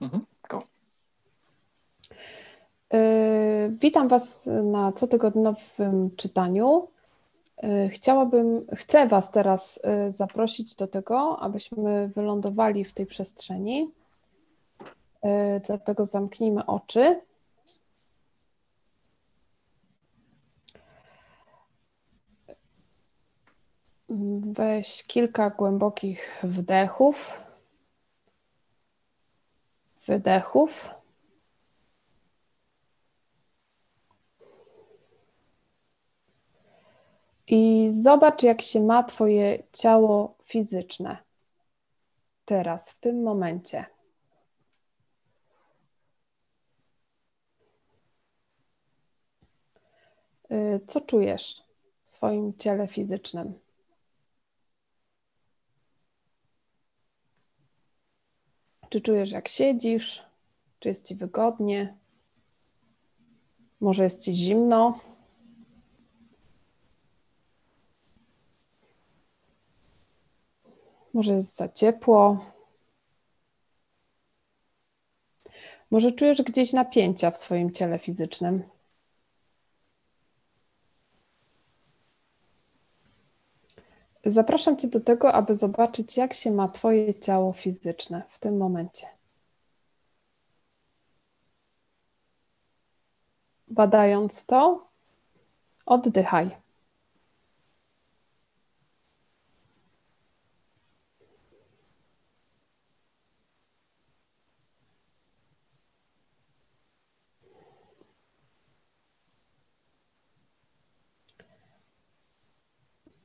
Mhm. 0.00 0.26
Go. 0.48 0.62
Yy, 2.92 2.98
witam 3.80 4.08
Was 4.08 4.48
na 4.62 4.92
cotygodniowym 4.92 6.16
czytaniu. 6.16 6.88
Yy, 7.62 7.88
chciałabym, 7.88 8.66
chcę 8.74 9.06
Was 9.08 9.30
teraz 9.30 9.80
yy, 9.84 10.12
zaprosić 10.12 10.74
do 10.74 10.86
tego, 10.86 11.38
abyśmy 11.40 12.08
wylądowali 12.08 12.84
w 12.84 12.94
tej 12.94 13.06
przestrzeni. 13.06 13.90
Dlatego 15.66 16.04
zamknijmy 16.04 16.66
oczy. 16.66 17.20
Weź 24.40 25.04
kilka 25.06 25.50
głębokich 25.50 26.40
wdechów, 26.42 27.32
wydechów. 30.08 30.90
I 37.46 37.90
zobacz, 38.02 38.42
jak 38.42 38.62
się 38.62 38.80
ma 38.80 39.02
Twoje 39.02 39.62
ciało 39.72 40.34
fizyczne 40.44 41.16
teraz, 42.44 42.90
w 42.90 43.00
tym 43.00 43.22
momencie. 43.22 43.84
Y, 50.50 50.80
co 50.86 51.00
czujesz 51.00 51.62
w 52.02 52.08
swoim 52.08 52.54
ciele 52.54 52.86
fizycznym? 52.86 53.67
Czy 58.90 59.00
czujesz, 59.00 59.30
jak 59.30 59.48
siedzisz? 59.48 60.22
Czy 60.80 60.88
jest 60.88 61.06
ci 61.06 61.14
wygodnie? 61.14 61.96
Może 63.80 64.04
jest 64.04 64.22
ci 64.22 64.34
zimno? 64.34 65.00
Może 71.14 71.32
jest 71.32 71.56
za 71.56 71.68
ciepło? 71.68 72.44
Może 75.90 76.12
czujesz 76.12 76.42
gdzieś 76.42 76.72
napięcia 76.72 77.30
w 77.30 77.36
swoim 77.36 77.72
ciele 77.72 77.98
fizycznym? 77.98 78.77
Zapraszam 84.30 84.76
Cię 84.76 84.88
do 84.88 85.00
tego, 85.00 85.32
aby 85.32 85.54
zobaczyć, 85.54 86.16
jak 86.16 86.34
się 86.34 86.50
ma 86.50 86.68
Twoje 86.68 87.14
ciało 87.14 87.52
fizyczne 87.52 88.22
w 88.28 88.38
tym 88.38 88.56
momencie. 88.56 89.06
Badając 93.68 94.46
to, 94.46 94.88
oddychaj. 95.86 96.67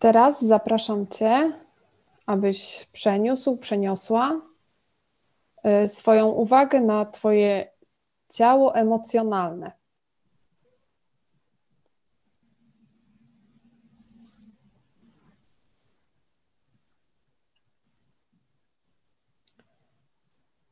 Teraz 0.04 0.46
zapraszam 0.46 1.08
Cię, 1.08 1.52
abyś 2.26 2.88
przeniósł, 2.92 3.58
przeniosła 3.58 4.42
y, 5.86 5.88
swoją 5.88 6.28
uwagę 6.28 6.82
na 6.82 7.06
Twoje 7.06 7.72
ciało 8.30 8.76
emocjonalne. 8.76 9.72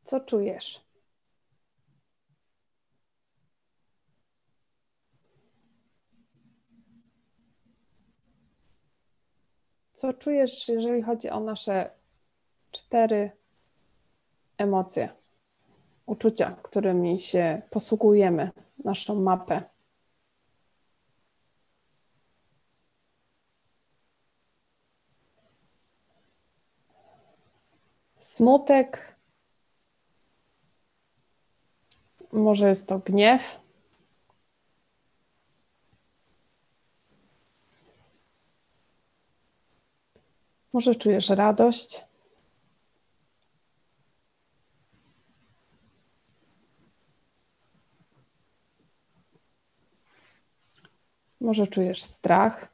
Co 0.06 0.20
czujesz? 0.20 0.91
Co 10.02 10.14
czujesz, 10.14 10.68
jeżeli 10.68 11.02
chodzi 11.02 11.30
o 11.30 11.40
nasze 11.40 11.90
cztery 12.72 13.32
emocje, 14.58 15.10
uczucia, 16.06 16.56
którymi 16.64 17.20
się 17.20 17.62
posługujemy, 17.70 18.52
naszą 18.84 19.16
mapę? 19.16 19.64
Smutek, 28.20 29.16
może 32.32 32.70
jest 32.70 32.88
to 32.88 33.00
gniew. 33.00 33.61
Może 40.74 40.96
czujesz 40.96 41.30
radość. 41.30 42.06
Może 51.42 51.68
czujesz 51.68 52.04
strach. 52.04 52.72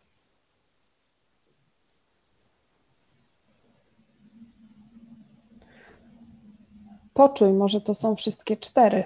Poczuj, 7.13 7.53
może 7.53 7.81
to 7.81 7.93
są 7.93 8.15
wszystkie 8.15 8.57
cztery 8.57 9.03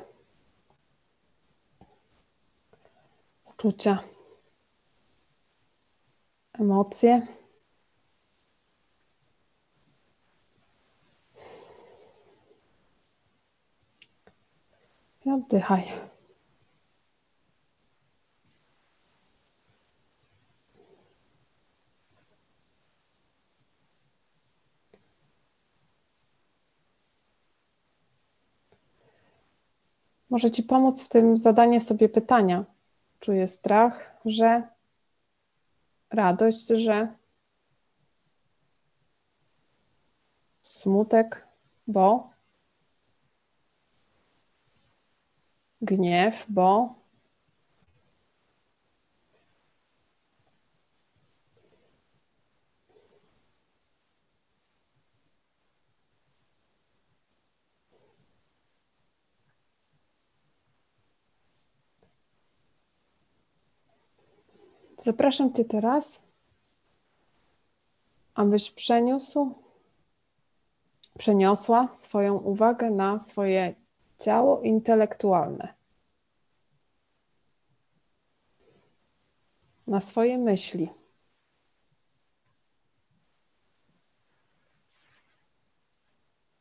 uczucia, 3.61 4.03
emocje. 6.53 7.27
Oddychaj. 15.25 15.91
Może 30.29 30.51
Ci 30.51 30.63
pomóc 30.63 31.03
w 31.03 31.09
tym 31.09 31.37
zadanie 31.37 31.81
sobie 31.81 32.09
pytania. 32.09 32.65
Czuję 33.19 33.47
strach, 33.47 34.21
że 34.25 34.67
radość, 36.09 36.67
że 36.67 37.07
smutek, 40.63 41.47
bo 41.87 42.30
gniew, 45.81 46.45
bo 46.49 47.01
Zapraszam 65.03 65.53
Cię 65.53 65.65
teraz, 65.65 66.21
abyś 68.33 68.71
przeniósł, 68.71 69.55
przeniosła 71.17 71.93
swoją 71.93 72.37
uwagę 72.37 72.91
na 72.91 73.19
swoje 73.19 73.75
ciało 74.21 74.61
intelektualne, 74.61 75.73
na 79.87 80.01
swoje 80.01 80.37
myśli. 80.37 80.89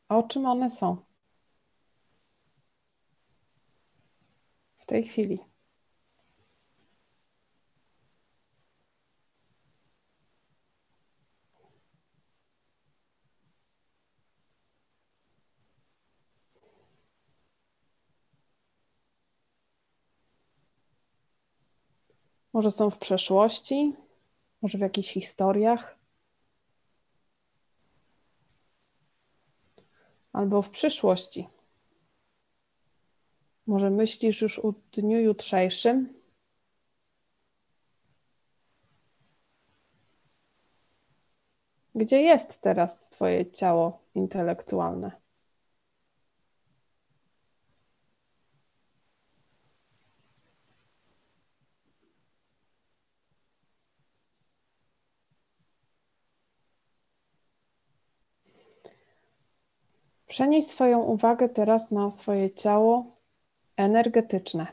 O 0.09 0.23
czym 0.23 0.45
one 0.45 0.69
są 0.69 0.97
w 4.79 4.85
tej 4.85 5.03
chwili? 5.03 5.50
Może 22.61 22.71
są 22.71 22.89
w 22.89 22.97
przeszłości, 22.97 23.93
może 24.61 24.77
w 24.77 24.81
jakichś 24.81 25.13
historiach, 25.13 25.97
albo 30.33 30.61
w 30.61 30.69
przyszłości. 30.69 31.47
Może 33.67 33.89
myślisz 33.89 34.41
już 34.41 34.59
o 34.59 34.73
dniu 34.91 35.19
jutrzejszym? 35.19 36.13
Gdzie 41.95 42.21
jest 42.21 42.61
teraz 42.61 42.99
Twoje 42.99 43.51
ciało 43.51 43.99
intelektualne? 44.15 45.20
Przenieś 60.31 60.67
swoją 60.67 60.99
uwagę 60.99 61.49
teraz 61.49 61.91
na 61.91 62.11
swoje 62.11 62.51
ciało 62.51 63.17
energetyczne. 63.77 64.67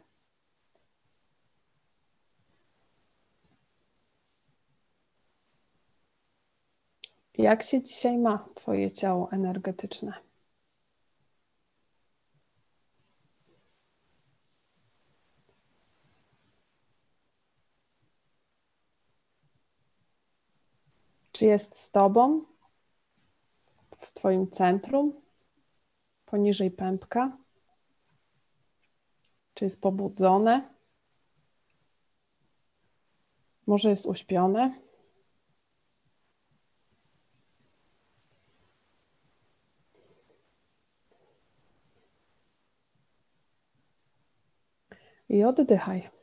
Jak 7.34 7.62
się 7.62 7.82
dzisiaj 7.82 8.18
ma 8.18 8.48
Twoje 8.54 8.90
ciało 8.90 9.32
energetyczne? 9.32 10.12
Czy 21.32 21.44
jest 21.44 21.78
z 21.78 21.90
Tobą 21.90 22.44
w 24.00 24.12
Twoim 24.12 24.50
centrum, 24.50 25.27
poniżej 26.30 26.70
pępka? 26.70 27.36
Czy 29.54 29.64
jest 29.64 29.80
pobudzone? 29.80 30.74
Może 33.66 33.90
jest 33.90 34.06
uśpione? 34.06 34.80
I 45.28 45.44
oddychaj. 45.44 46.17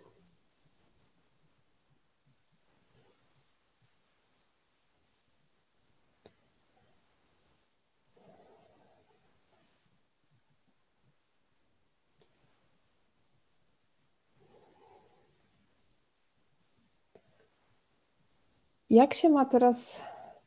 Jak 18.95 19.13
się 19.13 19.29
ma 19.29 19.45
teraz 19.45 20.01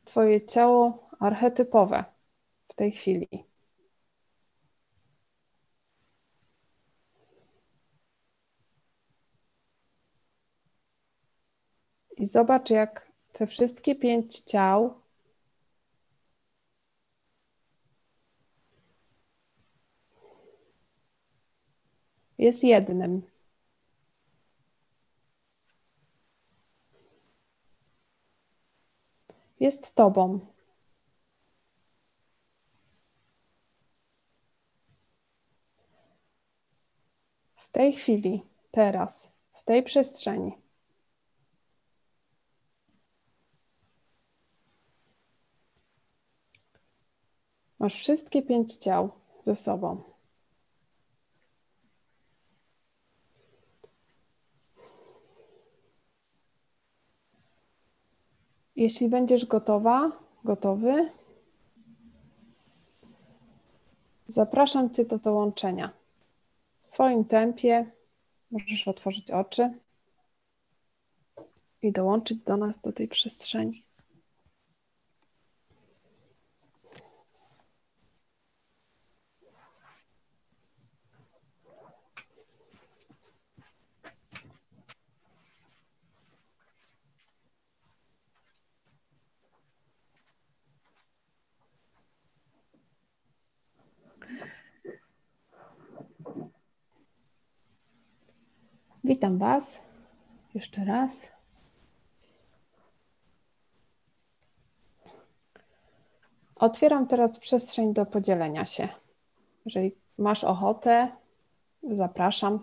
Twoje 0.05 0.45
ciało 0.45 1.09
archetypowe 1.19 2.05
w 2.69 2.73
tej 2.73 2.91
chwili? 2.91 3.27
I 12.17 12.27
zobacz, 12.27 12.69
jak 12.69 13.11
te 13.33 13.47
wszystkie 13.47 13.95
pięć 13.95 14.39
ciał 14.39 15.01
jest 22.37 22.63
jednym. 22.63 23.21
Jest 29.59 29.95
Tobą. 29.95 30.39
W 37.55 37.71
tej 37.71 37.93
chwili, 37.93 38.43
teraz, 38.71 39.31
w 39.53 39.63
tej 39.63 39.83
przestrzeni. 39.83 40.57
Masz 47.79 47.95
wszystkie 47.95 48.41
pięć 48.41 48.75
ciał 48.75 49.09
ze 49.43 49.55
sobą. 49.55 50.18
Jeśli 58.79 59.09
będziesz 59.09 59.45
gotowa, 59.45 60.11
gotowy, 60.43 61.11
zapraszam 64.27 64.89
Cię 64.89 65.05
do 65.05 65.17
dołączenia. 65.17 65.93
W 66.81 66.87
swoim 66.87 67.25
tempie 67.25 67.91
możesz 68.51 68.87
otworzyć 68.87 69.31
oczy 69.31 69.73
i 71.81 71.91
dołączyć 71.91 72.43
do 72.43 72.57
nas, 72.57 72.79
do 72.79 72.91
tej 72.93 73.07
przestrzeni. 73.07 73.83
Witam 99.09 99.37
Was 99.37 99.79
jeszcze 100.53 100.85
raz. 100.85 101.31
Otwieram 106.55 107.07
teraz 107.07 107.39
przestrzeń 107.39 107.93
do 107.93 108.05
podzielenia 108.05 108.65
się. 108.65 108.89
Jeżeli 109.65 109.95
masz 110.17 110.43
ochotę, 110.43 111.11
zapraszam. 111.83 112.59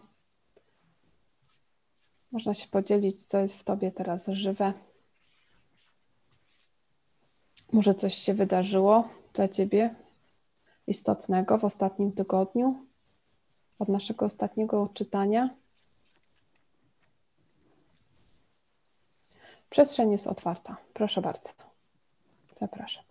Można 2.32 2.54
się 2.54 2.68
podzielić, 2.68 3.24
co 3.24 3.38
jest 3.38 3.60
w 3.60 3.64
Tobie 3.64 3.92
teraz 3.92 4.26
żywe. 4.26 4.72
Może 7.72 7.94
coś 7.94 8.14
się 8.14 8.34
wydarzyło 8.34 9.08
dla 9.32 9.48
Ciebie 9.48 9.94
istotnego 10.86 11.58
w 11.58 11.64
ostatnim 11.64 12.12
tygodniu, 12.12 12.86
od 13.78 13.88
naszego 13.88 14.26
ostatniego 14.26 14.88
czytania. 14.94 15.65
Przestrzeń 19.76 20.12
jest 20.12 20.26
otwarta. 20.26 20.76
Proszę 20.94 21.20
bardzo. 21.20 21.50
Zapraszam. 22.60 23.04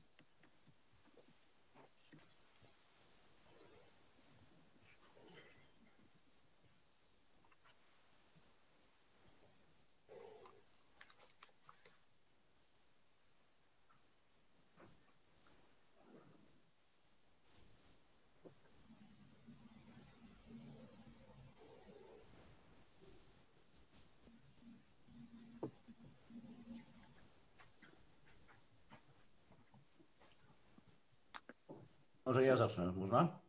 Może 32.26 32.46
ja 32.46 32.55
zacznę, 32.68 32.92
można? 32.92 33.40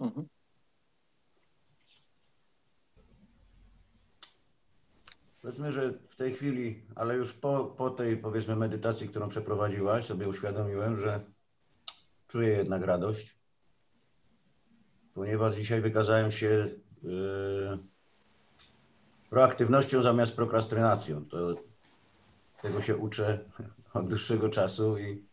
Mhm. 0.00 0.28
Powiedzmy, 5.42 5.72
że 5.72 5.92
w 6.08 6.16
tej 6.16 6.34
chwili, 6.34 6.82
ale 6.94 7.16
już 7.16 7.32
po, 7.32 7.64
po 7.64 7.90
tej 7.90 8.16
powiedzmy 8.16 8.56
medytacji, 8.56 9.08
którą 9.08 9.28
przeprowadziłaś, 9.28 10.04
sobie 10.04 10.28
uświadomiłem, 10.28 10.96
że 10.96 11.24
czuję 12.28 12.48
jednak 12.48 12.82
radość, 12.82 13.38
ponieważ 15.14 15.56
dzisiaj 15.56 15.80
wykazałem 15.80 16.30
się 16.30 16.70
yy, 17.02 17.78
proaktywnością 19.30 20.02
zamiast 20.02 20.36
prokrastynacją. 20.36 21.24
To, 21.24 21.54
tego 22.62 22.82
się 22.82 22.96
uczę 22.96 23.44
od 23.94 24.08
dłuższego 24.08 24.48
czasu 24.48 24.98
i 24.98 25.24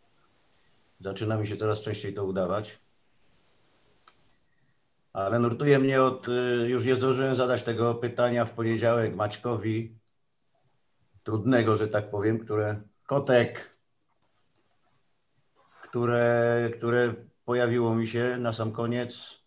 zaczyna 1.00 1.38
mi 1.38 1.48
się 1.48 1.58
coraz 1.58 1.82
częściej 1.82 2.14
to 2.14 2.26
udawać. 2.26 2.80
Ale 5.14 5.40
nurtuje 5.40 5.80
mnie 5.80 6.02
od, 6.02 6.28
y, 6.28 6.70
już 6.70 6.86
nie 6.86 6.96
zdążyłem 6.96 7.36
zadać 7.36 7.64
tego 7.64 7.96
pytania 7.96 8.46
w 8.46 8.52
poniedziałek 8.52 9.16
Maćkowi, 9.16 10.02
trudnego, 11.24 11.78
że 11.78 11.88
tak 11.88 12.10
powiem, 12.10 12.40
które, 12.40 12.82
kotek, 13.06 13.78
które, 15.84 16.70
które 16.78 17.14
pojawiło 17.46 17.96
mi 17.96 18.08
się 18.08 18.38
na 18.40 18.54
sam 18.54 18.72
koniec. 18.72 19.42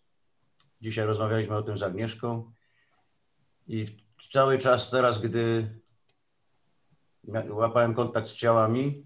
Dzisiaj 0.81 1.05
rozmawialiśmy 1.05 1.55
o 1.55 1.63
tym 1.63 1.77
z 1.77 1.83
Agnieszką 1.83 2.51
i 3.67 3.85
cały 4.31 4.57
czas 4.57 4.89
teraz, 4.89 5.21
gdy 5.21 5.69
łapałem 7.49 7.93
kontakt 7.93 8.27
z 8.27 8.35
ciałami, 8.35 9.05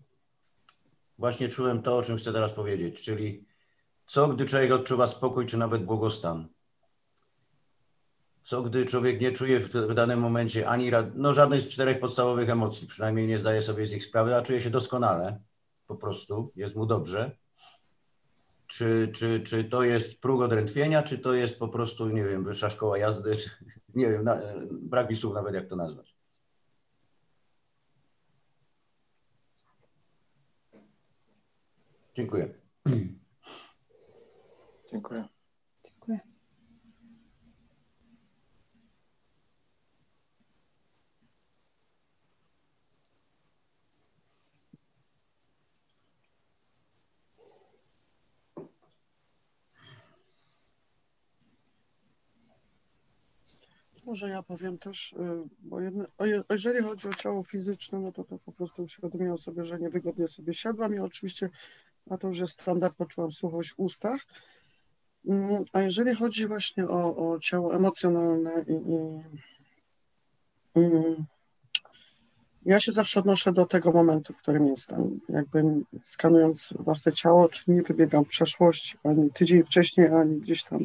właśnie 1.17 1.47
czułem 1.47 1.81
to, 1.81 1.97
o 1.97 2.03
czym 2.03 2.17
chcę 2.17 2.33
teraz 2.33 2.51
powiedzieć, 2.51 3.01
czyli 3.01 3.45
co, 4.09 4.27
gdy 4.27 4.45
człowiek 4.45 4.71
odczuwa 4.71 5.07
spokój 5.07 5.45
czy 5.45 5.57
nawet 5.57 5.85
błogostan? 5.85 6.47
Co, 8.41 8.61
gdy 8.61 8.85
człowiek 8.85 9.21
nie 9.21 9.31
czuje 9.31 9.59
w, 9.59 9.69
w 9.69 9.93
danym 9.93 10.19
momencie 10.19 10.69
ani 10.69 10.91
no, 11.15 11.33
żadnej 11.33 11.59
z 11.59 11.67
czterech 11.67 11.99
podstawowych 11.99 12.49
emocji, 12.49 12.87
przynajmniej 12.87 13.27
nie 13.27 13.39
zdaje 13.39 13.61
sobie 13.61 13.85
z 13.85 13.91
nich 13.91 14.03
sprawy, 14.03 14.35
a 14.35 14.41
czuje 14.41 14.61
się 14.61 14.69
doskonale, 14.69 15.41
po 15.87 15.95
prostu, 15.95 16.51
jest 16.55 16.75
mu 16.75 16.85
dobrze. 16.85 17.37
Czy, 18.67 19.11
czy, 19.15 19.41
czy 19.41 19.63
to 19.63 19.83
jest 19.83 20.19
próg 20.19 20.41
odrętwienia, 20.41 21.03
czy 21.03 21.19
to 21.19 21.33
jest 21.33 21.59
po 21.59 21.67
prostu, 21.67 22.09
nie 22.09 22.23
wiem, 22.23 22.43
wyższa 22.43 22.69
szkoła 22.69 22.97
jazdy, 22.97 23.35
czy, 23.35 23.49
nie 23.95 24.09
wiem, 24.09 24.23
na, 24.23 24.41
brak 24.71 25.09
mi 25.09 25.15
słów 25.15 25.33
nawet 25.33 25.53
jak 25.53 25.67
to 25.67 25.75
nazwać. 25.75 26.15
Dziękuję. 32.15 32.53
Dziękuję. 34.91 35.25
Dziękuję. 35.83 36.19
Może 54.05 54.29
ja 54.29 54.43
powiem 54.43 54.77
też, 54.77 55.13
y, 55.13 55.17
bo 55.59 55.81
jedno, 55.81 56.05
o 56.17 56.25
je- 56.25 56.43
jeżeli 56.49 56.83
chodzi 56.83 57.07
o 57.07 57.13
ciało 57.13 57.43
fizyczne, 57.43 57.99
no 57.99 58.11
to, 58.11 58.23
to 58.23 58.39
po 58.39 58.51
prostu 58.51 58.83
uświadomiłam 58.83 59.37
sobie, 59.37 59.65
że 59.65 59.79
niewygodnie 59.79 60.27
sobie 60.27 60.53
siadłam 60.53 60.95
i 60.95 60.99
oczywiście, 60.99 61.49
a 62.09 62.17
to 62.17 62.27
już 62.27 62.39
jest 62.39 62.53
standard, 62.53 62.95
poczułam 62.95 63.31
suchość 63.31 63.71
w 63.73 63.79
ustach. 63.79 64.25
Mm, 65.25 65.63
A 65.73 65.81
jeżeli 65.81 66.15
chodzi 66.15 66.47
właśnie 66.47 66.87
o, 66.87 67.31
o 67.31 67.39
ciało 67.39 67.75
emocjonalne 67.75 68.65
i, 68.67 68.73
i 68.73 69.21
mm, 70.75 71.25
ja 72.65 72.79
się 72.79 72.91
zawsze 72.91 73.19
odnoszę 73.19 73.53
do 73.53 73.65
tego 73.65 73.91
momentu, 73.91 74.33
w 74.33 74.37
którym 74.37 74.67
jestem. 74.67 75.19
Jakby 75.29 75.63
skanując 76.03 76.73
własne 76.79 77.13
ciało, 77.13 77.49
czyli 77.49 77.77
nie 77.77 77.83
wybiegam 77.83 78.25
w 78.25 78.27
przeszłość, 78.27 78.97
ani 79.03 79.31
tydzień 79.31 79.63
wcześniej, 79.63 80.07
ani 80.07 80.39
gdzieś 80.41 80.63
tam 80.63 80.79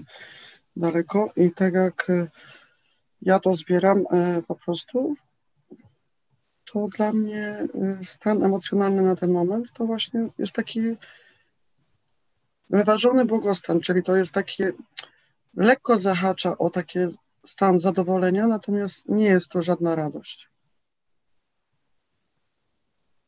daleko. 0.76 1.32
I 1.36 1.52
tak 1.52 1.74
jak 1.74 2.10
y, 2.10 2.30
ja 3.22 3.38
to 3.40 3.54
zbieram 3.54 4.04
e, 4.10 4.42
po 4.42 4.54
prostu, 4.54 5.14
to 6.72 6.88
dla 6.96 7.12
mnie 7.12 7.66
e, 7.74 8.04
stan 8.04 8.44
emocjonalny 8.44 9.02
na 9.02 9.16
ten 9.16 9.32
moment 9.32 9.72
to 9.72 9.86
właśnie 9.86 10.28
jest 10.38 10.52
taki 10.52 10.80
wyważony 12.70 13.24
błogostan, 13.24 13.80
czyli 13.80 14.02
to 14.02 14.16
jest 14.16 14.34
takie 14.34 14.72
lekko 15.56 15.98
zahacza 15.98 16.58
o 16.58 16.70
taki 16.70 16.98
stan 17.46 17.80
zadowolenia, 17.80 18.46
natomiast 18.46 19.08
nie 19.08 19.24
jest 19.24 19.48
to 19.48 19.62
żadna 19.62 19.94
radość. 19.94 20.48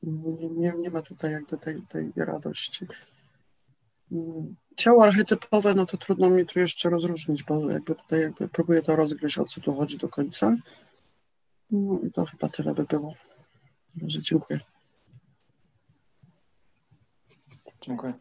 Nie, 0.03 0.49
nie, 0.51 0.73
nie 0.79 0.91
ma 0.91 1.03
tutaj 1.03 1.33
jakby 1.33 1.59
tej, 1.59 1.83
tej 1.83 2.13
radości. 2.17 2.87
Ciało 4.77 5.05
archetypowe, 5.05 5.75
no 5.75 5.87
to 5.87 5.97
trudno 5.97 6.31
mi 6.31 6.47
tu 6.47 6.59
jeszcze 6.59 6.91
rozróżnić, 6.91 7.43
bo 7.43 7.71
jakby 7.71 7.95
tutaj 7.95 8.21
jakby 8.21 8.49
próbuję 8.49 8.83
to 8.83 8.97
rozgryźć, 8.97 9.39
o 9.39 9.45
co 9.45 9.61
tu 9.61 9.75
chodzi 9.75 9.99
do 9.99 10.09
końca. 10.09 10.57
No 11.71 12.01
i 12.07 12.13
to 12.13 12.25
chyba 12.25 12.49
tyle 12.49 12.75
by 12.75 12.85
było. 12.85 13.15
Także 14.01 14.21
dziękuję. 14.23 14.61
Dziękuję. 17.81 18.15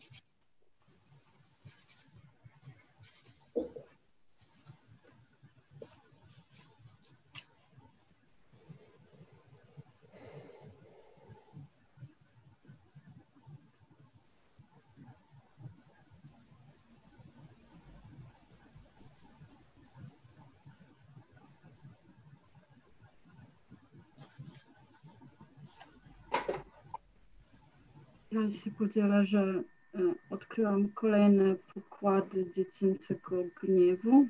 Ja 28.36 28.50
się 28.50 28.72
podzielę, 28.72 29.26
że 29.26 29.64
e, 29.96 30.00
odkryłam 30.30 30.90
kolejne 30.90 31.56
pokłady 31.56 32.52
dziecięcego 32.52 33.44
gniewu 33.62 34.28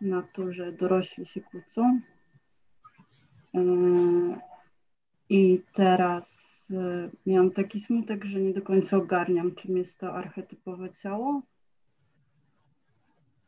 na 0.00 0.22
to, 0.22 0.52
że 0.52 0.72
dorośli 0.72 1.26
się 1.26 1.40
kłócą. 1.40 2.00
E, 3.54 3.60
I 5.28 5.62
teraz 5.72 6.56
e, 6.70 7.10
miałam 7.26 7.50
taki 7.50 7.80
smutek, 7.80 8.24
że 8.24 8.40
nie 8.40 8.52
do 8.52 8.62
końca 8.62 8.96
ogarniam, 8.96 9.54
czym 9.54 9.76
jest 9.76 9.98
to 9.98 10.14
archetypowe 10.14 10.92
ciało. 10.92 11.42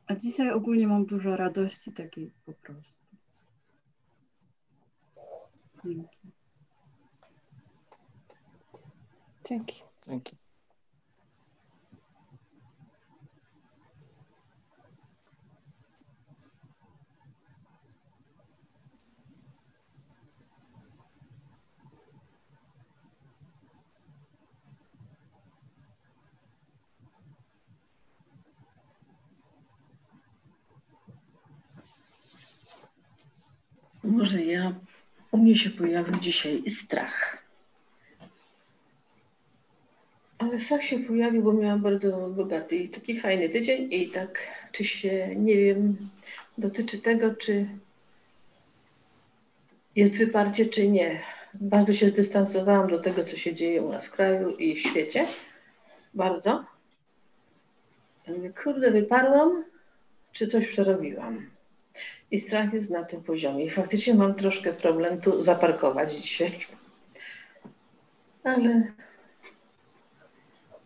A 0.06 0.14
dzisiaj 0.14 0.50
ogólnie 0.50 0.86
mam 0.86 1.06
dużo 1.06 1.36
radości 1.36 1.92
takiej 1.92 2.30
po 2.46 2.52
prostu. 2.52 3.06
Dzięki. 5.84 6.33
Dzięki. 9.44 9.82
Dzięki. 10.08 10.36
Może 34.02 34.44
ja, 34.44 34.74
u 35.30 35.38
mnie 35.38 35.56
się 35.56 35.70
pojawił 35.70 36.16
dzisiaj 36.16 36.70
strach. 36.70 37.43
Ale 40.44 40.60
strach 40.60 40.82
się 40.82 40.98
pojawił, 40.98 41.42
bo 41.42 41.52
miałam 41.52 41.80
bardzo 41.80 42.28
bogaty 42.28 42.76
i 42.76 42.88
taki 42.88 43.20
fajny 43.20 43.48
tydzień 43.48 43.92
i 43.92 44.08
tak, 44.08 44.38
czy 44.72 44.84
się, 44.84 45.36
nie 45.36 45.56
wiem, 45.56 45.96
dotyczy 46.58 46.98
tego, 46.98 47.34
czy 47.34 47.66
jest 49.96 50.18
wyparcie, 50.18 50.66
czy 50.66 50.88
nie. 50.88 51.22
Bardzo 51.54 51.92
się 51.92 52.08
zdystansowałam 52.08 52.90
do 52.90 52.98
tego, 52.98 53.24
co 53.24 53.36
się 53.36 53.54
dzieje 53.54 53.82
u 53.82 53.92
nas 53.92 54.06
w 54.06 54.10
kraju 54.10 54.56
i 54.56 54.74
w 54.74 54.80
świecie. 54.80 55.26
Bardzo. 56.14 56.64
Ja 58.26 58.34
mówię, 58.34 58.52
kurde, 58.64 58.90
wyparłam, 58.90 59.64
czy 60.32 60.46
coś 60.46 60.68
przerobiłam? 60.68 61.46
I 62.30 62.40
strach 62.40 62.72
jest 62.72 62.90
na 62.90 63.04
tym 63.04 63.22
poziomie. 63.22 63.64
I 63.64 63.70
faktycznie 63.70 64.14
mam 64.14 64.34
troszkę 64.34 64.72
problem 64.72 65.20
tu 65.20 65.42
zaparkować 65.42 66.14
dzisiaj. 66.14 66.52
Ale 68.44 68.92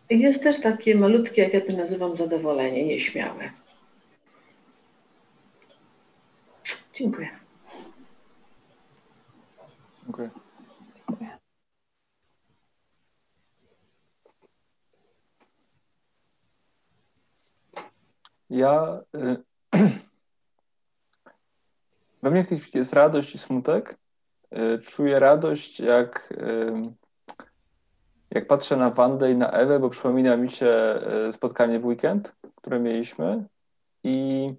jest 0.09 0.43
też 0.43 0.61
takie 0.61 0.95
malutkie, 0.95 1.41
jak 1.41 1.53
ja 1.53 1.61
to 1.61 1.73
nazywam, 1.73 2.17
zadowolenie, 2.17 2.85
nieśmiałe. 2.85 3.49
Dziękuję. 6.93 7.29
Dziękuję. 10.03 10.29
Ja 18.49 19.01
y, 19.15 19.43
We 22.23 22.31
mnie 22.31 22.43
w 22.43 22.47
tej 22.47 22.59
chwili 22.59 22.77
jest 22.77 22.93
radość 22.93 23.35
i 23.35 23.37
smutek. 23.37 23.97
Y, 24.53 24.79
Czuję 24.79 25.19
radość, 25.19 25.79
jak, 25.79 26.33
jak 28.31 28.47
patrzę 28.47 28.77
na 28.77 28.89
Wandę 28.89 29.31
i 29.31 29.35
na 29.35 29.51
Ewę, 29.51 29.79
bo 29.79 29.89
przypomina 29.89 30.37
mi 30.37 30.51
się 30.51 30.99
y, 31.27 31.31
spotkanie 31.31 31.79
w 31.79 31.85
weekend, 31.85 32.35
które 32.55 32.79
mieliśmy. 32.79 33.45
I 34.03 34.53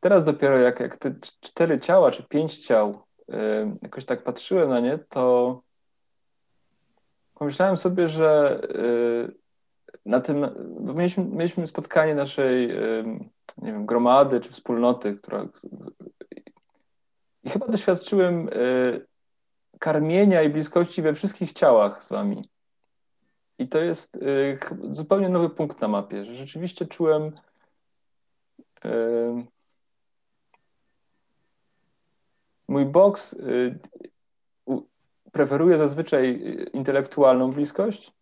teraz 0.00 0.24
dopiero 0.24 0.58
jak, 0.58 0.80
jak 0.80 0.96
te 0.96 1.14
cztery 1.40 1.80
ciała, 1.80 2.10
czy 2.10 2.22
pięć 2.22 2.58
ciał, 2.58 3.02
y, 3.30 3.34
jakoś 3.82 4.04
tak 4.04 4.22
patrzyłem 4.22 4.68
na 4.68 4.80
nie, 4.80 4.98
to 4.98 5.62
pomyślałem 7.34 7.76
sobie, 7.76 8.08
że 8.08 8.60
y, 8.76 9.34
na 10.06 10.20
tym, 10.20 10.46
bo 10.80 10.94
mieliśmy, 10.94 11.24
mieliśmy 11.24 11.66
spotkanie 11.66 12.14
naszej, 12.14 12.68
nie 13.58 13.72
wiem, 13.72 13.86
gromady 13.86 14.40
czy 14.40 14.50
wspólnoty, 14.50 15.16
która 15.16 15.48
i 17.44 17.50
chyba 17.50 17.66
doświadczyłem 17.66 18.48
karmienia 19.78 20.42
i 20.42 20.48
bliskości 20.48 21.02
we 21.02 21.14
wszystkich 21.14 21.52
ciałach 21.52 22.04
z 22.04 22.08
wami. 22.08 22.48
I 23.58 23.68
to 23.68 23.78
jest 23.78 24.16
y, 24.16 24.58
zupełnie 24.90 25.28
nowy 25.28 25.50
punkt 25.50 25.80
na 25.80 25.88
mapie, 25.88 26.24
że 26.24 26.34
rzeczywiście 26.34 26.86
czułem 26.86 27.32
y, 28.84 29.46
mój 32.68 32.86
boks 32.86 33.32
y, 33.32 33.78
preferuje 35.32 35.78
zazwyczaj 35.78 36.42
intelektualną 36.72 37.50
bliskość, 37.50 38.12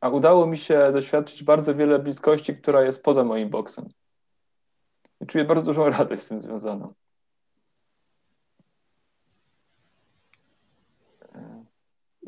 a 0.00 0.08
udało 0.08 0.46
mi 0.46 0.58
się 0.58 0.92
doświadczyć 0.92 1.42
bardzo 1.42 1.74
wiele 1.74 1.98
bliskości, 1.98 2.56
która 2.56 2.82
jest 2.82 3.02
poza 3.02 3.24
moim 3.24 3.48
boksem. 3.48 3.88
I 5.20 5.26
czuję 5.26 5.44
bardzo 5.44 5.64
dużą 5.66 5.90
radość 5.98 6.22
z 6.22 6.28
tym 6.28 6.40
związaną. 6.40 6.94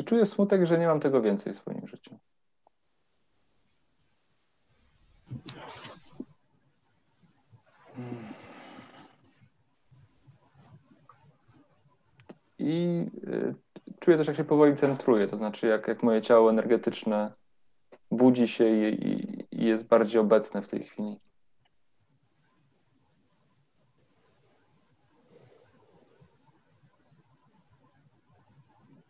Czuję 0.06 0.26
smutek, 0.26 0.66
że 0.66 0.78
nie 0.78 0.86
mam 0.86 1.00
tego 1.00 1.22
więcej 1.22 1.52
w 1.52 1.56
swoim 1.56 1.88
życiu. 1.88 2.18
I 12.58 13.06
y, 13.28 13.54
czuję 14.00 14.16
też, 14.16 14.26
jak 14.26 14.36
się 14.36 14.44
powoli 14.44 14.76
centruje, 14.76 15.26
to 15.26 15.36
znaczy, 15.36 15.66
jak, 15.66 15.88
jak 15.88 16.02
moje 16.02 16.22
ciało 16.22 16.50
energetyczne 16.50 17.32
budzi 18.10 18.48
się 18.48 18.90
i, 18.90 19.46
i 19.50 19.64
jest 19.64 19.88
bardziej 19.88 20.20
obecne 20.20 20.62
w 20.62 20.68
tej 20.68 20.82
chwili. 20.84 21.20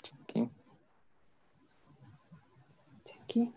Dzięki. 0.03 0.49
Dzięki. 3.05 3.53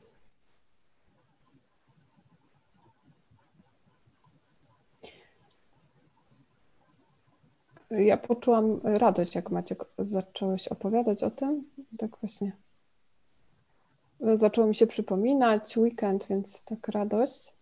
Ja 7.92 8.18
poczułam 8.18 8.80
radość, 8.84 9.36
jak 9.36 9.52
Maciek 9.52 9.86
zacząłeś 9.98 10.68
opowiadać 10.68 11.24
o 11.24 11.32
tym. 11.32 11.70
Tak 11.98 12.18
właśnie. 12.18 12.52
Zaczęło 14.34 14.68
mi 14.68 14.76
się 14.76 14.88
przypominać 14.88 15.78
weekend, 15.78 16.28
więc 16.28 16.64
tak 16.64 16.88
radość. 16.88 17.54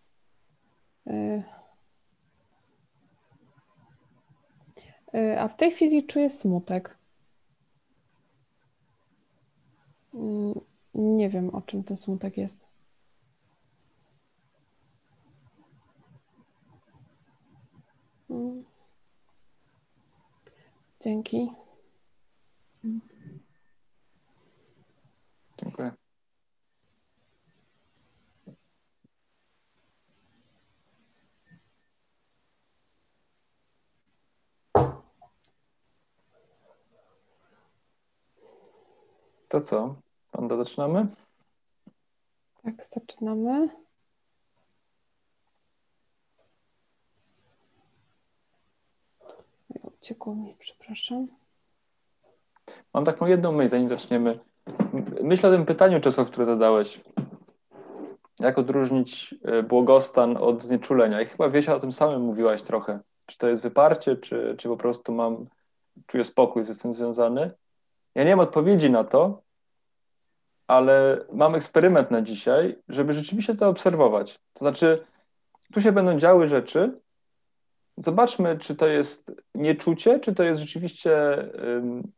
Y, 1.06 1.42
A 5.40 5.48
w 5.48 5.56
tej 5.56 5.70
chwili 5.72 6.06
czuję 6.06 6.30
smutek. 6.30 6.96
Mm, 10.14 10.60
Nie 10.94 11.28
wiem, 11.28 11.54
o 11.54 11.62
czym 11.62 11.84
ten 11.84 11.96
smutek 11.96 12.36
jest. 12.36 12.60
Mm. 18.30 18.64
Dzięki. 21.00 21.52
Dziękuję. 25.58 25.92
To 39.48 39.60
co? 39.60 39.94
Panda, 40.32 40.56
zaczynamy? 40.56 41.06
Tak, 42.62 42.86
zaczynamy. 42.90 43.68
Uciekło 50.02 50.34
mi, 50.34 50.56
przepraszam. 50.58 51.28
Mam 52.94 53.04
taką 53.04 53.26
jedną 53.26 53.52
myśl, 53.52 53.68
zanim 53.68 53.88
zaczniemy. 53.88 54.38
Myślę 55.22 55.48
o 55.48 55.52
tym 55.52 55.66
pytaniu, 55.66 56.00
Czesław, 56.00 56.26
które 56.26 56.46
zadałeś. 56.46 57.00
Jak 58.40 58.58
odróżnić 58.58 59.34
e, 59.44 59.62
błogostan 59.62 60.36
od 60.36 60.62
znieczulenia? 60.62 61.22
I 61.22 61.26
chyba 61.26 61.48
Wiesia 61.48 61.74
o 61.74 61.80
tym 61.80 61.92
samym 61.92 62.22
mówiłaś 62.22 62.62
trochę. 62.62 63.00
Czy 63.26 63.38
to 63.38 63.48
jest 63.48 63.62
wyparcie, 63.62 64.16
czy, 64.16 64.54
czy 64.58 64.68
po 64.68 64.76
prostu 64.76 65.12
mam, 65.12 65.46
czuję 66.06 66.24
spokój 66.24 66.64
z 66.64 66.78
tym 66.78 66.92
związany? 66.92 67.50
Ja 68.14 68.24
nie 68.24 68.36
mam 68.36 68.46
odpowiedzi 68.46 68.90
na 68.90 69.04
to, 69.04 69.42
ale 70.66 71.24
mam 71.32 71.54
eksperyment 71.54 72.10
na 72.10 72.22
dzisiaj, 72.22 72.78
żeby 72.88 73.14
rzeczywiście 73.14 73.54
to 73.54 73.68
obserwować. 73.68 74.40
To 74.52 74.58
znaczy, 74.58 75.06
tu 75.72 75.80
się 75.80 75.92
będą 75.92 76.18
działy 76.18 76.46
rzeczy. 76.46 77.00
Zobaczmy, 78.00 78.58
czy 78.58 78.76
to 78.76 78.86
jest 78.86 79.32
nieczucie, 79.54 80.20
czy 80.20 80.34
to 80.34 80.42
jest 80.42 80.60
rzeczywiście 80.60 81.10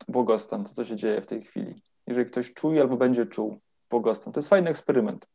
błogostan, 0.07 0.63
to 0.63 0.69
co 0.69 0.83
się 0.85 0.95
dzieje 0.95 1.21
w 1.21 1.27
tej 1.27 1.43
chwili. 1.43 1.81
Jeżeli 2.07 2.29
ktoś 2.29 2.53
czuje 2.53 2.81
albo 2.81 2.97
będzie 2.97 3.25
czuł 3.25 3.59
błogostan. 3.89 4.33
To 4.33 4.39
jest 4.39 4.49
fajny 4.49 4.69
eksperyment. 4.69 5.27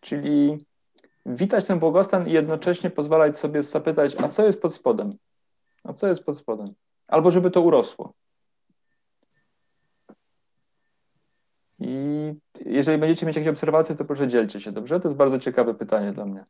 Czyli 0.00 0.66
witać 1.26 1.66
ten 1.66 1.78
błogostan 1.78 2.28
i 2.28 2.32
jednocześnie 2.32 2.90
pozwalać 2.90 3.38
sobie 3.38 3.62
zapytać, 3.62 4.16
a 4.20 4.28
co 4.28 4.46
jest 4.46 4.62
pod 4.62 4.74
spodem? 4.74 5.16
A 5.84 5.92
co 5.92 6.06
jest 6.06 6.24
pod 6.24 6.38
spodem? 6.38 6.74
Albo 7.08 7.30
żeby 7.30 7.50
to 7.50 7.60
urosło. 7.60 8.12
I 11.78 12.34
jeżeli 12.64 12.98
będziecie 12.98 13.26
mieć 13.26 13.36
jakieś 13.36 13.50
obserwacje, 13.50 13.94
to 13.94 14.04
proszę 14.04 14.28
dzielcie 14.28 14.60
się, 14.60 14.72
dobrze? 14.72 15.00
To 15.00 15.08
jest 15.08 15.16
bardzo 15.16 15.38
ciekawe 15.38 15.74
pytanie 15.74 16.12
dla 16.12 16.24
mnie. 16.24 16.44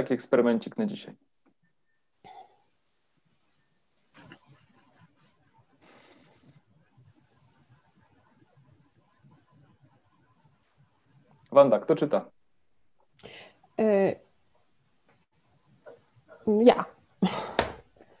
Taki 0.00 0.14
eksperymencik 0.14 0.76
na 0.76 0.86
dzisiaj. 0.86 1.14
Wanda, 11.52 11.78
kto 11.78 11.94
czyta? 11.94 12.30
Y, 13.80 14.16
Ja, 16.62 16.84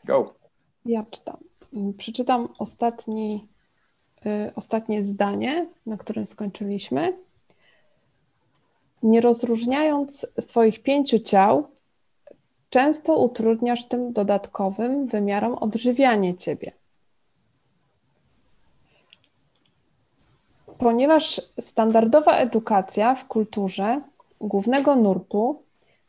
Go. 0.04 0.34
ja 0.84 1.04
czytam. 1.10 1.36
Przeczytam 1.98 2.48
ostatni, 2.58 3.48
y, 4.26 4.52
ostatnie 4.54 5.02
zdanie, 5.02 5.68
na 5.86 5.96
którym 5.96 6.26
skończyliśmy. 6.26 7.18
Nie 9.02 9.20
rozróżniając 9.20 10.26
swoich 10.40 10.82
pięciu 10.82 11.18
ciał, 11.18 11.68
często 12.70 13.18
utrudniasz 13.18 13.84
tym 13.84 14.12
dodatkowym 14.12 15.06
wymiarom 15.06 15.54
odżywianie 15.54 16.34
ciebie. 16.34 16.72
Ponieważ 20.78 21.42
standardowa 21.60 22.36
edukacja 22.36 23.14
w 23.14 23.26
kulturze 23.26 24.00
głównego 24.40 24.96
nurtu 24.96 25.62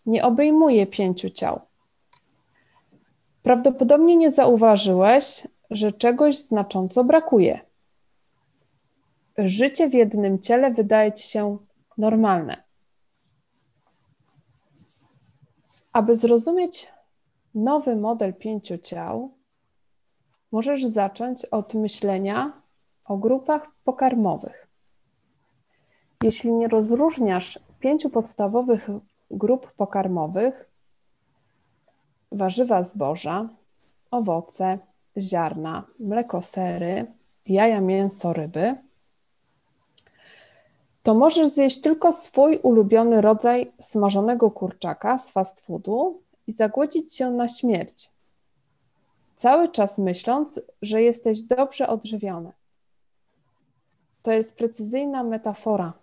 nie 0.06 0.26
obejmuje 0.26 0.88
pięciu 0.88 1.30
ciał. 1.30 1.62
Prawdopodobnie 3.44 4.16
nie 4.16 4.32
zauważyłeś, 4.32 5.48
że 5.72 5.92
czegoś 5.94 6.38
znacząco 6.40 7.04
brakuje. 7.04 7.60
Życie 9.38 9.90
w 9.90 9.94
jednym 9.94 10.40
ciele 10.40 10.72
wydaje 10.72 11.14
ci 11.14 11.28
się 11.28 11.58
normalne. 11.98 12.71
Aby 15.94 16.16
zrozumieć 16.16 16.92
nowy 17.56 17.96
model 17.96 18.34
pięciu 18.34 18.78
ciał, 18.78 19.32
możesz 20.52 20.86
zacząć 20.86 21.46
od 21.46 21.74
myślenia 21.74 22.62
o 23.06 23.18
grupach 23.18 23.72
pokarmowych. 23.84 24.68
Jeśli 26.24 26.52
nie 26.52 26.68
rozróżniasz 26.68 27.60
pięciu 27.80 28.10
podstawowych 28.10 28.88
grup 29.32 29.72
pokarmowych, 29.72 30.70
warzywa 32.32 32.84
zboża, 32.84 33.50
owoce, 34.12 34.80
ziarna, 35.18 35.84
mleko, 36.00 36.42
sery, 36.42 37.06
jaja, 37.46 37.82
mięso, 37.82 38.34
ryby, 38.34 38.76
to 41.04 41.14
możesz 41.14 41.48
zjeść 41.48 41.82
tylko 41.82 42.14
swój 42.14 42.58
ulubiony 42.58 43.22
rodzaj 43.22 43.72
smażonego 43.82 44.52
kurczaka 44.52 45.18
z 45.18 45.32
fast 45.32 45.62
foodu 45.62 46.22
i 46.48 46.54
zagłodzić 46.54 47.14
się 47.16 47.32
na 47.32 47.50
śmierć, 47.50 48.12
cały 49.38 49.70
czas 49.70 49.98
myśląc, 49.98 50.62
że 50.82 51.02
jesteś 51.02 51.42
dobrze 51.42 51.88
odżywiony. 51.88 52.52
To 54.22 54.32
jest 54.32 54.56
precyzyjna 54.56 55.24
metafora. 55.24 55.94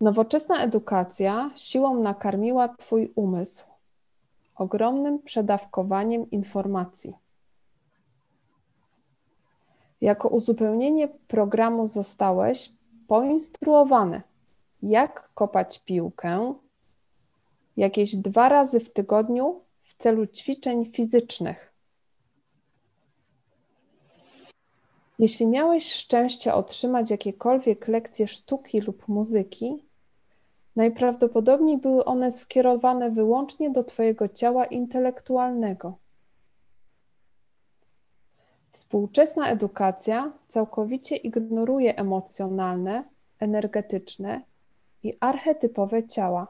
Nowoczesna 0.00 0.62
edukacja 0.62 1.50
siłą 1.56 2.02
nakarmiła 2.02 2.68
Twój 2.68 3.12
umysł 3.14 3.64
ogromnym 4.54 5.22
przedawkowaniem 5.22 6.30
informacji. 6.30 7.14
Jako 10.00 10.28
uzupełnienie 10.28 11.08
programu 11.08 11.86
zostałeś 11.86 12.72
poinstruowany, 13.06 14.22
jak 14.82 15.30
kopać 15.34 15.78
piłkę 15.78 16.54
jakieś 17.76 18.16
dwa 18.16 18.48
razy 18.48 18.80
w 18.80 18.92
tygodniu 18.92 19.60
w 19.82 19.94
celu 19.98 20.26
ćwiczeń 20.26 20.92
fizycznych. 20.92 21.72
Jeśli 25.18 25.46
miałeś 25.46 25.92
szczęście 25.92 26.54
otrzymać 26.54 27.10
jakiekolwiek 27.10 27.88
lekcje 27.88 28.26
sztuki 28.26 28.80
lub 28.80 29.08
muzyki, 29.08 29.84
najprawdopodobniej 30.76 31.78
były 31.78 32.04
one 32.04 32.32
skierowane 32.32 33.10
wyłącznie 33.10 33.70
do 33.70 33.84
Twojego 33.84 34.28
ciała 34.28 34.64
intelektualnego. 34.64 35.96
Współczesna 38.72 39.48
edukacja 39.48 40.32
całkowicie 40.48 41.16
ignoruje 41.16 41.96
emocjonalne, 41.96 43.04
energetyczne 43.38 44.42
i 45.02 45.16
archetypowe 45.20 46.08
ciała, 46.08 46.46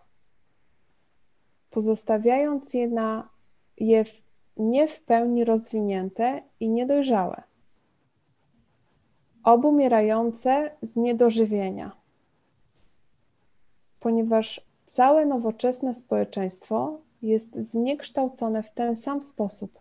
pozostawiając 1.71 2.75
je, 2.75 2.89
na, 2.89 3.29
je 3.77 4.05
w, 4.05 4.23
nie 4.57 4.89
w 4.89 5.03
pełni 5.03 5.45
rozwinięte 5.45 6.43
i 6.61 6.69
niedojrzałe, 6.69 7.43
obumierające 9.45 10.71
z 10.83 10.97
niedożywienia. 10.97 11.93
Ponieważ 14.01 14.61
całe 14.87 15.27
nowoczesne 15.27 15.95
społeczeństwo 15.95 17.01
jest 17.23 17.57
zniekształcone 17.57 18.63
w 18.63 18.71
ten 18.71 18.97
sam 18.97 19.23
sposób. 19.23 19.80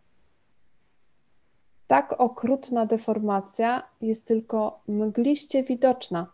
Tak 1.89 2.15
okrutna 2.17 2.85
deformacja 2.85 3.87
jest 4.01 4.25
tylko 4.25 4.81
mgliście 4.87 5.63
widoczna, 5.63 6.31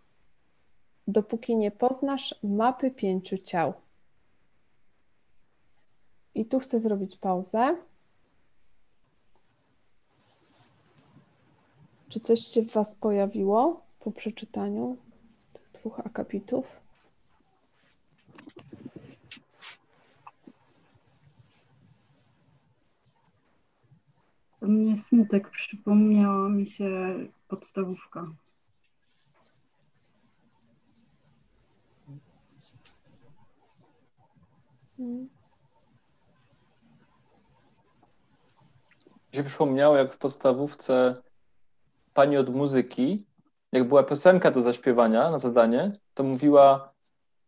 dopóki 1.08 1.56
nie 1.56 1.72
poznasz 1.72 2.36
mapy 2.44 2.92
pięciu 2.92 3.38
ciał. 3.38 3.74
I 6.34 6.46
tu 6.46 6.60
chcę 6.60 6.80
zrobić 6.80 7.18
pauzę. 7.18 7.76
Czy 12.10 12.20
coś 12.20 12.40
się 12.40 12.62
w 12.62 12.72
Was 12.72 12.96
pojawiło 12.96 13.82
po 14.00 14.12
przeczytaniu 14.12 14.98
tych 15.54 15.72
dwóch 15.74 16.00
akapitów? 16.00 16.85
Mnie 24.68 24.98
smutek 24.98 25.50
przypomniała 25.50 26.50
mi 26.50 26.68
się 26.68 27.16
podstawówka. 27.48 28.28
Hmm. 34.98 35.30
Mi 39.32 39.38
się 39.38 39.44
przypomniało, 39.44 39.98
jak 39.98 40.14
w 40.14 40.18
podstawówce 40.18 41.22
pani 42.14 42.38
od 42.38 42.50
muzyki, 42.50 43.26
jak 43.72 43.88
była 43.88 44.04
piosenka 44.04 44.52
do 44.52 44.64
zaśpiewania 44.64 45.32
na 45.32 45.40
zadanie, 45.40 46.00
to 46.14 46.24
mówiła, 46.24 46.94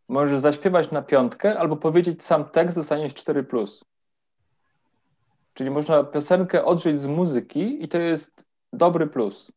możesz 0.08 0.40
zaśpiewać 0.40 0.92
na 0.92 1.02
piątkę 1.02 1.60
albo 1.60 1.78
powiedzieć 1.78 2.24
sam 2.24 2.46
tekst, 2.46 2.76
dostaniesz 2.76 3.14
4+. 3.14 3.44
Plus. 3.44 3.87
Czyli 5.58 5.70
można 5.70 6.04
piosenkę 6.04 6.66
odżyć 6.66 7.02
z 7.02 7.06
muzyki 7.06 7.84
i 7.84 7.88
to 7.88 8.00
jest 8.00 8.46
dobry 8.74 9.08
plus. 9.08 9.52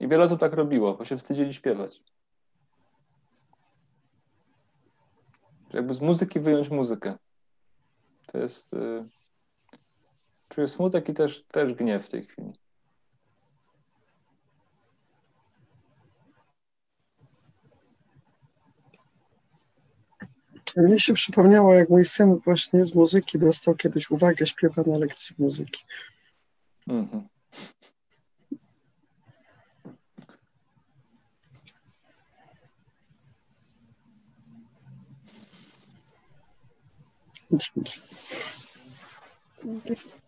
I 0.00 0.08
wiele 0.08 0.24
osób 0.24 0.40
tak 0.40 0.52
robiło, 0.52 0.94
bo 0.94 1.04
się 1.04 1.18
wstydzili 1.18 1.54
śpiewać. 1.54 2.02
Jakby 5.72 5.94
z 5.94 6.00
muzyki 6.00 6.40
wyjąć 6.40 6.70
muzykę. 6.70 7.18
To 8.26 8.38
jest... 8.38 8.72
Yy... 8.72 9.08
Czuję 10.48 10.68
smutek 10.68 11.08
i 11.08 11.14
też, 11.14 11.44
też 11.44 11.74
gniew 11.74 12.06
w 12.06 12.10
tej 12.10 12.24
chwili. 12.24 12.52
Mnie 20.76 21.00
się 21.00 21.14
przypomniało, 21.14 21.74
jak 21.74 21.88
mój 21.88 22.04
syn 22.04 22.36
właśnie 22.36 22.84
z 22.84 22.94
muzyki 22.94 23.38
dostał 23.38 23.74
kiedyś 23.74 24.10
uwagę, 24.10 24.46
śpiewa 24.46 24.82
na 24.86 24.98
lekcji 24.98 25.36
muzyki. 25.38 25.84
Mhm. 26.88 27.28
Dzięki. 37.52 38.00
Dzięki. 39.64 40.21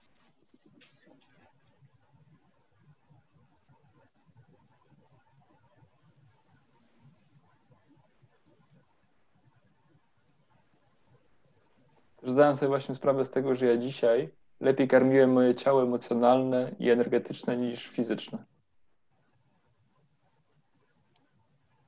Zdałem 12.26 12.56
sobie 12.56 12.68
właśnie 12.68 12.94
sprawę 12.94 13.24
z 13.24 13.30
tego, 13.30 13.54
że 13.54 13.66
ja 13.66 13.76
dzisiaj 13.76 14.30
lepiej 14.60 14.88
karmiłem 14.88 15.32
moje 15.32 15.54
ciało 15.54 15.82
emocjonalne 15.82 16.74
i 16.78 16.90
energetyczne 16.90 17.56
niż 17.56 17.86
fizyczne. 17.88 18.44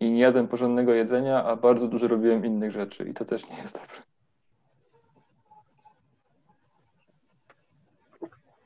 I 0.01 0.11
nie 0.11 0.21
jadłem 0.21 0.49
porządnego 0.49 0.95
jedzenia, 0.95 1.45
a 1.45 1.57
bardzo 1.57 1.89
dużo 1.89 2.09
robiłem 2.09 2.45
innych 2.45 2.73
rzeczy 2.73 3.09
i 3.09 3.15
to 3.15 3.25
też 3.25 3.49
nie 3.49 3.57
jest 3.57 3.81
dobre. 3.81 4.03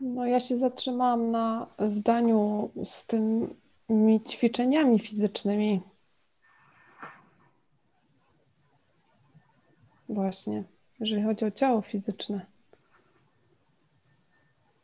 No 0.00 0.26
ja 0.26 0.40
się 0.40 0.56
zatrzymałam 0.56 1.30
na 1.30 1.66
zdaniu 1.78 2.70
z 2.84 3.06
tymi 3.06 4.20
ćwiczeniami 4.28 4.98
fizycznymi. 4.98 5.80
Właśnie 10.08 10.64
jeżeli 11.00 11.22
chodzi 11.22 11.44
o 11.44 11.50
ciało 11.50 11.82
fizyczne. 11.82 12.46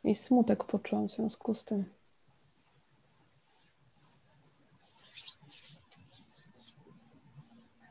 I 0.03 0.15
smutek 0.15 0.63
poczułam 0.63 1.07
w 1.07 1.11
związku 1.11 1.53
z 1.53 1.63
tym. 1.63 1.85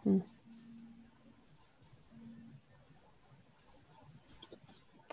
Hmm. 0.05 0.23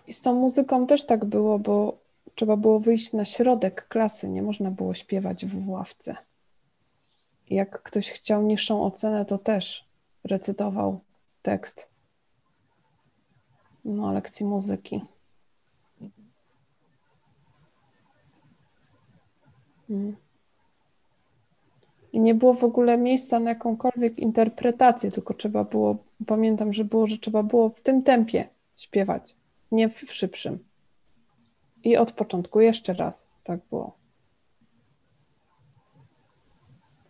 I 0.07 0.13
z 0.13 0.21
tą 0.21 0.33
muzyką 0.33 0.87
też 0.87 1.05
tak 1.05 1.25
było, 1.25 1.59
bo 1.59 1.97
trzeba 2.35 2.57
było 2.57 2.79
wyjść 2.79 3.13
na 3.13 3.25
środek 3.25 3.87
klasy, 3.87 4.29
nie 4.29 4.41
można 4.41 4.71
było 4.71 4.93
śpiewać 4.93 5.45
w 5.45 5.69
ławce. 5.69 6.15
Jak 7.49 7.83
ktoś 7.83 8.11
chciał 8.11 8.43
niższą 8.43 8.83
ocenę, 8.83 9.25
to 9.25 9.37
też 9.37 9.85
recytował 10.23 10.99
tekst 11.41 11.92
no, 13.85 14.13
lekcji 14.13 14.45
muzyki. 14.45 15.01
Hmm. 19.87 20.15
I 22.13 22.19
nie 22.19 22.35
było 22.35 22.53
w 22.53 22.63
ogóle 22.63 22.97
miejsca 22.97 23.39
na 23.39 23.49
jakąkolwiek 23.49 24.19
interpretację, 24.19 25.11
tylko 25.11 25.33
trzeba 25.33 25.63
było, 25.63 25.97
pamiętam, 26.27 26.73
że 26.73 26.85
było, 26.85 27.07
że 27.07 27.17
trzeba 27.17 27.43
było 27.43 27.69
w 27.69 27.81
tym 27.81 28.03
tempie 28.03 28.49
śpiewać, 28.77 29.35
nie 29.71 29.89
w 29.89 30.13
szybszym. 30.13 30.59
I 31.83 31.97
od 31.97 32.11
początku 32.11 32.59
jeszcze 32.61 32.93
raz 32.93 33.27
tak 33.43 33.59
było. 33.69 33.97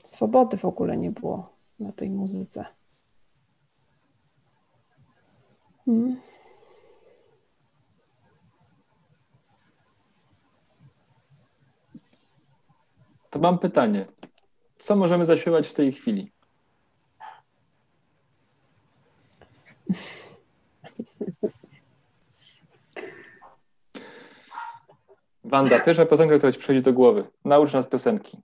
Swobody 0.03 0.57
w 0.57 0.65
ogóle 0.65 0.97
nie 0.97 1.11
było 1.11 1.49
na 1.79 1.91
tej 1.91 2.09
muzyce. 2.09 2.65
Mm. 5.87 6.32
To 13.33 13.39
mam 13.39 13.59
pytanie. 13.59 14.05
Co 14.77 14.95
możemy 14.95 15.25
zaśpiewać 15.25 15.67
w 15.67 15.73
tej 15.73 15.91
chwili? 15.91 16.31
Wanda, 25.43 25.79
pierwsza 25.79 26.05
piosenka, 26.05 26.37
która 26.37 26.51
ci 26.51 26.59
przychodzi 26.59 26.81
do 26.81 26.93
głowy. 26.93 27.27
Naucz 27.45 27.73
nas 27.73 27.87
piosenki. 27.87 28.37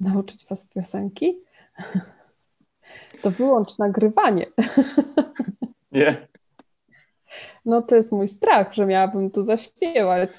Nauczyć 0.00 0.46
was 0.46 0.66
piosenki? 0.66 1.38
To 3.22 3.30
wyłącz 3.30 3.78
nagrywanie. 3.78 4.46
Nie? 5.92 6.28
No 7.64 7.82
to 7.82 7.96
jest 7.96 8.12
mój 8.12 8.28
strach, 8.28 8.74
że 8.74 8.86
miałabym 8.86 9.30
tu 9.30 9.44
zaśpiewać, 9.44 10.30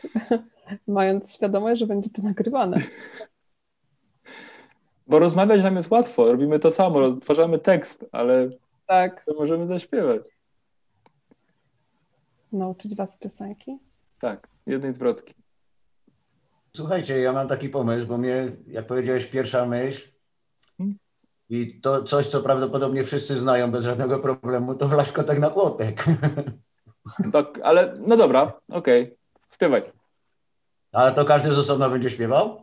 mając 0.87 1.35
świadomość, 1.35 1.79
że 1.79 1.87
będzie 1.87 2.09
to 2.09 2.21
nagrywane. 2.21 2.77
Bo 5.09 5.19
rozmawiać 5.19 5.63
nam 5.63 5.75
jest 5.75 5.91
łatwo, 5.91 6.25
robimy 6.31 6.59
to 6.59 6.71
samo, 6.71 6.99
odtwarzamy 7.05 7.59
tekst, 7.59 8.05
ale 8.11 8.49
Tak, 8.85 9.25
to 9.25 9.33
możemy 9.33 9.67
zaśpiewać. 9.67 10.21
nauczyć 12.51 12.95
was 12.95 13.17
piosenki? 13.17 13.77
Tak, 14.19 14.47
jednej 14.65 14.91
zwrotki. 14.91 15.33
Słuchajcie, 16.75 17.19
ja 17.19 17.33
mam 17.33 17.47
taki 17.47 17.69
pomysł, 17.69 18.07
bo 18.07 18.17
mnie, 18.17 18.51
jak 18.67 18.87
powiedziałeś, 18.87 19.25
pierwsza 19.25 19.65
myśl 19.65 20.09
Hmm. 20.77 20.97
i 21.49 21.81
to 21.81 22.03
coś, 22.03 22.27
co 22.27 22.41
prawdopodobnie 22.41 23.03
wszyscy 23.03 23.37
znają 23.37 23.71
bez 23.71 23.83
żadnego 23.85 24.19
problemu, 24.19 24.75
to 24.75 24.87
wlaskotek 24.87 25.39
na 25.39 25.49
płotek. 25.49 26.03
Tak, 27.33 27.59
ale 27.63 27.93
no 28.07 28.17
dobra, 28.17 28.53
okej, 28.71 29.17
śpiewaj. 29.53 29.83
Ale 30.93 31.13
to 31.13 31.25
każdy 31.25 31.53
z 31.53 31.57
osobna 31.57 31.89
będzie 31.89 32.09
śpiewał? 32.09 32.61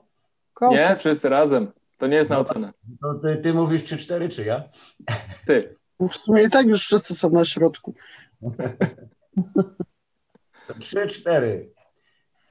Nie, 0.70 0.96
wszyscy 0.96 1.28
razem. 1.28 1.72
To 1.98 2.06
nie 2.06 2.16
jest 2.16 2.30
na 2.30 2.36
No. 2.36 2.42
ocenę. 2.42 2.72
To 3.02 3.14
ty, 3.14 3.36
ty 3.36 3.54
mówisz 3.54 3.82
3-4, 3.84 4.28
czy 4.28 4.44
ja? 4.44 4.62
Ty. 5.46 5.76
No 6.00 6.08
w 6.08 6.16
sumie 6.16 6.42
i 6.42 6.50
tak 6.50 6.66
już 6.66 6.80
wszyscy 6.84 7.14
są 7.14 7.30
na 7.30 7.44
środku. 7.44 7.94
To 10.68 10.74
3-4. 10.74 11.66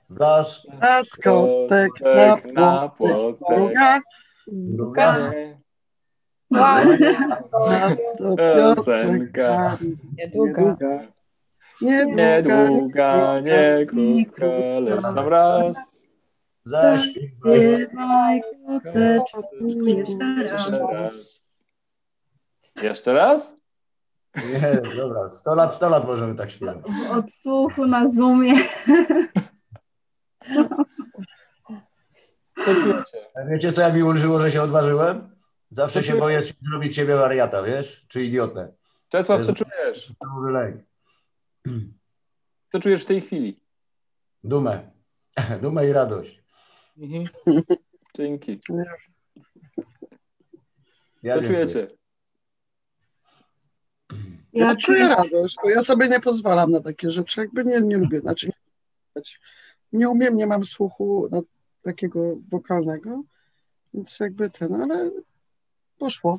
Wlas, 0.09 0.67
Laskotek 0.81 1.91
Kotek 1.93 2.45
na 2.53 2.61
na 2.81 2.89
płotek. 2.89 3.47
Druga, 3.49 3.99
druga. 4.47 5.31
Piosenka. 8.55 9.77
Niedługa. 10.17 10.77
Niedługa, 11.81 13.39
nie 13.39 13.85
krótka, 13.85 14.45
lecz 14.79 15.01
sam 15.03 15.27
raz. 15.27 15.77
Zaśpiewaj. 16.65 17.85
Śpiewaj 17.87 18.41
koteczku 18.83 19.67
jeszcze 19.67 20.13
raz. 20.47 20.51
Jeszcze 20.51 20.79
raz. 20.93 21.43
Jeszcze 22.81 23.13
raz? 23.13 23.53
Nie, 24.35 24.95
dobra, 24.97 25.29
100 25.29 25.55
lat, 25.55 25.73
100 25.73 25.89
lat 25.89 26.05
możemy 26.07 26.35
tak 26.35 26.51
śpiewać. 26.51 26.77
W 26.85 27.11
odsłuchu 27.11 27.85
na 27.85 28.09
Zoomie. 28.09 28.53
Co 32.65 32.75
czujecie? 32.75 33.17
A 33.35 33.45
Wiecie, 33.49 33.71
co 33.71 33.81
jak 33.81 33.93
mi 33.95 34.03
ulżyło, 34.03 34.39
że 34.39 34.51
się 34.51 34.61
odważyłem? 34.61 35.35
Zawsze 35.69 35.93
Co 35.99 36.01
się 36.01 36.11
czujesz? 36.11 36.21
boję 36.21 36.39
zrobić 36.71 36.95
siebie 36.95 37.15
wariata, 37.15 37.63
wiesz? 37.63 38.05
Czy 38.07 38.23
idiotę. 38.23 38.73
Czesław, 39.09 39.41
co 39.45 39.53
czujesz? 39.53 40.13
Lęk. 40.51 40.81
Co 42.71 42.79
czujesz 42.79 43.03
w 43.03 43.05
tej 43.05 43.21
chwili? 43.21 43.59
Dumę. 44.43 44.91
Dumę 45.61 45.87
i 45.87 45.91
radość. 45.91 46.44
Mhm. 46.97 47.25
Dzięki. 48.17 48.59
Ja 51.23 51.35
Co 51.35 51.41
dziękuję. 51.41 51.65
czujecie? 51.65 51.87
Ja 54.53 54.75
czuję 54.75 55.07
radość, 55.07 55.55
bo 55.63 55.69
ja 55.69 55.83
sobie 55.83 56.07
nie 56.07 56.19
pozwalam 56.19 56.71
na 56.71 56.79
takie 56.81 57.11
rzeczy, 57.11 57.41
jakby 57.41 57.65
nie, 57.65 57.81
nie 57.81 57.97
lubię, 57.97 58.19
znaczy 58.19 58.47
nie, 58.47 58.53
nie 59.93 60.09
umiem, 60.09 60.37
nie 60.37 60.47
mam 60.47 60.65
słuchu 60.65 61.27
na, 61.31 61.41
takiego 61.81 62.35
wokalnego, 62.49 63.23
więc 63.93 64.19
jakby 64.19 64.49
ten, 64.49 64.73
ale 64.81 65.11
poszło. 65.97 66.37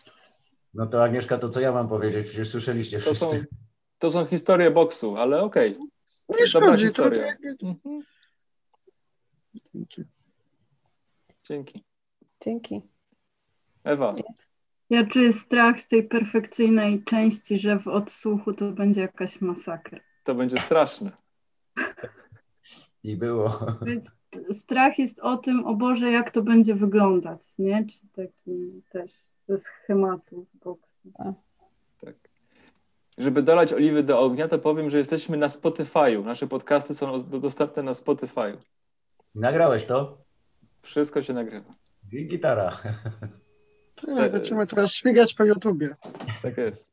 No 0.74 0.86
to 0.86 1.04
Agnieszka, 1.04 1.38
to 1.38 1.48
co 1.48 1.60
ja 1.60 1.72
mam 1.72 1.88
powiedzieć? 1.88 2.26
Przecież 2.26 2.48
słyszeliście 2.48 2.98
To 2.98 3.14
są, 3.14 3.26
wszyscy. 3.26 3.46
to 3.98 4.10
są 4.10 4.26
historie 4.26 4.70
boksu, 4.70 5.16
ale 5.16 5.42
okej. 5.42 5.70
Nie 5.70 5.78
Dobra 6.28 6.46
szkodzi, 6.46 6.82
to 6.84 6.86
historia. 6.88 7.26
jakby... 7.26 7.48
Mhm. 7.62 8.00
Dzięki. 9.74 10.02
Dzięki. 11.48 11.84
Dzięki. 12.44 12.82
Ewa, 13.84 14.14
Ja 14.90 15.06
czuję 15.06 15.32
strach 15.32 15.80
z 15.80 15.88
tej 15.88 16.04
perfekcyjnej 16.04 17.04
części, 17.04 17.58
że 17.58 17.78
w 17.78 17.88
odsłuchu 17.88 18.52
to 18.54 18.70
będzie 18.72 19.00
jakaś 19.00 19.40
masakra. 19.40 20.00
to 20.24 20.34
będzie 20.34 20.58
straszne. 20.58 21.10
I 23.04 23.16
było. 23.16 23.58
Więc 23.86 24.10
strach 24.52 24.98
jest 24.98 25.18
o 25.20 25.36
tym, 25.36 25.66
o 25.66 25.74
Boże, 25.74 26.10
jak 26.10 26.30
to 26.30 26.42
będzie 26.42 26.74
wyglądać, 26.74 27.40
nie? 27.58 27.86
Czy 27.86 27.98
taki 28.12 28.82
też 28.92 29.10
ze 29.48 29.58
schematu 29.58 30.46
z 30.54 30.56
boksu. 30.56 31.12
Tak. 32.00 32.14
Żeby 33.18 33.42
dolać 33.42 33.72
oliwy 33.72 34.02
do 34.02 34.20
ognia, 34.20 34.48
to 34.48 34.58
powiem, 34.58 34.90
że 34.90 34.98
jesteśmy 34.98 35.36
na 35.36 35.48
Spotify'u. 35.48 36.24
Nasze 36.24 36.46
podcasty 36.46 36.94
są 36.94 37.22
do- 37.24 37.40
dostępne 37.40 37.82
na 37.82 37.92
Spotify'u. 37.92 38.56
Nagrałeś 39.34 39.84
to? 39.84 40.18
Wszystko 40.86 41.22
się 41.22 41.32
nagrywa. 41.32 41.74
I 42.12 42.26
gitara. 42.26 42.82
Tak, 44.16 44.32
będziemy 44.32 44.66
teraz 44.66 44.94
śmigać 44.94 45.34
po 45.34 45.44
YouTubie. 45.44 45.96
Tak 46.42 46.56
jest. 46.56 46.92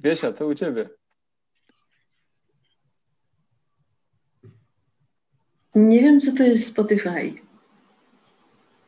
Wiesia, 0.00 0.32
co 0.32 0.46
u 0.46 0.54
ciebie? 0.54 0.88
Nie 5.74 6.00
wiem, 6.00 6.20
co 6.20 6.32
to 6.32 6.42
jest 6.42 6.66
Spotify. 6.66 7.34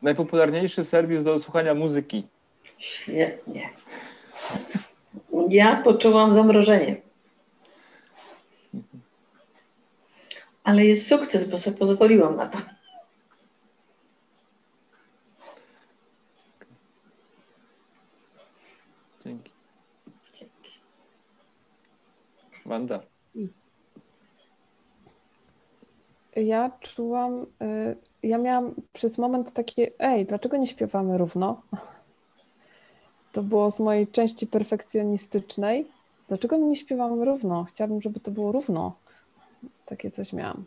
Najpopularniejszy 0.02 0.84
serwis 0.84 1.24
do 1.24 1.38
słuchania 1.38 1.74
muzyki. 1.74 2.28
Świetnie. 2.78 3.70
Ja 5.48 5.82
poczułam 5.82 6.34
zamrożenie. 6.34 7.02
Ale 10.64 10.84
jest 10.84 11.08
sukces, 11.08 11.48
bo 11.48 11.58
sobie 11.58 11.76
pozwoliłam 11.76 12.36
na 12.36 12.48
to. 12.48 12.58
Dzięki. 19.24 19.50
Wanda. 22.70 23.00
Ja 26.36 26.70
czułam, 26.80 27.46
y, 27.62 27.96
ja 28.22 28.38
miałam 28.38 28.74
przez 28.92 29.18
moment 29.18 29.52
takie, 29.52 29.90
ej, 29.98 30.26
dlaczego 30.26 30.56
nie 30.56 30.66
śpiewamy 30.66 31.18
równo? 31.18 31.62
To 33.32 33.42
było 33.42 33.70
z 33.70 33.80
mojej 33.80 34.06
części 34.06 34.46
perfekcjonistycznej. 34.46 35.86
Dlaczego 36.28 36.58
my 36.58 36.66
nie 36.66 36.76
śpiewamy 36.76 37.24
równo? 37.24 37.64
Chciałabym, 37.64 38.02
żeby 38.02 38.20
to 38.20 38.30
było 38.30 38.52
równo. 38.52 38.96
Takie 39.86 40.10
coś 40.10 40.32
miałam. 40.32 40.64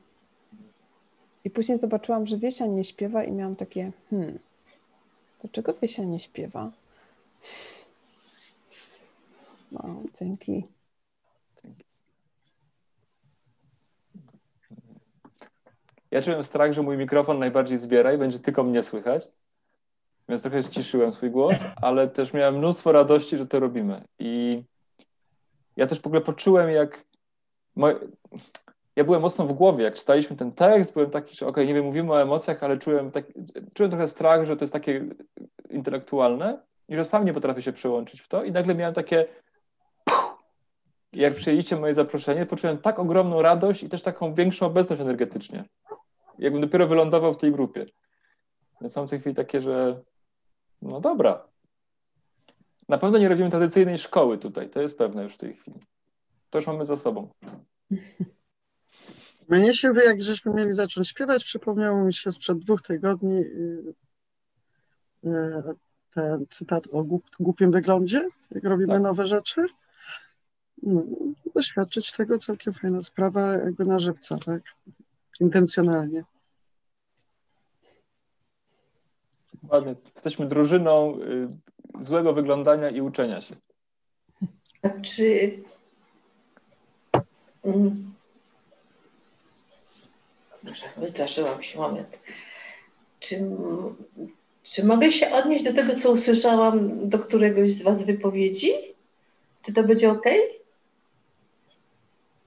I 1.45 1.49
później 1.49 1.79
zobaczyłam, 1.79 2.27
że 2.27 2.37
Wiesia 2.37 2.65
nie 2.65 2.83
śpiewa 2.83 3.23
i 3.23 3.31
miałam 3.31 3.55
takie, 3.55 3.91
hmm, 4.09 4.39
dlaczego 5.41 5.73
Wiesia 5.73 6.03
nie 6.03 6.19
śpiewa? 6.19 6.71
No, 9.71 9.95
dzięki. 10.19 10.63
Ja 16.13 16.21
czułem 16.21 16.43
strach, 16.43 16.73
że 16.73 16.81
mój 16.81 16.97
mikrofon 16.97 17.39
najbardziej 17.39 17.77
zbiera 17.77 18.13
i 18.13 18.17
będzie 18.17 18.39
tylko 18.39 18.63
mnie 18.63 18.83
słychać. 18.83 19.27
Więc 20.29 20.41
trochę 20.41 20.63
ściszyłem 20.63 21.13
swój 21.13 21.31
głos, 21.31 21.59
ale 21.81 22.07
też 22.07 22.33
miałem 22.33 22.57
mnóstwo 22.57 22.91
radości, 22.91 23.37
że 23.37 23.47
to 23.47 23.59
robimy. 23.59 24.01
I 24.19 24.63
ja 25.77 25.87
też 25.87 25.99
w 25.99 26.07
ogóle 26.07 26.21
poczułem, 26.21 26.69
jak. 26.69 27.05
Moje... 27.75 27.95
Ja 28.95 29.03
byłem 29.03 29.21
mocno 29.21 29.45
w 29.45 29.53
głowie, 29.53 29.83
jak 29.83 29.95
czytaliśmy 29.95 30.35
ten 30.35 30.51
tekst, 30.51 30.93
byłem 30.93 31.09
taki, 31.09 31.35
że 31.35 31.47
okej, 31.47 31.67
nie 31.67 31.73
wiem, 31.73 31.85
mówimy 31.85 32.13
o 32.13 32.21
emocjach, 32.21 32.63
ale 32.63 32.77
czułem, 32.77 33.11
tak... 33.11 33.25
czułem 33.73 33.91
trochę 33.91 34.07
strach, 34.07 34.45
że 34.45 34.57
to 34.57 34.63
jest 34.63 34.73
takie 34.73 35.05
intelektualne 35.69 36.59
i 36.89 36.95
że 36.95 37.05
sam 37.05 37.25
nie 37.25 37.33
potrafię 37.33 37.61
się 37.61 37.73
przełączyć 37.73 38.21
w 38.21 38.27
to. 38.27 38.43
I 38.43 38.51
nagle 38.51 38.75
miałem 38.75 38.93
takie. 38.93 39.25
I 41.13 41.19
jak 41.19 41.35
przyjęliście 41.35 41.75
moje 41.75 41.93
zaproszenie, 41.93 42.45
poczułem 42.45 42.77
tak 42.77 42.99
ogromną 42.99 43.41
radość 43.41 43.83
i 43.83 43.89
też 43.89 44.01
taką 44.01 44.33
większą 44.33 44.65
obecność 44.65 45.01
energetycznie. 45.01 45.63
Jakbym 46.39 46.61
dopiero 46.61 46.87
wylądował 46.87 47.33
w 47.33 47.37
tej 47.37 47.51
grupie. 47.51 47.85
Więc 48.81 48.95
mam 48.95 49.07
w 49.07 49.09
tej 49.09 49.19
chwili 49.19 49.35
takie, 49.35 49.61
że 49.61 50.01
no 50.81 51.01
dobra. 51.01 51.47
Na 52.89 52.97
pewno 52.97 53.17
nie 53.17 53.29
robimy 53.29 53.49
tradycyjnej 53.49 53.97
szkoły 53.97 54.37
tutaj, 54.37 54.69
to 54.69 54.81
jest 54.81 54.97
pewne 54.97 55.23
już 55.23 55.33
w 55.33 55.37
tej 55.37 55.53
chwili. 55.53 55.79
To 56.49 56.57
już 56.57 56.67
mamy 56.67 56.85
za 56.85 56.97
sobą. 56.97 57.29
Mnie 59.49 59.75
się, 59.75 59.93
jak 60.05 60.23
żeśmy 60.23 60.53
mieli 60.53 60.73
zacząć 60.73 61.09
śpiewać, 61.09 61.43
przypomniało 61.43 62.03
mi 62.03 62.13
się 62.13 62.31
sprzed 62.31 62.59
dwóch 62.59 62.81
tygodni 62.81 63.39
y, 63.39 63.93
y, 65.25 65.29
ten 66.13 66.45
cytat 66.49 66.87
o 66.91 67.03
głup, 67.03 67.29
głupim 67.39 67.71
wyglądzie, 67.71 68.29
jak 68.51 68.63
robimy 68.63 68.93
Tak. 68.93 69.01
nowe 69.01 69.27
rzeczy. 69.27 69.65
No, 70.83 71.03
doświadczyć 71.55 72.11
tego 72.11 72.37
całkiem 72.37 72.73
fajna 72.73 73.01
sprawa, 73.01 73.53
jakby 73.53 73.85
na 73.85 73.99
żywca, 73.99 74.37
tak? 74.37 74.61
Intencjonalnie. 75.39 76.23
Ładnie. 79.69 79.95
Jesteśmy 80.15 80.47
drużyną 80.47 81.19
y, 81.21 82.03
złego 82.03 82.33
wyglądania 82.33 82.89
i 82.89 83.01
uczenia 83.01 83.41
się. 83.41 83.55
A 84.81 84.89
czy. 84.89 85.59
Mm. 87.63 88.13
Proszę, 90.63 90.85
wystraszyłam 90.97 91.63
się 91.63 91.79
moment. 91.79 92.19
Czy, 93.19 93.49
czy 94.63 94.85
mogę 94.85 95.11
się 95.11 95.31
odnieść 95.31 95.63
do 95.63 95.73
tego, 95.73 95.99
co 95.99 96.11
usłyszałam 96.11 97.09
do 97.09 97.19
któregoś 97.19 97.71
z 97.71 97.81
Was 97.81 98.03
wypowiedzi? 98.03 98.71
Czy 99.61 99.73
to 99.73 99.83
będzie 99.83 100.11
ok? 100.11 100.25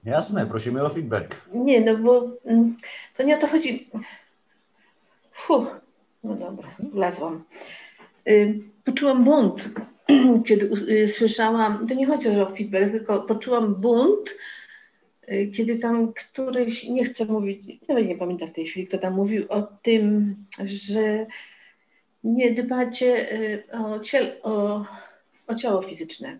Jasne, 0.07 0.45
prosimy 0.45 0.83
o 0.83 0.89
feedback. 0.89 1.35
Nie, 1.53 1.81
no 1.81 1.97
bo 1.97 2.31
mm, 2.45 2.77
to 3.17 3.23
nie 3.23 3.37
o 3.37 3.39
to 3.39 3.47
chodzi. 3.47 3.89
Fuh, 5.33 5.81
no 6.23 6.35
dobra, 6.35 6.75
wlazłam. 6.79 7.43
Poczułam 8.83 9.23
bunt, 9.23 9.69
kiedy 10.47 10.69
y, 10.89 11.07
słyszałam, 11.07 11.87
to 11.87 11.93
nie 11.93 12.05
chodzi 12.05 12.29
o 12.29 12.55
feedback, 12.55 12.91
tylko 12.91 13.21
poczułam 13.21 13.75
bunt, 13.75 14.35
y, 15.31 15.51
kiedy 15.55 15.79
tam 15.79 16.13
któryś, 16.13 16.83
nie 16.83 17.05
chcę 17.05 17.25
mówić, 17.25 17.87
nawet 17.87 18.07
nie 18.07 18.17
pamiętam 18.17 18.49
w 18.49 18.53
tej 18.53 18.65
chwili, 18.65 18.87
kto 18.87 18.97
tam 18.97 19.13
mówił 19.13 19.45
o 19.49 19.61
tym, 19.61 20.35
że 20.65 21.25
nie 22.23 22.51
dbacie 22.51 23.31
y, 23.31 23.63
o, 23.71 23.99
ciel, 23.99 24.35
o, 24.43 24.85
o 25.47 25.55
ciało 25.55 25.81
fizyczne. 25.81 26.39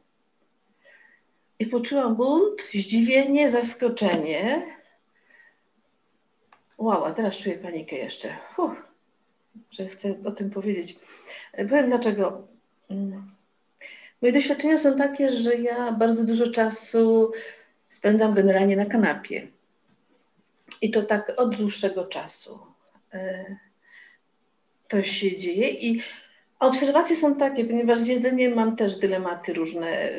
I 1.60 1.66
poczułam 1.66 2.16
bunt, 2.16 2.62
zdziwienie, 2.74 3.50
zaskoczenie. 3.50 4.62
Wow, 6.78 7.06
a 7.06 7.14
teraz 7.14 7.38
czuję 7.38 7.58
panikę 7.58 7.96
jeszcze. 7.96 8.30
Że 9.72 9.88
chcę 9.88 10.16
o 10.26 10.32
tym 10.32 10.50
powiedzieć. 10.50 11.00
Powiem 11.58 11.88
dlaczego. 11.90 12.48
Mm. 12.90 13.32
Moje 14.22 14.34
doświadczenia 14.34 14.80
są 14.80 14.98
takie, 14.98 15.30
że 15.30 15.56
ja 15.56 15.92
bardzo 15.92 16.24
dużo 16.26 16.52
czasu 16.52 17.32
spędzam 17.90 18.34
generalnie 18.34 18.76
na 18.76 18.86
kanapie. 18.86 19.48
I 20.82 20.92
to 20.92 21.04
tak 21.04 21.34
od 21.38 21.56
dłuższego 21.56 22.06
czasu. 22.06 22.60
E, 23.14 23.46
To 24.88 25.04
się 25.04 25.38
dzieje 25.38 25.70
i 25.70 26.02
obserwacje 26.60 27.16
są 27.16 27.36
takie, 27.36 27.66
ponieważ 27.66 28.00
z 28.00 28.08
jedzeniem 28.08 28.54
mam 28.54 28.76
też 28.76 28.96
dylematy 28.96 29.54
różne. 29.54 30.10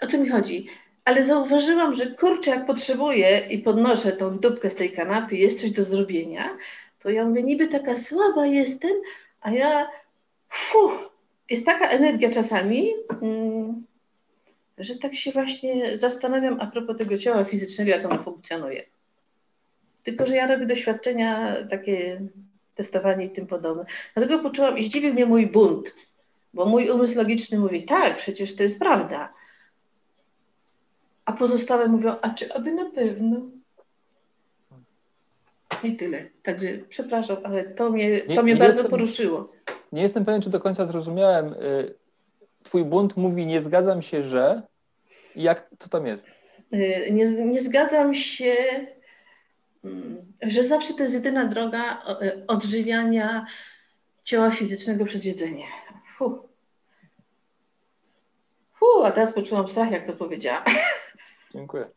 O 0.00 0.06
co 0.06 0.18
mi 0.18 0.28
chodzi? 0.28 0.66
Ale 1.04 1.24
zauważyłam, 1.24 1.94
że 1.94 2.06
kurczę, 2.06 2.50
jak 2.50 2.66
potrzebuję 2.66 3.46
i 3.50 3.58
podnoszę 3.58 4.12
tą 4.12 4.38
dupkę 4.38 4.70
z 4.70 4.74
tej 4.74 4.92
kanapy, 4.92 5.36
jest 5.36 5.60
coś 5.60 5.70
do 5.70 5.84
zrobienia, 5.84 6.56
to 7.02 7.10
ja 7.10 7.24
mówię, 7.24 7.42
niby 7.42 7.68
taka 7.68 7.96
słaba 7.96 8.46
jestem, 8.46 8.90
a 9.40 9.50
ja, 9.50 9.88
fuh, 10.50 11.10
jest 11.50 11.66
taka 11.66 11.88
energia 11.88 12.30
czasami, 12.30 12.90
mm, 13.22 13.84
że 14.78 14.98
tak 14.98 15.14
się 15.14 15.32
właśnie 15.32 15.98
zastanawiam 15.98 16.60
a 16.60 16.66
propos 16.66 16.98
tego 16.98 17.18
ciała 17.18 17.44
fizycznego, 17.44 17.90
jak 17.90 18.04
ono 18.04 18.22
funkcjonuje. 18.22 18.84
Tylko, 20.02 20.26
że 20.26 20.36
ja 20.36 20.46
robię 20.46 20.66
doświadczenia, 20.66 21.56
takie 21.70 22.20
testowanie 22.74 23.24
i 23.24 23.30
tym 23.30 23.46
podobne. 23.46 23.84
Dlatego 24.14 24.38
poczułam 24.38 24.78
i 24.78 24.84
zdziwił 24.84 25.14
mnie 25.14 25.26
mój 25.26 25.46
bunt, 25.46 25.94
bo 26.54 26.66
mój 26.66 26.90
umysł 26.90 27.16
logiczny 27.16 27.58
mówi, 27.58 27.84
tak, 27.84 28.16
przecież 28.16 28.56
to 28.56 28.62
jest 28.62 28.78
prawda. 28.78 29.32
A 31.30 31.32
pozostałe 31.32 31.88
mówią, 31.88 32.14
a 32.22 32.30
czy 32.30 32.54
aby 32.54 32.72
na 32.72 32.90
pewno? 32.90 33.40
I 35.84 35.96
tyle. 35.96 36.24
Także 36.42 36.68
przepraszam, 36.88 37.36
ale 37.44 37.64
to 37.64 37.90
mnie, 37.90 38.08
Nie- 38.26 38.36
to 38.36 38.42
mnie 38.42 38.52
nie 38.52 38.58
bardzo 38.58 38.78
jestem- 38.78 38.90
poruszyło. 38.90 39.52
Nie 39.92 40.02
jestem 40.02 40.24
pewien, 40.24 40.42
czy 40.42 40.50
do 40.50 40.60
końca 40.60 40.84
zrozumiałem. 40.86 41.52
y, 41.52 41.94
Twój 42.62 42.84
bunt 42.84 43.16
mówi, 43.16 43.46
nie 43.46 43.60
zgadzam 43.60 44.02
się, 44.02 44.22
że. 44.22 44.62
Jak 45.36 45.70
co 45.78 45.88
tam 45.88 46.06
jest? 46.06 46.26
Y, 46.72 47.08
Nie, 47.10 47.24
nie 47.26 47.60
zgadzam 47.62 48.14
się, 48.14 48.54
mm, 49.84 50.16
że 50.42 50.64
zawsze 50.64 50.94
to 50.94 51.02
jest 51.02 51.14
jedyna 51.14 51.44
droga 51.46 52.02
y, 52.22 52.46
odżywiania 52.46 53.46
ciała 54.24 54.50
fizycznego 54.50 55.04
przez 55.04 55.24
jedzenie. 55.24 55.64
Fuh. 56.18 56.32
Fuh, 58.78 59.04
a 59.06 59.10
teraz 59.12 59.32
poczułam 59.32 59.68
strach, 59.68 59.90
jak 59.90 60.06
to 60.06 60.12
powiedziałam. 60.12 60.64
Dziękuję. 61.52 61.90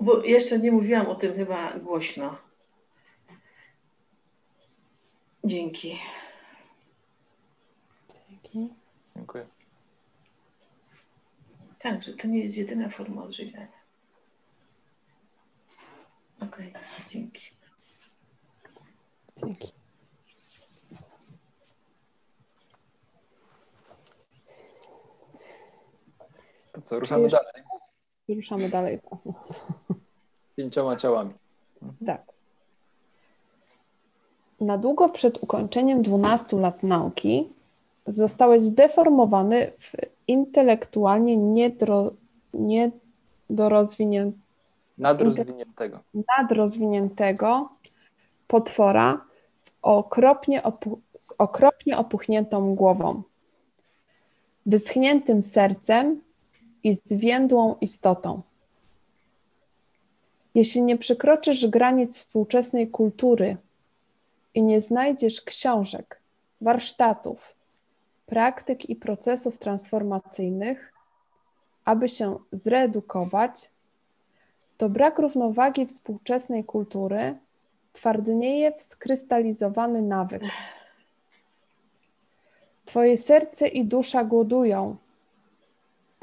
Bo 0.00 0.24
jeszcze 0.24 0.58
nie 0.58 0.72
mówiłam 0.72 1.06
o 1.06 1.14
tym 1.14 1.34
chyba 1.34 1.78
głośno. 1.78 2.36
Dzięki. 5.44 6.00
Dzięki. 8.28 8.74
Dziękuję. 9.16 9.46
Tak, 11.78 12.02
że 12.02 12.12
to 12.12 12.28
nie 12.28 12.44
jest 12.44 12.56
jedyna 12.56 12.88
forma 12.88 13.22
odżywiania. 13.22 13.84
Okej, 16.40 16.72
dzięki. 17.10 17.50
Dzięki. 19.36 19.72
To 26.72 26.82
co, 26.82 27.00
ruszamy 27.00 27.28
dalej. 27.28 27.63
Ruszamy 28.28 28.68
dalej. 28.68 28.98
Pięcioma 30.56 30.96
ciałami. 30.96 31.34
Tak. 32.06 32.22
Na 34.60 34.78
długo 34.78 35.08
przed 35.08 35.42
ukończeniem 35.42 36.02
12 36.02 36.56
lat 36.56 36.82
nauki 36.82 37.48
zostałeś 38.06 38.62
zdeformowany 38.62 39.72
w 39.78 39.92
intelektualnie 40.28 41.36
niedro, 41.36 42.10
niedorozwiniętego 42.54 44.44
Nadrozwiniętego. 44.98 46.00
nadrozwiniętego 46.38 47.68
potwora 48.46 49.24
okropnie 49.82 50.62
z 51.16 51.34
okropnie 51.38 51.98
opuchniętą 51.98 52.74
głową, 52.74 53.22
wyschniętym 54.66 55.42
sercem 55.42 56.20
i 56.84 56.94
zwiędłą 57.04 57.76
istotą. 57.80 58.42
Jeśli 60.54 60.82
nie 60.82 60.98
przekroczysz 60.98 61.66
granic 61.66 62.16
współczesnej 62.16 62.88
kultury 62.88 63.56
i 64.54 64.62
nie 64.62 64.80
znajdziesz 64.80 65.40
książek, 65.40 66.20
warsztatów, 66.60 67.54
praktyk 68.26 68.90
i 68.90 68.96
procesów 68.96 69.58
transformacyjnych, 69.58 70.92
aby 71.84 72.08
się 72.08 72.38
zreedukować, 72.52 73.70
to 74.76 74.88
brak 74.88 75.18
równowagi 75.18 75.86
współczesnej 75.86 76.64
kultury 76.64 77.38
twardnieje 77.92 78.72
w 78.72 78.82
skrystalizowany 78.82 80.02
nawyk. 80.02 80.42
Twoje 82.84 83.16
serce 83.16 83.68
i 83.68 83.84
dusza 83.84 84.24
głodują, 84.24 84.96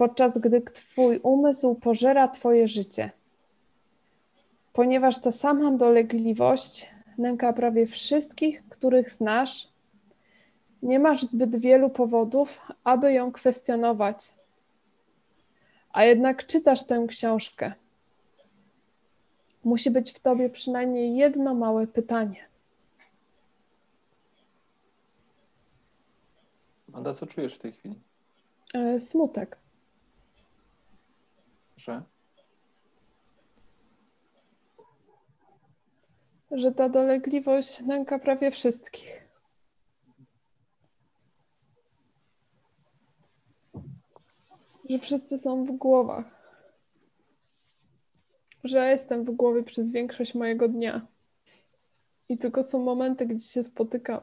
podczas 0.01 0.37
gdy 0.37 0.61
Twój 0.61 1.19
umysł 1.23 1.75
pożera 1.75 2.27
Twoje 2.27 2.67
życie. 2.67 3.11
Ponieważ 4.73 5.21
ta 5.21 5.31
sama 5.31 5.71
dolegliwość 5.71 6.89
nęka 7.17 7.53
prawie 7.53 7.87
wszystkich, 7.87 8.63
których 8.69 9.11
znasz, 9.11 9.67
nie 10.83 10.99
masz 10.99 11.21
zbyt 11.21 11.55
wielu 11.55 11.89
powodów, 11.89 12.61
aby 12.83 13.13
ją 13.13 13.31
kwestionować. 13.31 14.33
A 15.93 16.03
jednak 16.03 16.45
czytasz 16.45 16.83
tę 16.83 17.05
książkę 17.07 17.73
musi 19.63 19.91
być 19.91 20.11
w 20.13 20.19
tobie 20.19 20.49
przynajmniej 20.49 21.15
jedno 21.15 21.53
małe 21.53 21.87
pytanie. 21.87 22.45
Manda, 26.87 27.13
co 27.13 27.27
czujesz 27.27 27.55
w 27.55 27.59
tej 27.59 27.71
chwili? 27.71 27.95
E, 28.73 28.99
Smutek 28.99 29.61
że? 31.81 32.03
Że 36.51 36.71
ta 36.71 36.89
dolegliwość 36.89 37.79
nęka 37.79 38.19
prawie 38.19 38.51
wszystkich. 38.51 39.27
Że 44.89 44.99
wszyscy 44.99 45.37
są 45.37 45.65
w 45.65 45.71
głowach. 45.71 46.41
Że 48.63 48.77
ja 48.77 48.91
jestem 48.91 49.25
w 49.25 49.31
głowie 49.31 49.63
przez 49.63 49.89
większość 49.89 50.35
mojego 50.35 50.67
dnia. 50.67 51.07
I 52.29 52.37
tylko 52.37 52.63
są 52.63 52.79
momenty, 52.79 53.25
gdzie 53.25 53.45
się 53.45 53.63
spotykam. 53.63 54.21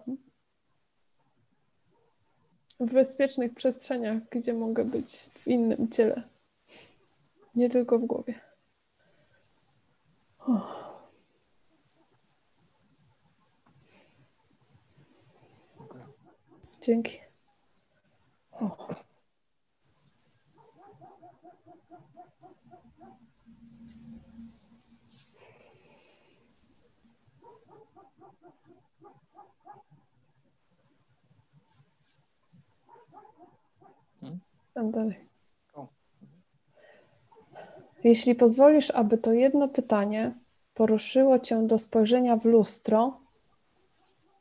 W 2.81 2.93
bezpiecznych 2.93 3.55
przestrzeniach, 3.55 4.23
gdzie 4.31 4.55
mogę 4.55 4.85
być 4.85 5.31
w 5.35 5.49
innym 5.49 5.91
ciele. 5.91 6.38
Nie 7.59 7.69
tylko 7.69 7.99
w 7.99 8.05
głowie. 8.05 8.41
Oh. 10.39 11.09
Dzięki. 16.81 17.19
O. 18.53 18.95
Tam 34.75 34.91
dalej. 34.91 35.28
Jeśli 38.05 38.35
pozwolisz, 38.35 38.91
aby 38.91 39.19
to 39.19 39.33
jedno 39.33 39.69
pytanie 39.69 40.35
poruszyło 40.75 41.39
cię 41.39 41.67
do 41.67 41.79
spojrzenia 41.79 42.37
w 42.37 42.45
lustro, 42.45 43.21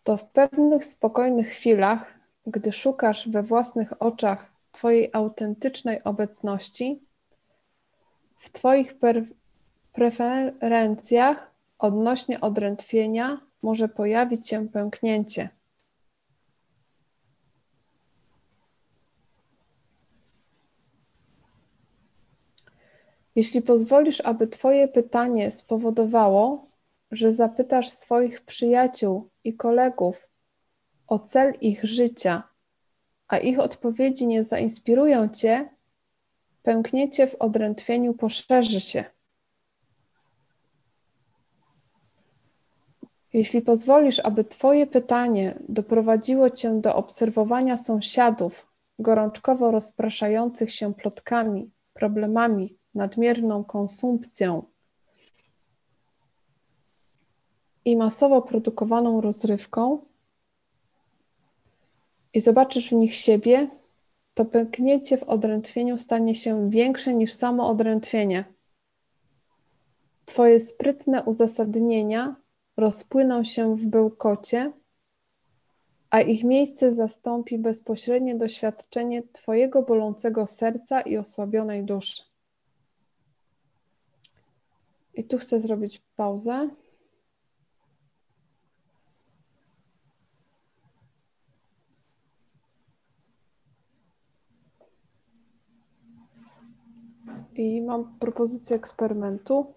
to 0.03 0.17
w 0.17 0.25
pewnych 0.25 0.85
spokojnych 0.85 1.47
chwilach, 1.47 2.13
gdy 2.47 2.71
szukasz 2.71 3.29
we 3.29 3.43
własnych 3.43 4.01
oczach 4.01 4.51
Twojej 4.71 5.09
autentycznej 5.13 6.03
obecności, 6.03 6.99
w 8.39 8.49
Twoich 8.49 8.95
preferencjach 9.93 11.51
odnośnie 11.79 12.41
odrętwienia 12.41 13.41
może 13.61 13.89
pojawić 13.89 14.49
się 14.49 14.67
pęknięcie. 14.69 15.49
Jeśli 23.37 23.61
pozwolisz, 23.61 24.21
aby 24.21 24.47
Twoje 24.47 24.87
pytanie 24.87 25.51
spowodowało, 25.51 26.67
że 27.11 27.31
zapytasz 27.31 27.89
swoich 27.89 28.41
przyjaciół 28.41 29.29
i 29.43 29.53
kolegów 29.53 30.29
o 31.07 31.19
cel 31.19 31.53
ich 31.61 31.83
życia, 31.83 32.43
a 33.27 33.37
ich 33.37 33.59
odpowiedzi 33.59 34.27
nie 34.27 34.43
zainspirują 34.43 35.29
Cię, 35.29 35.69
pęknięcie 36.63 37.27
w 37.27 37.35
odrętwieniu 37.35 38.13
poszerzy 38.13 38.79
się. 38.79 39.03
Jeśli 43.33 43.61
pozwolisz, 43.61 44.19
aby 44.19 44.43
Twoje 44.43 44.87
pytanie 44.87 45.59
doprowadziło 45.69 46.49
Cię 46.49 46.81
do 46.81 46.95
obserwowania 46.95 47.77
sąsiadów 47.77 48.67
gorączkowo 48.99 49.71
rozpraszających 49.71 50.71
się 50.71 50.93
plotkami, 50.93 51.71
problemami, 51.93 52.76
nadmierną 52.97 53.63
konsumpcją 53.63 54.63
i 57.85 57.97
masowo 57.97 58.41
produkowaną 58.41 59.21
rozrywką, 59.21 60.01
i 62.33 62.39
zobaczysz 62.39 62.89
w 62.89 62.93
nich 62.93 63.15
siebie, 63.15 63.69
to 64.33 64.45
pęknięcie 64.45 65.17
w 65.17 65.23
odrętwieniu 65.23 65.97
stanie 65.97 66.35
się 66.35 66.69
większe 66.69 67.13
niż 67.13 67.33
samo 67.33 67.69
odrętwienie. 67.69 68.45
Twoje 70.25 70.59
sprytne 70.59 71.23
uzasadnienia 71.23 72.35
rozpłyną 72.77 73.43
się 73.43 73.75
w 73.75 73.85
bełkocie, 73.85 74.71
a 76.09 76.21
ich 76.21 76.43
miejsce 76.43 76.95
zastąpi 76.95 77.57
bezpośrednie 77.57 78.35
doświadczenie 78.35 79.23
Twojego 79.23 79.81
bolącego 79.81 80.47
serca 80.47 81.01
i 81.01 81.17
osłabionej 81.17 81.83
duszy. 81.83 82.26
I 85.17 85.23
tu 85.23 85.37
chcę 85.37 85.59
zrobić 85.61 86.01
pauzę. 86.15 86.69
I 97.55 97.81
mam 97.81 98.19
propozycję 98.19 98.75
eksperymentu. 98.75 99.73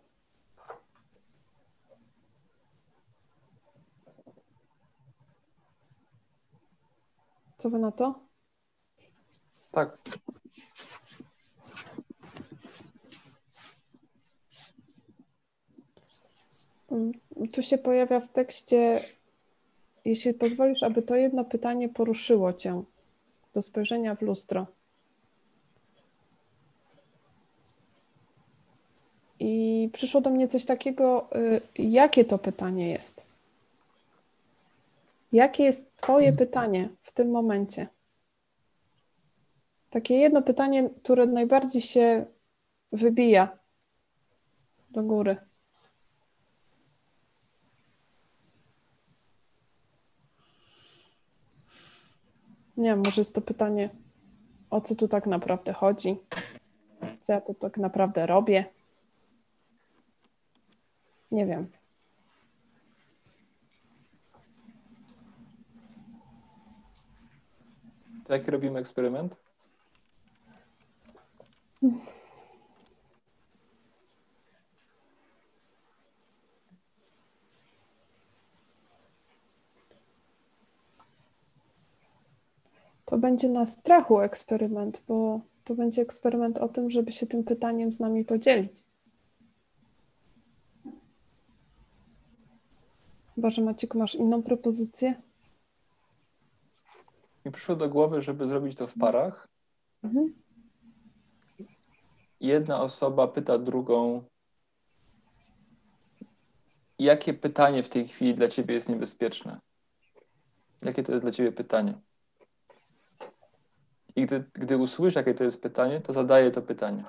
Co 7.59 7.71
wy 7.71 7.79
na 7.79 7.93
to? 7.93 8.21
Tak. 9.71 9.99
Tu 17.53 17.63
się 17.63 17.79
pojawia 17.79 18.21
w 18.21 18.33
tekście, 18.33 19.05
jeśli 20.05 20.35
pozwolisz, 20.35 20.83
aby 20.83 21.03
to 21.03 21.17
jedno 21.17 21.45
pytanie 21.45 21.89
poruszyło 21.89 22.53
cię 22.53 22.83
do 23.55 23.63
spojrzenia 23.63 24.15
w 24.15 24.23
lustro. 24.23 24.67
I 29.39 29.89
przyszło 29.93 30.21
do 30.21 30.31
mnie 30.31 30.49
coś 30.49 30.65
takiego, 30.65 31.29
y, 31.37 31.61
jakie 31.83 32.25
to 32.25 32.39
pytanie 32.39 32.91
jest? 32.91 33.27
Jakie 35.33 35.65
jest 35.65 35.97
Twoje 35.97 36.33
pytanie 36.33 36.89
w 37.03 37.13
tym 37.13 37.31
momencie? 37.31 37.87
Takie 39.91 40.15
jedno 40.15 40.43
pytanie, 40.43 40.91
które 41.03 41.27
najbardziej 41.27 41.83
się 41.83 42.27
wybija 42.93 43.59
do 44.91 45.03
góry. 45.03 45.50
Nie 52.81 52.91
wiem, 52.91 53.03
może 53.05 53.21
jest 53.21 53.35
to 53.35 53.41
pytanie, 53.41 53.91
o 54.71 54.81
co 54.81 54.95
tu 54.95 55.09
tak 55.09 55.27
naprawdę 55.27 55.73
chodzi? 55.73 56.17
Co 57.21 57.33
ja 57.33 57.41
tu 57.41 57.55
tak 57.55 57.77
naprawdę 57.77 58.27
robię? 58.27 58.65
Nie 61.31 61.47
wiem. 61.47 61.71
To 68.25 68.33
jaki 68.33 68.51
robimy 68.51 68.81
eksperyment? 68.81 69.37
To 83.11 83.19
będzie 83.19 83.49
na 83.49 83.67
strachu 83.67 84.21
eksperyment, 84.21 85.03
bo 85.09 85.41
to 85.65 85.75
będzie 85.75 86.03
eksperyment 86.03 86.59
o 86.59 86.69
tym, 86.69 86.91
żeby 86.91 87.13
się 87.13 87.27
tym 87.27 87.45
pytaniem 87.45 87.93
z 87.93 88.01
nami 88.01 88.25
podzielić. 88.25 88.85
Chyba, 93.35 93.51
że 93.51 93.63
Maciek, 93.63 93.95
masz 93.95 94.15
inną 94.15 94.43
propozycję? 94.43 95.23
Mi 97.45 97.53
przyszło 97.53 97.77
do 97.77 97.89
głowy, 97.89 98.23
żeby 98.23 98.47
zrobić 98.47 98.79
to 98.79 98.87
w 98.87 98.95
parach. 98.95 99.49
Mhm. 100.05 100.35
Jedna 102.41 102.83
osoba 102.83 103.29
pyta 103.29 103.59
drugą, 103.59 104.25
jakie 106.99 107.35
pytanie 107.35 107.83
w 107.83 107.89
tej 107.89 108.09
chwili 108.09 108.35
dla 108.35 108.49
ciebie 108.49 108.75
jest 108.75 108.89
niebezpieczne? 108.89 109.61
Jakie 110.83 111.03
to 111.03 111.13
jest 111.13 111.25
dla 111.25 111.33
ciebie 111.33 111.53
pytanie? 111.53 111.95
I 114.17 114.27
gdy, 114.27 114.45
gdy 114.53 114.77
usłyszy, 114.77 115.19
jakie 115.19 115.35
to 115.35 115.45
jest 115.45 115.63
pytanie, 115.63 116.01
to 116.01 116.13
zadaje 116.13 116.51
to 116.51 116.63
pytanie. 116.63 117.05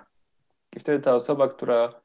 I 0.75 0.79
wtedy 0.79 0.99
ta 0.99 1.15
osoba, 1.15 1.47
która 1.47 2.01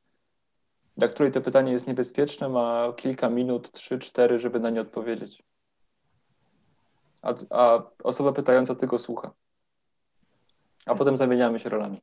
dla 0.97 1.09
której 1.09 1.33
to 1.33 1.41
pytanie 1.41 1.73
jest 1.73 1.87
niebezpieczne, 1.87 2.49
ma 2.49 2.93
kilka 2.97 3.29
minut, 3.29 3.73
trzy, 3.73 3.99
cztery, 3.99 4.39
żeby 4.39 4.61
na 4.61 4.71
nie 4.71 4.81
odpowiedzieć. 4.81 5.43
A, 7.23 7.35
a 7.51 7.83
osoba 8.03 8.33
pytająca 8.33 8.75
tylko 8.75 8.99
słucha. 8.99 9.33
A 10.87 10.95
potem 10.95 11.17
zamieniamy 11.17 11.59
się 11.59 11.69
rolami. 11.69 12.03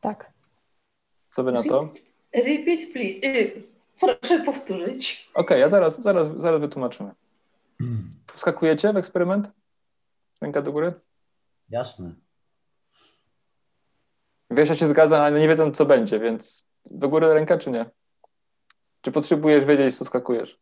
Tak. 0.00 0.32
Co 1.30 1.44
wy 1.44 1.52
na 1.52 1.62
to? 1.62 1.92
Repeat, 2.32 2.92
please. 2.92 3.26
Y, 3.26 3.62
proszę 4.00 4.42
powtórzyć. 4.44 5.30
Okej, 5.34 5.44
okay, 5.44 5.58
ja 5.58 5.68
zaraz, 5.68 6.02
zaraz, 6.02 6.28
zaraz 6.36 6.60
wytłumaczymy. 6.60 7.10
Wskakujecie 8.34 8.92
w 8.92 8.96
eksperyment? 8.96 9.50
Ręka 10.40 10.62
do 10.62 10.72
góry? 10.72 10.92
Jasne. 11.70 12.14
Wiesz, 14.50 14.68
ja 14.68 14.74
się 14.74 14.86
zgadzam, 14.88 15.20
ale 15.22 15.40
nie 15.40 15.48
wiedzą, 15.48 15.70
co 15.72 15.86
będzie, 15.86 16.20
więc 16.20 16.66
do 16.90 17.08
góry 17.08 17.34
ręka, 17.34 17.58
czy 17.58 17.70
nie? 17.70 17.86
Czy 19.00 19.12
potrzebujesz 19.12 19.64
wiedzieć, 19.64 19.94
w 19.94 19.98
co 19.98 20.04
skakujesz? 20.04 20.58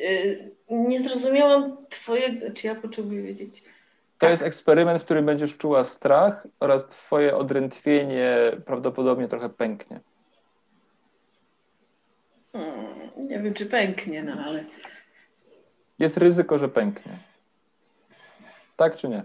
Y, 0.00 0.50
Nie 0.70 1.08
zrozumiałam 1.08 1.86
twojego, 1.90 2.50
czy 2.54 2.66
ja 2.66 2.74
potrzebuję 2.74 3.22
wiedzieć. 3.22 3.62
To 3.62 3.68
Tak. 4.18 4.30
jest 4.30 4.42
eksperyment, 4.42 5.02
w 5.02 5.04
którym 5.04 5.26
będziesz 5.26 5.56
czuła 5.56 5.84
strach 5.84 6.46
oraz 6.60 6.88
twoje 6.88 7.36
odrętwienie 7.36 8.36
prawdopodobnie 8.66 9.28
trochę 9.28 9.48
pęknie. 9.48 10.00
Hmm, 12.52 13.10
Nie 13.28 13.42
wiem, 13.42 13.54
czy 13.54 13.66
pęknie, 13.66 14.22
no 14.22 14.32
ale 14.44 14.64
Jest 15.98 16.16
ryzyko, 16.16 16.58
że 16.58 16.68
pęknie. 16.68 17.18
Tak 18.78 18.96
czy 18.96 19.08
nie? 19.08 19.22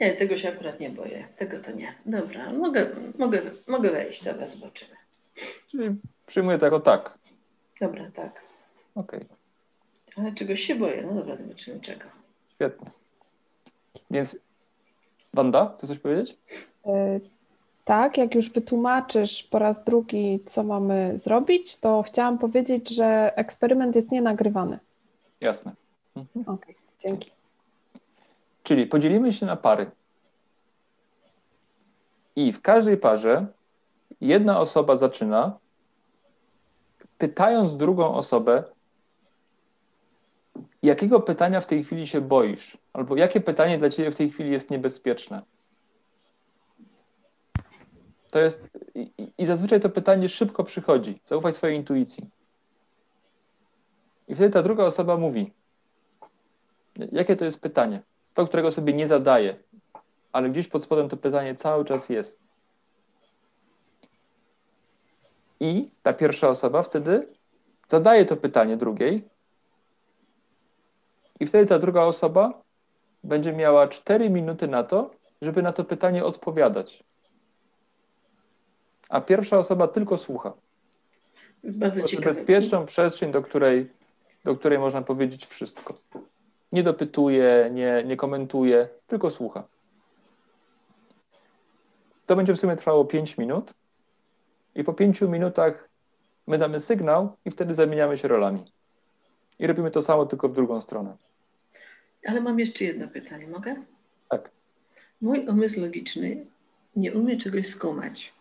nie, 0.00 0.16
tego 0.16 0.36
się 0.36 0.48
akurat 0.48 0.80
nie 0.80 0.90
boję. 0.90 1.28
Tego 1.36 1.60
to 1.60 1.72
nie. 1.72 1.94
Dobra, 2.06 2.52
mogę, 2.52 2.90
mogę, 3.18 3.42
mogę 3.68 3.90
wejść, 3.90 4.24
dobra, 4.24 4.46
zobaczymy. 4.46 4.96
Czyli 5.70 5.90
przyjmuję 6.26 6.58
to 6.58 6.66
jako 6.66 6.80
tak. 6.80 7.18
Dobra, 7.80 8.10
tak. 8.14 8.40
Okej, 8.94 9.20
Ale 10.16 10.32
czegoś 10.32 10.60
się 10.60 10.74
boję. 10.74 11.02
No 11.02 11.14
dobra, 11.14 11.36
zobaczymy 11.36 11.80
czego. 11.80 12.04
świetnie. 12.54 12.90
Więc 14.10 14.38
Wanda, 15.34 15.74
chcesz 15.76 15.88
coś 15.88 15.98
powiedzieć? 15.98 16.38
Y, 16.86 17.20
Tak, 17.84 18.18
jak 18.18 18.34
już 18.34 18.50
wytłumaczysz 18.50 19.42
po 19.42 19.58
raz 19.58 19.84
drugi, 19.84 20.40
co 20.46 20.62
mamy 20.62 21.18
zrobić, 21.18 21.76
to 21.76 22.02
chciałam 22.02 22.38
powiedzieć, 22.38 22.88
że 22.88 23.32
eksperyment 23.36 23.96
jest 23.96 24.10
nienagrywany. 24.12 24.78
Jasne. 25.40 25.72
Okej, 26.46 26.74
dzięki. 27.00 27.30
Czyli 28.68 28.86
podzielimy 28.86 29.32
się 29.32 29.46
na 29.46 29.56
pary. 29.56 29.90
I 32.36 32.52
w 32.52 32.60
każdej 32.62 32.96
parze 32.96 33.46
jedna 34.20 34.60
osoba 34.60 34.96
zaczyna, 34.96 35.58
pytając 37.18 37.76
drugą 37.76 38.14
osobę, 38.14 38.64
jakiego 40.82 41.20
pytania 41.20 41.60
w 41.60 41.66
tej 41.66 41.84
chwili 41.84 42.06
się 42.06 42.20
boisz, 42.20 42.78
albo 42.92 43.16
jakie 43.16 43.40
pytanie 43.40 43.78
dla 43.78 43.88
ciebie 43.88 44.10
w 44.10 44.16
tej 44.16 44.30
chwili 44.30 44.50
jest 44.50 44.70
niebezpieczne. 44.70 45.42
To 48.30 48.38
jest, 48.38 48.68
i, 48.94 49.12
i- 49.38 49.46
zazwyczaj 49.46 49.80
to 49.80 49.90
pytanie 49.90 50.28
szybko 50.28 50.64
przychodzi. 50.64 51.20
Zaufaj 51.26 51.52
swojej 51.52 51.76
intuicji. 51.76 52.30
I 54.28 54.34
wtedy 54.34 54.50
ta 54.50 54.62
druga 54.62 54.84
osoba 54.84 55.16
mówi, 55.16 55.52
jakie 57.12 57.36
to 57.36 57.44
jest 57.44 57.60
pytanie 57.60 58.02
to, 58.38 58.46
którego 58.46 58.72
sobie 58.72 58.92
nie 58.92 59.08
zadaję, 59.08 59.56
ale 60.32 60.50
gdzieś 60.50 60.68
pod 60.68 60.82
spodem 60.82 61.08
to 61.08 61.16
pytanie 61.16 61.54
cały 61.54 61.84
czas 61.84 62.08
jest. 62.08 62.40
I 65.60 65.90
ta 66.02 66.12
pierwsza 66.12 66.48
osoba 66.48 66.82
wtedy 66.82 67.28
zadaje 67.88 68.24
to 68.24 68.36
pytanie 68.36 68.76
drugiej, 68.76 69.28
i 71.40 71.46
wtedy 71.46 71.66
ta 71.66 71.78
druga 71.78 72.02
osoba 72.02 72.62
będzie 73.24 73.52
miała 73.52 73.88
4 73.88 74.30
minuty 74.30 74.68
na 74.68 74.84
to, 74.84 75.10
żeby 75.42 75.62
na 75.62 75.72
to 75.72 75.84
pytanie 75.84 76.24
odpowiadać. 76.24 77.04
A 79.08 79.20
pierwsza 79.20 79.58
osoba 79.58 79.88
tylko 79.88 80.16
słucha. 80.16 80.52
Bardzo 81.64 81.98
Tworzy 81.98 82.16
ciekawe. 82.16 82.30
bezpieczną 82.30 82.86
przestrzeń, 82.86 83.32
do 83.32 83.42
której, 83.42 83.90
do 84.44 84.56
której 84.56 84.78
można 84.78 85.02
powiedzieć 85.02 85.46
wszystko. 85.46 85.94
Nie 86.72 86.82
dopytuje, 86.82 87.70
nie, 87.72 88.02
nie 88.06 88.16
komentuje, 88.16 88.88
tylko 89.06 89.30
słucha. 89.30 89.64
To 92.26 92.36
będzie 92.36 92.54
w 92.54 92.60
sumie 92.60 92.76
trwało 92.76 93.04
5 93.04 93.38
minut 93.38 93.74
i 94.74 94.84
po 94.84 94.92
5 94.92 95.20
minutach 95.20 95.88
my 96.46 96.58
damy 96.58 96.80
sygnał 96.80 97.36
i 97.44 97.50
wtedy 97.50 97.74
zamieniamy 97.74 98.18
się 98.18 98.28
rolami. 98.28 98.64
I 99.58 99.66
robimy 99.66 99.90
to 99.90 100.02
samo, 100.02 100.26
tylko 100.26 100.48
w 100.48 100.52
drugą 100.52 100.80
stronę. 100.80 101.16
Ale 102.26 102.40
mam 102.40 102.58
jeszcze 102.58 102.84
jedno 102.84 103.08
pytanie, 103.08 103.46
mogę? 103.46 103.74
Tak. 104.28 104.50
Mój 105.20 105.46
umysł 105.48 105.80
logiczny 105.80 106.46
nie 106.96 107.12
umie 107.12 107.36
czegoś 107.36 107.66
skumać. 107.66 108.32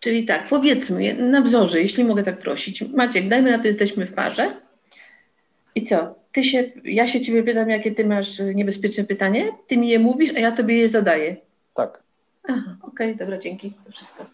Czyli 0.00 0.26
tak, 0.26 0.48
powiedzmy 0.48 1.14
na 1.14 1.40
wzorze, 1.40 1.80
jeśli 1.80 2.04
mogę 2.04 2.22
tak 2.22 2.38
prosić. 2.38 2.82
Maciek, 2.82 3.28
dajmy 3.28 3.50
na 3.50 3.58
to, 3.58 3.66
jesteśmy 3.66 4.06
w 4.06 4.14
parze. 4.14 4.60
I 5.74 5.84
co? 5.84 6.14
Ty 6.36 6.44
się, 6.44 6.64
ja 6.84 7.08
się 7.08 7.20
ciebie 7.20 7.42
pytam, 7.42 7.70
jakie 7.70 7.92
ty 7.94 8.06
masz 8.06 8.40
e, 8.40 8.54
niebezpieczne 8.54 9.04
pytanie, 9.04 9.52
ty 9.66 9.76
mi 9.76 9.88
je 9.88 9.98
mówisz, 9.98 10.34
a 10.34 10.38
ja 10.38 10.52
tobie 10.56 10.76
je 10.76 10.88
zadaję. 10.88 11.36
Tak. 11.74 12.02
Aha, 12.48 12.76
okej, 12.82 13.16
dobra, 13.16 13.38
dzięki. 13.38 13.72
To 13.84 13.92
wszystko. 13.92 14.26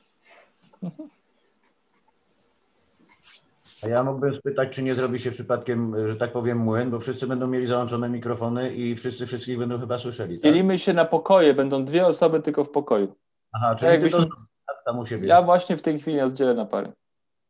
A 3.85 3.89
ja 3.89 4.05
mógłbym 4.05 4.35
spytać, 4.35 4.75
czy 4.75 4.83
nie 4.83 4.95
zrobi 4.95 5.19
się 5.19 5.31
przypadkiem, 5.31 6.09
że 6.09 6.17
tak 6.17 6.33
powiem, 6.33 6.59
młyn, 6.59 6.91
bo 6.91 7.01
wszyscy 7.01 7.27
będą 7.27 7.47
mieli 7.47 7.67
załączone 7.67 8.09
mikrofony 8.09 8.75
i 8.75 8.95
wszyscy 8.97 9.27
wszystkich 9.27 9.59
będą 9.59 9.81
chyba 9.81 9.99
słyszeli. 9.99 10.39
Tak? 10.39 10.45
Dzielimy 10.45 10.79
się 10.79 10.93
na 10.93 11.05
pokoje, 11.05 11.55
będą 11.55 11.85
dwie 11.85 12.07
osoby 12.07 12.41
tylko 12.41 12.65
w 12.65 12.71
pokoju. 12.71 13.15
Aha, 13.53 13.75
czyli 13.75 13.91
jakbyśmy- 13.93 14.21
ty 14.21 14.27
to 14.27 14.37
tak, 14.67 14.77
tam 14.85 14.99
u 14.99 15.07
siebie. 15.07 15.29
Ja 15.29 15.43
właśnie 15.43 15.77
w 15.77 15.83
tej 15.83 16.01
chwili 16.01 16.17
nas 16.17 16.33
dzielę 16.33 16.55
na 16.55 16.67
pary. 16.67 16.93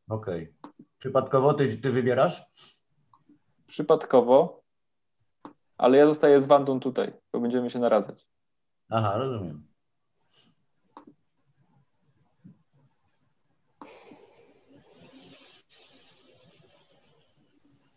Okej. 0.09 0.53
Przypadkowo 0.99 1.55
ty, 1.55 1.77
ty 1.77 1.91
wybierasz? 1.93 2.43
Przypadkowo, 3.73 4.63
ale 5.79 5.99
ja 5.99 6.07
zostaję 6.07 6.41
z 6.41 6.47
Wandą 6.47 6.81
tutaj, 6.81 7.13
bo 7.33 7.41
będziemy 7.41 7.71
się 7.71 7.79
naradzać. 7.79 8.27
Aha, 8.91 9.19
rozumiem. 9.19 9.67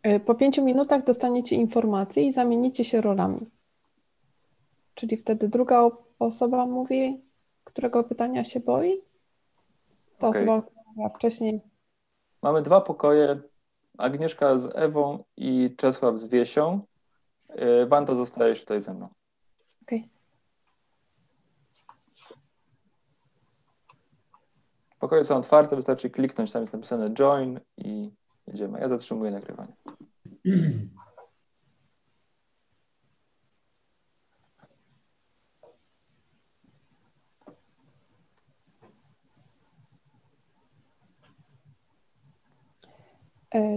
Y, 0.08 0.20
Po 0.20 0.36
pięciu 0.36 0.64
minutach 0.64 1.04
dostaniecie 1.04 1.56
informację 1.56 2.24
i 2.24 2.34
zamienicie 2.34 2.84
się 2.84 3.02
rolami. 3.02 3.50
Czyli 4.96 5.18
wtedy 5.18 5.50
druga 5.50 5.90
osoba 6.20 6.66
mówi, 6.66 7.22
którego 7.64 8.04
pytania 8.04 8.44
się 8.44 8.60
boi. 8.60 9.02
Ta 10.18 10.28
Okej. 10.28 10.42
osoba, 10.42 10.62
która 10.62 11.10
wcześniej, 11.10 11.62
Mamy 12.42 12.62
dwa 12.62 12.82
pokoje. 12.82 13.42
Agnieszka 13.98 14.60
z 14.60 14.76
Ewą 14.76 15.24
i 15.38 15.76
Czesław 15.78 16.18
z 16.18 16.28
Wiesią. 16.28 16.82
Yy, 17.56 17.88
Wanda 17.88 18.16
zostajesz 18.16 18.60
tutaj 18.60 18.82
ze 18.82 18.94
mną. 18.94 19.10
Okej. 19.82 20.10
Pokoje 25.00 25.26
są 25.26 25.36
otwarte, 25.36 25.76
wystarczy 25.76 26.10
kliknąć, 26.10 26.52
tam 26.52 26.62
jest 26.62 26.74
napisane 26.74 27.14
join 27.14 27.60
i 27.78 28.12
jedziemy. 28.48 28.80
Ja 28.80 28.88
zatrzymuję 28.88 29.32
nagrywanie. 29.32 29.74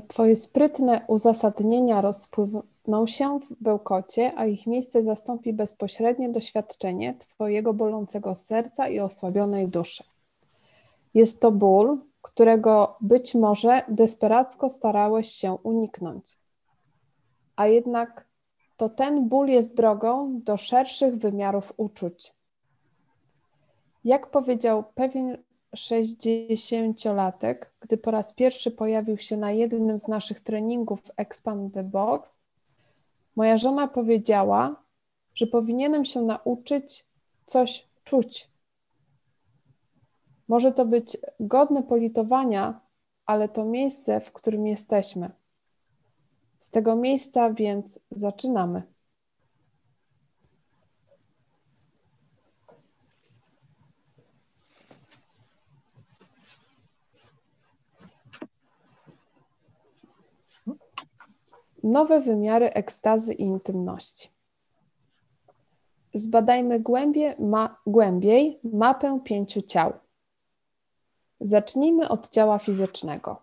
Twoje 0.09 0.37
sprytne 0.37 1.05
uzasadnienia 1.07 2.01
rozpłyną 2.01 3.07
się 3.07 3.41
w 3.41 3.63
bełkocie, 3.63 4.33
a 4.37 4.47
ich 4.47 4.67
miejsce 4.67 5.03
zastąpi 5.03 5.53
bezpośrednie 5.53 6.29
doświadczenie 6.29 7.15
Twojego 7.15 7.75
bolącego 7.75 8.35
serca 8.35 8.89
i 8.89 9.01
osłabionej 9.01 9.69
duszy. 9.69 10.05
Jest 11.15 11.41
to 11.41 11.53
ból, 11.53 11.99
którego 12.23 12.97
być 13.01 13.35
może 13.35 13.83
desperacko 13.89 14.71
starałeś 14.71 15.29
się 15.29 15.53
uniknąć. 15.63 16.37
A 17.57 17.67
jednak 17.67 18.27
to 18.77 18.89
ten 18.89 19.29
ból 19.29 19.49
jest 19.49 19.77
drogą 19.77 20.41
do 20.41 20.57
szerszych 20.57 21.19
wymiarów 21.19 21.73
uczuć. 21.77 22.33
Jak 24.05 24.31
powiedział 24.31 24.85
pewien 24.95 25.39
60-latek, 25.77 27.57
gdy 27.81 27.97
po 27.97 28.11
raz 28.11 28.33
pierwszy 28.33 28.71
pojawił 28.71 29.19
się 29.19 29.37
na 29.37 29.53
jednym 29.53 29.99
z 29.99 30.09
naszych 30.09 30.41
treningów 30.41 31.01
Expand 31.17 31.75
the 31.75 31.83
Box, 31.83 32.41
moja 33.37 33.59
żona 33.59 33.89
powiedziała, 33.89 34.83
że 35.35 35.47
powinienem 35.47 36.05
się 36.05 36.23
nauczyć 36.23 37.07
coś 37.47 37.89
czuć. 38.05 38.51
Może 40.49 40.73
to 40.73 40.85
być 40.85 41.17
godne 41.41 41.83
politowania, 41.83 42.81
ale 43.27 43.49
to 43.49 43.65
miejsce, 43.65 44.21
w 44.21 44.33
którym 44.33 44.67
jesteśmy. 44.67 45.31
Z 46.61 46.71
tego 46.71 46.97
miejsca 46.97 47.53
więc 47.53 48.01
zaczynamy. 48.11 48.83
Nowe 61.89 62.21
wymiary 62.21 62.73
ekstazy 62.73 63.35
i 63.35 63.43
intymności. 63.43 64.29
Zbadajmy 66.15 66.81
głębie, 66.81 67.35
ma, 67.39 67.77
głębiej 67.87 68.59
mapę 68.65 69.21
pięciu 69.25 69.63
ciał. 69.63 69.93
Zacznijmy 71.41 72.09
od 72.09 72.29
ciała 72.29 72.59
fizycznego. 72.59 73.43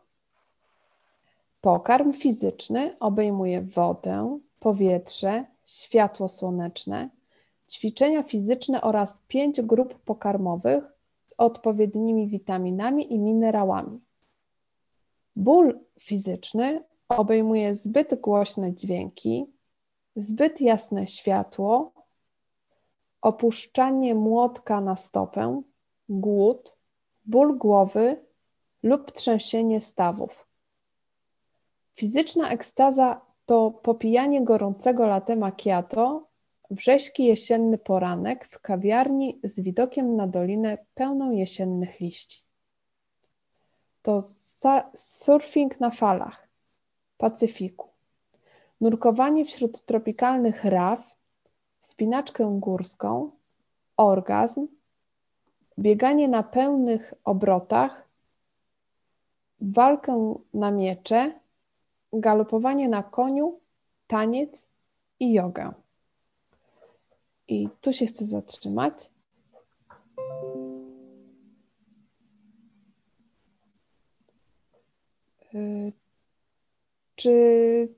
Pokarm 1.61 2.13
fizyczny 2.13 2.95
obejmuje 2.99 3.61
wodę, 3.61 4.39
powietrze, 4.59 5.45
światło 5.63 6.29
słoneczne, 6.29 7.09
ćwiczenia 7.71 8.23
fizyczne 8.23 8.81
oraz 8.81 9.21
pięć 9.27 9.61
grup 9.61 9.99
pokarmowych 9.99 10.83
z 11.27 11.33
odpowiednimi 11.37 12.27
witaminami 12.27 13.13
i 13.13 13.19
minerałami. 13.19 13.99
Ból 15.35 15.79
fizyczny 15.99 16.83
obejmuje 17.09 17.75
zbyt 17.75 18.21
głośne 18.21 18.73
dźwięki, 18.73 19.45
zbyt 20.15 20.61
jasne 20.61 21.07
światło, 21.07 21.91
opuszczanie 23.21 24.15
młotka 24.15 24.81
na 24.81 24.95
stopę, 24.95 25.61
głód, 26.09 26.75
ból 27.25 27.57
głowy 27.57 28.25
lub 28.83 29.11
trzęsienie 29.11 29.81
stawów. 29.81 30.47
Fizyczna 31.95 32.49
ekstaza 32.49 33.21
to 33.45 33.71
popijanie 33.71 34.43
gorącego 34.43 35.07
latte 35.07 35.35
macchiato 35.35 36.27
w 36.69 36.79
rześki 36.79 37.25
jesienny 37.25 37.77
poranek 37.77 38.47
w 38.51 38.59
kawiarni 38.59 39.39
z 39.43 39.59
widokiem 39.59 40.15
na 40.15 40.27
dolinę 40.27 40.77
pełną 40.93 41.31
jesiennych 41.31 41.99
liści. 41.99 42.43
To 44.01 44.21
surfing 44.95 45.79
na 45.79 45.91
falach 45.91 46.44
Pacyfiku, 47.17 47.89
nurkowanie 48.81 49.45
wśród 49.45 49.85
tropikalnych 49.85 50.63
raf, 50.63 51.15
spinaczkę 51.81 52.57
górską, 52.59 53.31
orgazm, 53.97 54.67
bieganie 55.79 56.27
na 56.27 56.43
pełnych 56.43 57.13
obrotach, 57.23 58.07
walkę 59.61 60.35
na 60.53 60.71
miecze, 60.71 61.39
galopowanie 62.13 62.89
na 62.89 63.03
koniu, 63.03 63.59
taniec 64.07 64.65
i 65.19 65.33
jogę. 65.33 65.73
I 67.47 67.69
tu 67.81 67.93
się 67.93 68.05
chcę 68.05 68.25
zatrzymać. 68.25 69.09
Czy 77.25 77.95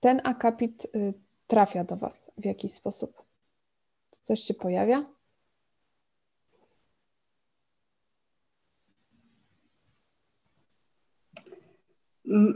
ten 0.00 0.20
akapit 0.24 0.84
y, 0.84 1.14
trafia 1.46 1.84
do 1.84 1.96
Was 1.96 2.30
w 2.38 2.44
jakiś 2.44 2.72
sposób? 2.72 3.22
Coś 4.24 4.40
się 4.40 4.54
pojawia? 4.54 5.04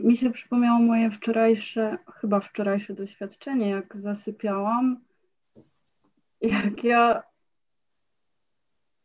Mi 0.05 0.17
się 0.17 0.31
przypomniało 0.31 0.79
moje 0.79 1.11
wczorajsze, 1.11 1.99
chyba 2.15 2.41
wczorajsze 2.41 2.95
doświadczenie, 2.95 3.71
jak 3.71 3.97
zasypiałam. 3.97 5.01
Jak 6.41 6.85
ja 6.85 7.23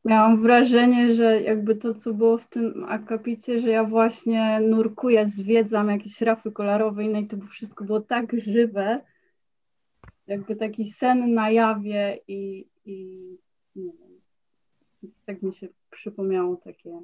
miałam 0.06 0.41
wrażenie, 0.41 1.14
że 1.14 1.41
jakby 1.41 1.76
to, 1.76 1.93
co 1.93 2.14
było 2.14 2.38
w 2.38 2.47
tym 2.47 2.86
akapicie, 2.88 3.60
że 3.60 3.70
ja 3.70 3.84
właśnie 3.84 4.60
nurkuję, 4.62 5.28
zwiedzam 5.28 5.89
jakieś 5.89 6.22
rafy 6.22 6.51
kolorowe 6.51 7.06
i 7.06 7.28
to 7.28 7.38
wszystko 7.51 7.86
było 7.86 8.01
tak 8.01 8.39
żywe, 8.39 9.01
jakby 10.28 10.56
taki 10.56 10.86
sen 10.86 11.34
na 11.34 11.49
jawie 11.49 12.20
i, 12.28 12.68
i 12.86 13.20
nie 13.76 13.91
wiem, 13.93 14.22
tak 15.26 15.41
mi 15.41 15.54
się 15.54 15.68
przypomniało 15.91 16.56
takie 16.56 17.01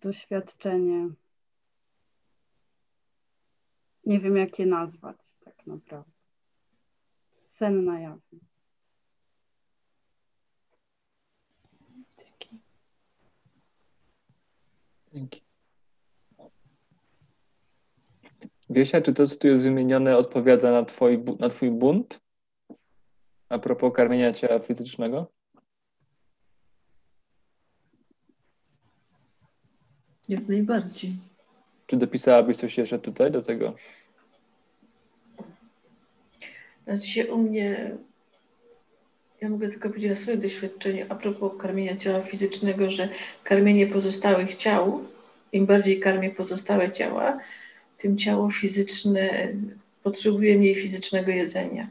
doświadczenie. 0.00 1.08
Nie 4.06 4.20
wiem, 4.20 4.36
jak 4.36 4.58
je 4.58 4.66
nazwać 4.66 5.16
tak 5.44 5.66
naprawdę. 5.66 6.12
Sen 7.48 7.84
na 7.84 8.00
jawie. 8.00 8.49
Dzięki. 15.12 15.42
Wiesia, 18.70 19.00
czy 19.00 19.14
to, 19.14 19.26
co 19.26 19.36
tu 19.36 19.46
jest 19.46 19.62
wymienione, 19.62 20.16
odpowiada 20.16 20.72
na, 20.72 20.84
twoi, 20.84 21.24
na 21.38 21.48
Twój 21.48 21.70
bunt? 21.70 22.20
A 23.48 23.58
propos 23.58 23.92
karmienia 23.94 24.32
ciała 24.32 24.58
fizycznego? 24.58 25.32
Jak 30.28 30.48
najbardziej. 30.48 31.12
Czy 31.86 31.96
dopisałabyś 31.96 32.56
coś 32.56 32.78
jeszcze 32.78 32.98
tutaj 32.98 33.30
do 33.30 33.42
tego? 33.42 33.74
Znaczy 36.84 37.06
się 37.06 37.34
u 37.34 37.38
mnie, 37.38 37.98
ja 39.40 39.48
mogę 39.48 39.68
tylko 39.68 39.88
powiedzieć 39.88 40.12
o 40.12 40.16
swoim 40.16 40.40
doświadczeniu 40.40 41.06
a 41.08 41.14
propos 41.14 41.52
karmienia 41.58 41.96
ciała 41.96 42.22
fizycznego, 42.22 42.90
że 42.90 43.08
karmienie 43.44 43.86
pozostałych 43.86 44.54
ciał, 44.54 45.04
im 45.52 45.66
bardziej 45.66 46.00
karmię 46.00 46.30
pozostałe 46.30 46.92
ciała, 46.92 47.38
tym 47.98 48.18
ciało 48.18 48.50
fizyczne 48.50 49.48
potrzebuje 50.02 50.58
mniej 50.58 50.74
fizycznego 50.74 51.30
jedzenia. 51.30 51.88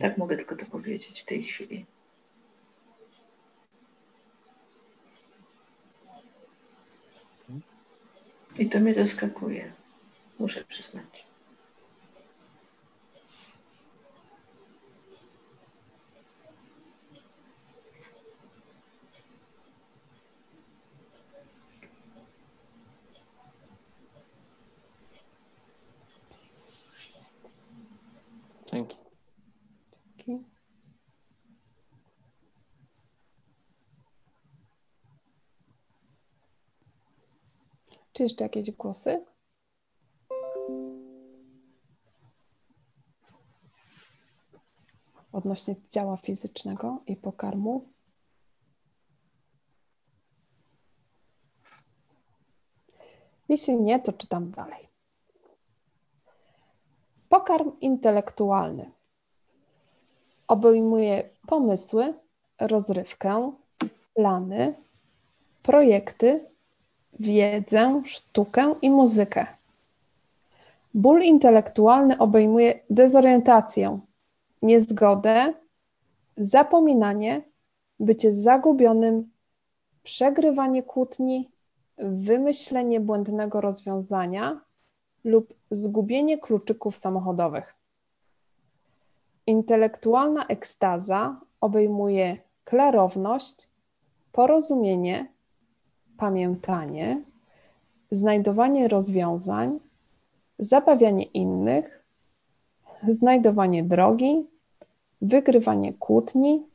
Tak 0.00 0.18
mogę 0.18 0.36
tylko 0.36 0.56
to 0.56 0.66
powiedzieć 0.66 1.22
w 1.22 1.24
tej 1.24 1.42
chwili. 1.42 1.84
I 8.58 8.68
to 8.68 8.80
mnie 8.80 8.94
zaskakuje, 8.94 9.72
muszę 10.38 10.64
przyznać. 10.64 11.21
Dzięki. 28.72 28.96
Dzięki. 30.16 30.52
Czy 38.12 38.22
jeszcze 38.22 38.44
jakieś 38.44 38.70
głosy? 38.70 39.24
Odnośnie 45.32 45.76
ciała 45.88 46.16
fizycznego 46.16 47.02
i 47.06 47.16
pokarmu? 47.16 47.92
Jeśli 53.48 53.76
nie, 53.76 54.00
to 54.00 54.12
czytam 54.12 54.50
dalej. 54.50 54.91
Pokarm 57.32 57.72
intelektualny 57.80 58.90
obejmuje 60.48 61.28
pomysły, 61.46 62.14
rozrywkę, 62.60 63.52
plany, 64.14 64.74
projekty, 65.62 66.46
wiedzę, 67.20 68.02
sztukę 68.04 68.74
i 68.82 68.90
muzykę. 68.90 69.46
Ból 70.94 71.22
intelektualny 71.22 72.18
obejmuje 72.18 72.80
dezorientację, 72.90 74.00
niezgodę, 74.62 75.54
zapominanie, 76.36 77.42
bycie 78.00 78.34
zagubionym, 78.34 79.30
przegrywanie 80.02 80.82
kłótni, 80.82 81.48
wymyślenie 81.98 83.00
błędnego 83.00 83.60
rozwiązania 83.60 84.60
lub 85.24 85.54
zgubienie 85.70 86.38
kluczyków 86.38 86.96
samochodowych. 86.96 87.74
Intelektualna 89.46 90.46
ekstaza 90.46 91.40
obejmuje 91.60 92.36
klarowność, 92.64 93.68
porozumienie, 94.32 95.26
pamiętanie, 96.16 97.22
znajdowanie 98.10 98.88
rozwiązań, 98.88 99.78
zabawianie 100.58 101.24
innych, 101.24 102.04
znajdowanie 103.08 103.84
drogi, 103.84 104.46
wygrywanie 105.22 105.92
kłótni, 105.92 106.66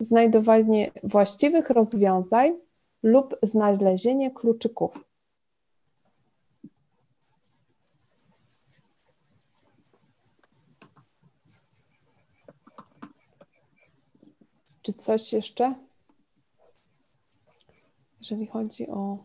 znajdowanie 0.00 0.90
właściwych 1.02 1.70
rozwiązań 1.70 2.54
lub 3.02 3.36
znalezienie 3.42 4.30
kluczyków. 4.30 5.11
Czy 14.82 14.92
coś 14.92 15.32
jeszcze? 15.32 15.74
Jeżeli 18.20 18.46
chodzi 18.46 18.88
o. 18.88 19.18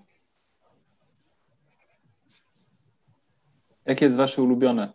Jakie 3.86 4.05
jest 4.05 4.18
wasze 4.18 4.41
ulubione? 4.41 4.93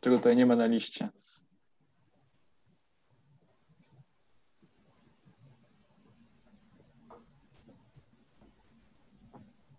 Czego 0.00 0.16
tutaj 0.16 0.36
nie 0.36 0.46
ma 0.46 0.56
na 0.56 0.66
liście? 0.66 1.08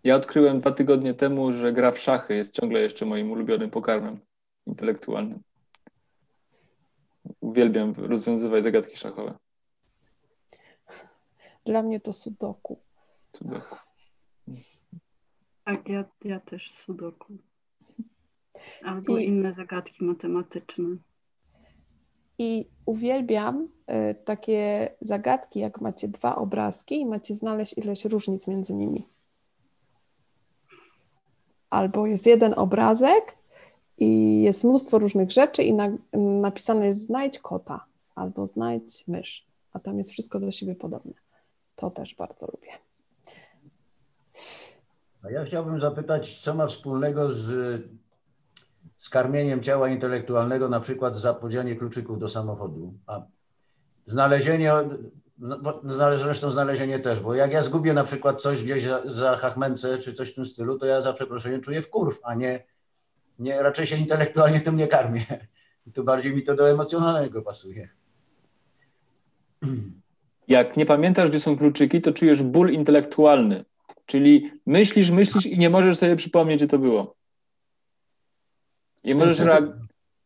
Ja 0.04 0.16
odkryłem 0.16 0.60
dwa 0.60 0.72
tygodnie 0.72 1.14
temu, 1.14 1.52
że 1.52 1.72
gra 1.72 1.92
w 1.92 1.98
szachy 1.98 2.34
jest 2.34 2.54
ciągle 2.54 2.80
jeszcze 2.80 3.06
moim 3.06 3.30
ulubionym 3.30 3.70
pokarmem 3.70 4.20
intelektualnym. 4.66 5.42
Uwielbiam 7.40 7.94
rozwiązywać 7.96 8.62
zagadki 8.62 8.96
szachowe. 8.96 9.38
Dla 11.66 11.82
mnie 11.82 12.00
to 12.00 12.12
sudoku. 12.12 12.78
Sudoku. 13.36 13.76
Tak, 15.64 15.88
ja, 15.88 16.04
ja 16.24 16.40
też 16.40 16.72
sudoku. 16.74 17.32
Albo 18.84 19.18
I- 19.18 19.24
inne 19.26 19.52
zagadki 19.52 20.04
matematyczne. 20.04 20.96
I 22.38 22.66
uwielbiam 22.86 23.68
y, 24.10 24.14
takie 24.24 24.90
zagadki, 25.00 25.60
jak 25.60 25.80
macie 25.80 26.08
dwa 26.08 26.36
obrazki 26.36 27.00
i 27.00 27.06
macie 27.06 27.34
znaleźć 27.34 27.78
ileś 27.78 28.04
różnic 28.04 28.46
między 28.46 28.74
nimi. 28.74 29.06
Albo 31.70 32.06
jest 32.06 32.26
jeden 32.26 32.54
obrazek 32.56 33.36
i 33.98 34.42
jest 34.42 34.64
mnóstwo 34.64 34.98
różnych 34.98 35.30
rzeczy 35.30 35.62
i 35.62 35.72
na, 35.72 35.88
napisane 36.40 36.86
jest 36.86 37.00
znajdź 37.06 37.38
kota 37.38 37.84
albo 38.14 38.46
znajdź 38.46 39.08
mysz, 39.08 39.46
a 39.72 39.78
tam 39.78 39.98
jest 39.98 40.10
wszystko 40.10 40.40
do 40.40 40.52
siebie 40.52 40.74
podobne. 40.74 41.12
To 41.80 41.90
też 41.90 42.14
bardzo 42.14 42.46
lubię. 42.46 42.72
A 45.22 45.30
ja 45.30 45.44
chciałbym 45.44 45.80
zapytać, 45.80 46.38
co 46.38 46.54
ma 46.54 46.66
wspólnego 46.66 47.30
z, 47.30 47.82
z 48.98 49.08
karmieniem 49.08 49.62
ciała 49.62 49.88
intelektualnego, 49.88 50.68
na 50.68 50.80
przykład 50.80 51.16
zapodzianie 51.16 51.76
kluczyków 51.76 52.18
do 52.18 52.28
samochodu, 52.28 52.94
a 53.06 53.22
znalezienie, 54.06 54.72
no, 55.38 55.80
zresztą 56.18 56.50
znalezienie 56.50 56.98
też, 56.98 57.20
bo 57.20 57.34
jak 57.34 57.52
ja 57.52 57.62
zgubię 57.62 57.92
na 57.92 58.04
przykład 58.04 58.42
coś 58.42 58.64
gdzieś 58.64 58.84
za, 58.84 59.02
za 59.04 59.36
hachmęce 59.36 59.98
czy 59.98 60.14
coś 60.14 60.30
w 60.30 60.34
tym 60.34 60.46
stylu, 60.46 60.78
to 60.78 60.86
ja 60.86 61.00
za 61.00 61.12
przeproszeniem 61.12 61.60
czuję 61.60 61.82
wkurw, 61.82 62.18
a 62.22 62.34
nie, 62.34 62.64
nie 63.38 63.62
raczej 63.62 63.86
się 63.86 63.96
intelektualnie 63.96 64.60
tym 64.60 64.76
nie 64.76 64.88
karmię. 64.88 65.26
I 65.86 65.92
to 65.92 66.02
bardziej 66.02 66.34
mi 66.34 66.42
to 66.42 66.54
do 66.54 66.70
emocjonalnego 66.70 67.42
pasuje. 67.42 67.88
Jak 70.50 70.76
nie 70.76 70.86
pamiętasz, 70.86 71.28
gdzie 71.28 71.40
są 71.40 71.58
kluczyki, 71.58 72.00
to 72.00 72.12
czujesz 72.12 72.42
ból 72.42 72.70
intelektualny. 72.70 73.64
Czyli 74.06 74.52
myślisz, 74.66 75.10
myślisz 75.10 75.46
i 75.46 75.58
nie 75.58 75.70
możesz 75.70 75.98
sobie 75.98 76.16
przypomnieć, 76.16 76.58
gdzie 76.58 76.66
to 76.66 76.78
było. 76.78 77.14
I 79.04 79.14
możesz, 79.14 79.40
reag- 79.40 79.72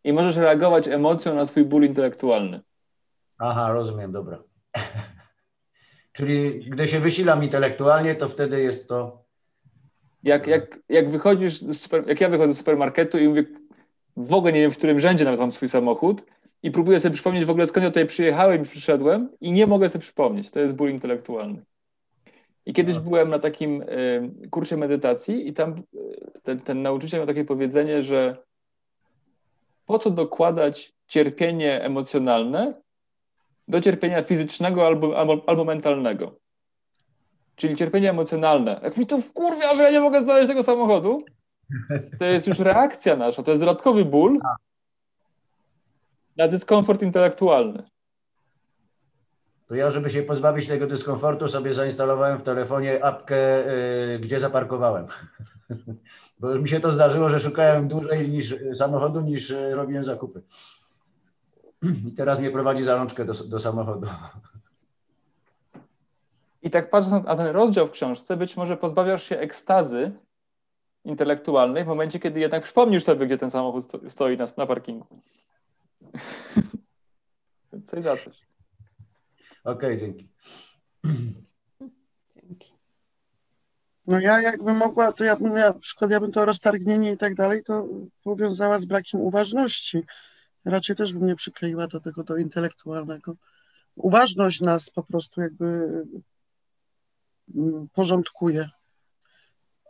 i 0.04 0.12
możesz 0.12 0.36
reagować 0.36 0.88
emocją 0.88 1.34
na 1.34 1.46
swój 1.46 1.64
ból 1.64 1.84
intelektualny. 1.84 2.60
Aha, 3.38 3.72
rozumiem, 3.72 4.12
dobra. 4.12 4.42
Czyli 6.12 6.60
gdy 6.70 6.88
się 6.88 7.00
wysilam 7.00 7.44
intelektualnie, 7.44 8.14
to 8.14 8.28
wtedy 8.28 8.62
jest 8.62 8.88
to. 8.88 9.24
Jak, 10.22 10.46
jak, 10.46 10.78
jak 10.88 11.10
wychodzisz, 11.10 11.60
z 11.60 11.80
super, 11.80 12.08
jak 12.08 12.20
ja 12.20 12.28
wychodzę 12.28 12.54
z 12.54 12.58
supermarketu 12.58 13.18
i 13.18 13.28
mówię, 13.28 13.44
w 14.16 14.34
ogóle 14.34 14.52
nie 14.52 14.60
wiem, 14.60 14.70
w 14.70 14.78
którym 14.78 15.00
rzędzie 15.00 15.24
nawet 15.24 15.40
mam 15.40 15.52
swój 15.52 15.68
samochód 15.68 16.24
i 16.64 16.70
próbuję 16.70 17.00
sobie 17.00 17.14
przypomnieć 17.14 17.44
w 17.44 17.50
ogóle 17.50 17.66
skąd 17.66 17.84
ja 17.84 17.90
tutaj 17.90 18.06
przyjechałem 18.06 18.62
i 18.62 18.66
przyszedłem 18.66 19.28
i 19.40 19.52
nie 19.52 19.66
mogę 19.66 19.88
sobie 19.88 20.02
przypomnieć. 20.02 20.50
To 20.50 20.60
jest 20.60 20.74
ból 20.74 20.90
intelektualny. 20.90 21.64
I 22.66 22.72
kiedyś 22.72 22.96
No. 22.96 23.00
byłem 23.00 23.30
na 23.30 23.38
takim 23.38 23.82
y, 23.82 24.48
kursie 24.50 24.76
medytacji 24.76 25.48
i 25.48 25.52
tam 25.52 25.74
y, 25.94 26.40
ten, 26.42 26.60
ten 26.60 26.82
nauczyciel 26.82 27.20
miał 27.20 27.26
takie 27.26 27.44
powiedzenie, 27.44 28.02
że 28.02 28.36
po 29.86 29.98
co 29.98 30.10
dokładać 30.10 30.92
cierpienie 31.06 31.82
emocjonalne 31.82 32.74
do 33.68 33.80
cierpienia 33.80 34.22
fizycznego 34.22 34.86
albo, 34.86 35.18
albo, 35.18 35.42
albo 35.46 35.64
mentalnego. 35.64 36.38
Czyli 37.56 37.76
cierpienie 37.76 38.10
emocjonalne. 38.10 38.80
Jak 38.82 38.96
mi 38.96 39.06
to 39.06 39.18
wkurwia, 39.18 39.74
że 39.74 39.82
ja 39.82 39.90
nie 39.90 40.00
mogę 40.00 40.20
znaleźć 40.20 40.48
tego 40.48 40.62
samochodu, 40.62 41.24
to 42.18 42.24
jest 42.24 42.46
już 42.46 42.58
reakcja 42.58 43.16
nasza, 43.16 43.42
to 43.42 43.50
jest 43.50 43.62
dodatkowy 43.62 44.04
ból 44.04 44.40
na 46.36 46.48
dyskomfort 46.48 47.02
intelektualny. 47.02 47.82
To 49.66 49.74
ja, 49.74 49.90
żeby 49.90 50.10
się 50.10 50.22
pozbawić 50.22 50.68
tego 50.68 50.86
dyskomfortu, 50.86 51.48
sobie 51.48 51.74
zainstalowałem 51.74 52.38
w 52.38 52.42
telefonie 52.42 53.04
apkę, 53.04 53.70
y, 54.14 54.18
gdzie 54.18 54.40
zaparkowałem. 54.40 55.06
Bo 56.40 56.50
już 56.50 56.60
mi 56.60 56.68
się 56.68 56.80
to 56.80 56.92
zdarzyło, 56.92 57.28
że 57.28 57.40
szukałem 57.40 57.88
dłużej 57.88 58.28
niż 58.28 58.54
samochodu, 58.74 59.20
niż 59.20 59.50
y, 59.50 59.74
robiłem 59.74 60.04
zakupy. 60.04 60.42
I 62.08 62.12
teraz 62.12 62.38
mnie 62.38 62.50
prowadzi 62.50 62.84
za 62.84 62.96
rączkę 62.96 63.24
do, 63.24 63.32
do 63.32 63.60
samochodu. 63.60 64.06
I 66.62 66.70
tak 66.70 66.90
patrząc 66.90 67.26
na 67.26 67.36
ten 67.36 67.46
rozdział 67.46 67.86
w 67.86 67.90
książce, 67.90 68.36
być 68.36 68.56
może 68.56 68.76
pozbawiasz 68.76 69.22
się 69.22 69.38
ekstazy 69.38 70.12
intelektualnej 71.04 71.84
w 71.84 71.86
momencie, 71.86 72.18
kiedy 72.18 72.40
jednak 72.40 72.62
przypomnisz 72.62 73.04
sobie, 73.04 73.26
gdzie 73.26 73.38
ten 73.38 73.50
samochód 73.50 73.84
sto- 73.84 74.10
stoi 74.10 74.36
na, 74.36 74.44
na 74.56 74.66
parkingu. 74.66 75.06
Coś 77.86 78.04
za 78.04 78.16
coś. 78.16 78.46
Okej, 79.64 79.98
dzięki. 79.98 80.28
Dzięki. 82.36 82.74
No 84.06 84.20
ja 84.20 84.40
jakbym 84.40 84.76
mogła, 84.76 85.12
to 85.12 85.24
ja 85.24 85.36
bym 85.36 85.52
na 85.52 85.72
przykład, 85.72 86.10
ja 86.10 86.20
bym 86.20 86.32
to 86.32 86.44
roztargnienie 86.44 87.12
i 87.12 87.16
tak 87.16 87.34
dalej, 87.34 87.64
to 87.64 87.86
powiązała 88.22 88.78
z 88.78 88.84
brakiem 88.84 89.20
uważności. 89.20 90.02
Raczej 90.64 90.96
też 90.96 91.12
bym 91.12 91.26
nie 91.26 91.36
przykleiła 91.36 91.86
do 91.86 92.00
tego, 92.00 92.24
do 92.24 92.36
intelektualnego. 92.36 93.36
Uważność 93.96 94.60
nas 94.60 94.90
po 94.90 95.02
prostu 95.02 95.40
jakby 95.40 95.66
mm, 97.54 97.88
porządkuje. 97.92 98.68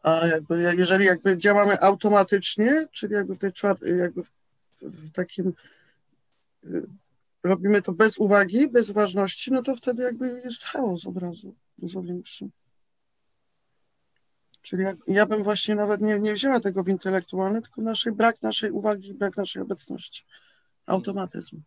A 0.03 0.27
jakby, 0.27 0.63
jak- 0.63 0.79
jeżeli 0.79 1.05
jakby 1.05 1.39
działamy 1.39 1.81
automatycznie, 1.81 2.87
czyli 2.93 3.15
jakby 3.15 3.35
w 3.35 3.39
tej 3.39 3.53
czwartej, 3.53 3.99
jakby 3.99 4.23
w, 4.23 4.31
w, 4.75 4.83
w 4.83 5.13
takim 5.13 5.53
robimy 7.43 7.83
to 7.83 7.93
bez 7.93 8.19
uwagi, 8.19 8.69
bez 8.69 8.91
uważności, 8.91 9.53
no 9.53 9.63
to 9.63 9.77
wtedy 9.77 10.03
jakby 10.03 10.41
jest 10.45 10.65
chaos 10.65 11.07
obrazu 11.07 11.55
dużo 11.79 12.03
większy. 12.03 12.49
Czyli 14.63 14.83
jak, 14.83 14.97
ja 15.07 15.27
bym 15.27 15.43
właśnie 15.43 15.75
nawet 15.75 16.01
nie, 16.01 16.19
nie 16.19 16.35
wzięła 16.35 16.61
tego 16.61 16.85
w 16.85 16.89
intelektualne, 16.89 17.63
tylko 17.63 17.83
naszej, 17.83 18.13
brak 18.13 18.43
naszej 18.43 18.71
uwagi, 18.71 19.15
brak 19.15 19.37
naszej 19.37 19.63
obecności. 19.63 20.25
Automatyzm. 20.87 21.63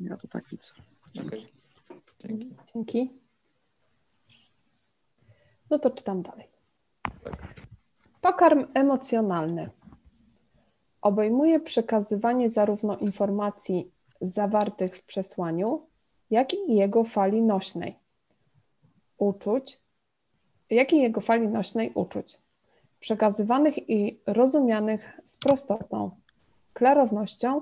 Ja 0.00 0.16
to 0.16 0.28
tak 0.28 0.48
widzę. 0.48 0.72
Okej. 1.26 1.52
Dzięki. 2.20 2.56
Dzięki. 2.74 3.10
No 5.70 5.78
to 5.78 5.90
czytam 5.90 6.22
dalej. 6.22 6.48
Pokarm 8.20 8.66
emocjonalny 8.74 9.70
obejmuje 11.02 11.60
przekazywanie 11.60 12.50
zarówno 12.50 12.96
informacji 12.96 13.90
zawartych 14.20 14.96
w 14.96 15.02
przesłaniu, 15.02 15.86
jak 16.30 16.54
i 16.54 16.74
jego 16.74 17.04
fali 17.04 17.42
nośnej. 17.42 17.96
Uczuć, 19.18 19.80
jak 20.70 20.92
i 20.92 21.02
jego 21.02 21.20
fali 21.20 21.48
nośnej 21.48 21.92
uczuć, 21.94 22.38
przekazywanych 23.00 23.90
i 23.90 24.20
rozumianych 24.26 25.20
z 25.24 25.36
prostotą, 25.36 26.10
klarownością 26.72 27.60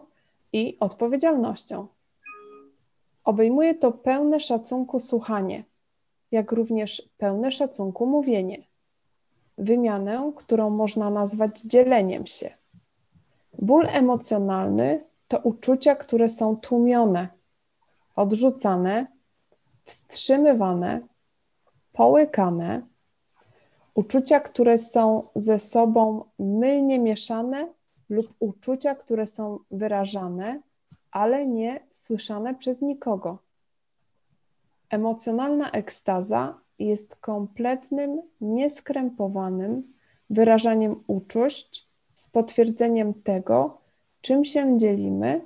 i 0.53 0.77
odpowiedzialnością. 0.81 1.87
Obejmuje 3.25 3.75
to 3.75 3.93
pełne 3.93 4.41
szacunku 4.41 5.01
słuchanie, 5.01 5.65
jak 6.31 6.53
również 6.53 7.09
pełne 7.19 7.53
szacunku 7.53 8.07
mówienie, 8.07 8.67
wymianę, 9.59 10.33
którą 10.37 10.71
można 10.71 11.11
nazwać 11.11 11.61
dzieleniem 11.61 12.27
się. 12.27 12.58
Ból 13.59 13.87
emocjonalny 13.87 15.05
to 15.29 15.39
uczucia, 15.39 15.95
które 15.95 16.29
są 16.29 16.57
tłumione, 16.57 17.29
odrzucane, 18.17 19.07
wstrzymywane, 19.85 21.01
połykane, 21.93 22.83
uczucia, 23.95 24.41
które 24.41 24.79
są 24.79 25.29
ze 25.37 25.59
sobą 25.59 26.25
mylnie 26.39 26.99
mieszane 26.99 27.69
lub 28.09 28.35
uczucia, 28.39 28.95
które 28.95 29.27
są 29.27 29.59
wyrażane, 29.71 30.61
ale 31.11 31.47
nie 31.47 31.81
słyszane 31.91 32.55
przez 32.55 32.83
nikogo. 32.83 33.39
Emocjonalna 34.91 35.71
ekstaza 35.71 36.59
jest 36.79 37.17
kompletnym, 37.17 38.23
nieskrępowanym 38.41 39.95
wyrażaniem 40.31 41.05
uczuć 41.07 41.88
potwierdzeniem 42.33 43.15
tego, 43.15 43.81
czym 44.21 44.45
się 44.45 44.79
dzielimy, 44.79 45.41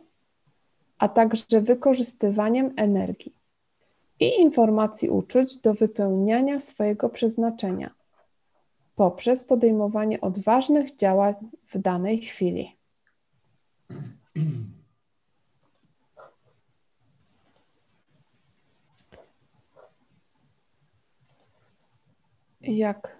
a 0.98 1.08
także 1.08 1.60
wykorzystywaniem 1.60 2.72
energii 2.76 3.34
i 4.20 4.40
informacji 4.40 5.10
uczuć 5.10 5.56
do 5.56 5.74
wypełniania 5.74 6.60
swojego 6.60 7.08
przeznaczenia 7.08 7.90
poprzez 8.96 9.44
podejmowanie 9.44 10.20
odważnych 10.20 10.96
działań 10.96 11.34
w 11.74 11.78
danej 11.78 12.20
chwili. 12.20 12.76
Jak 22.60 23.18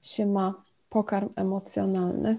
się 0.00 0.26
ma 0.26 0.64
pokarm 0.92 1.28
emocjonalny? 1.36 2.36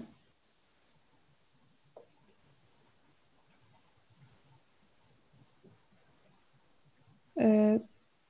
Y, 7.40 7.80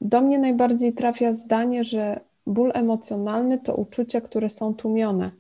Do 0.01 0.21
mnie 0.21 0.39
najbardziej 0.39 0.93
trafia 0.93 1.33
zdanie, 1.33 1.85
że 1.85 2.21
ból 2.47 2.71
emocjonalny 2.75 3.59
to 3.59 3.75
uczucia, 3.75 4.21
które 4.21 4.51
są 4.51 4.75
tłumione. 4.75 5.31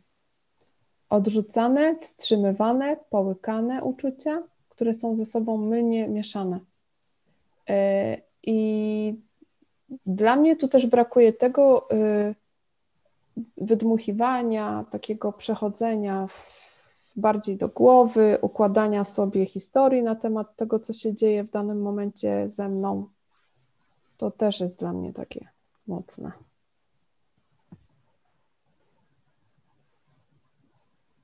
Odrzucane, 1.10 1.96
wstrzymywane, 2.00 2.96
połykane 3.10 3.82
uczucia, 3.82 4.42
które 4.68 4.94
są 4.94 5.16
ze 5.16 5.26
sobą 5.26 5.58
mylnie 5.58 6.08
mieszane. 6.08 6.60
Y, 7.70 7.72
I 8.42 9.14
dla 10.06 10.36
mnie 10.36 10.56
tu 10.56 10.68
też 10.68 10.86
brakuje 10.86 11.32
tego 11.32 11.88
y, 11.92 12.43
wydmuchiwania, 13.56 14.84
takiego 14.90 15.32
przechodzenia 15.32 16.26
bardziej 17.16 17.56
do 17.56 17.68
głowy, 17.68 18.38
układania 18.42 19.04
sobie 19.04 19.46
historii 19.46 20.02
na 20.02 20.14
temat 20.14 20.56
tego, 20.56 20.78
co 20.78 20.92
się 20.92 21.14
dzieje 21.14 21.44
w 21.44 21.50
danym 21.50 21.82
momencie 21.82 22.50
ze 22.50 22.68
mną. 22.68 23.08
To 24.16 24.30
też 24.30 24.60
jest 24.60 24.80
dla 24.80 24.92
mnie 24.92 25.12
takie 25.12 25.48
mocne. 25.86 26.32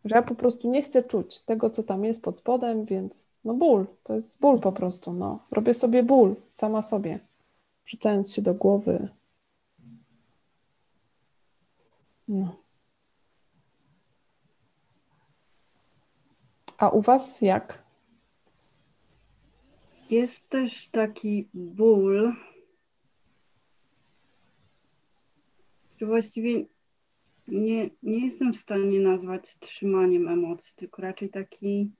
Że 0.04 0.16
ja 0.16 0.22
po 0.22 0.34
prostu 0.34 0.70
nie 0.70 0.82
chcę 0.82 1.02
czuć 1.02 1.40
tego, 1.40 1.70
co 1.70 1.82
tam 1.82 2.04
jest 2.04 2.22
pod 2.22 2.38
spodem, 2.38 2.84
więc 2.84 3.28
no 3.44 3.54
ból, 3.54 3.86
to 4.02 4.14
jest 4.14 4.40
ból 4.40 4.60
po 4.60 4.72
prostu, 4.72 5.12
no. 5.12 5.38
Robię 5.50 5.74
sobie 5.74 6.02
ból 6.02 6.36
sama 6.50 6.82
sobie, 6.82 7.20
rzucając 7.86 8.34
się 8.34 8.42
do 8.42 8.54
głowy. 8.54 9.08
No. 12.30 12.56
A 16.78 16.88
u 16.88 17.00
was 17.02 17.40
jak? 17.40 17.82
Jest 20.10 20.48
też 20.48 20.88
taki 20.88 21.48
ból, 21.54 22.34
że 25.96 26.06
właściwie 26.06 26.64
nie, 27.48 27.90
nie 28.02 28.24
jestem 28.24 28.52
w 28.52 28.56
stanie 28.56 29.00
nazwać 29.00 29.58
trzymaniem 29.58 30.28
emocji, 30.28 30.72
tylko 30.76 31.02
raczej 31.02 31.30
taki 31.30 31.90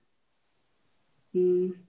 mm, 1.35 1.85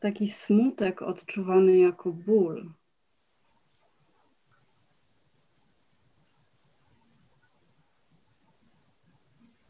taki 0.00 0.28
smutek 0.28 1.02
odczuwany 1.02 1.78
jako 1.78 2.12
ból. 2.12 2.72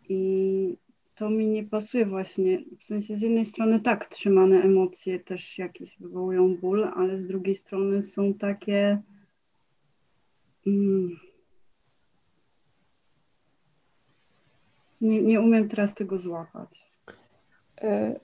I 0.08 0.76
to 1.14 1.30
mi 1.30 1.46
nie 1.46 1.64
pasuje 1.64 2.06
właśnie. 2.06 2.64
W 2.80 2.84
sensie 2.84 3.16
z 3.16 3.22
jednej 3.22 3.44
strony 3.44 3.80
tak, 3.80 4.06
trzymane 4.08 4.62
emocje 4.62 5.20
też 5.20 5.58
jakieś 5.58 5.98
wywołują 5.98 6.56
ból, 6.56 6.88
ale 6.96 7.18
z 7.18 7.26
drugiej 7.26 7.56
strony 7.56 8.02
są 8.02 8.34
takie 8.34 9.02
mm, 10.66 11.16
nie, 15.00 15.22
nie 15.22 15.40
umiem 15.40 15.68
teraz 15.68 15.94
tego 15.94 16.18
złapać. 16.18 16.86
Y, 17.82 18.20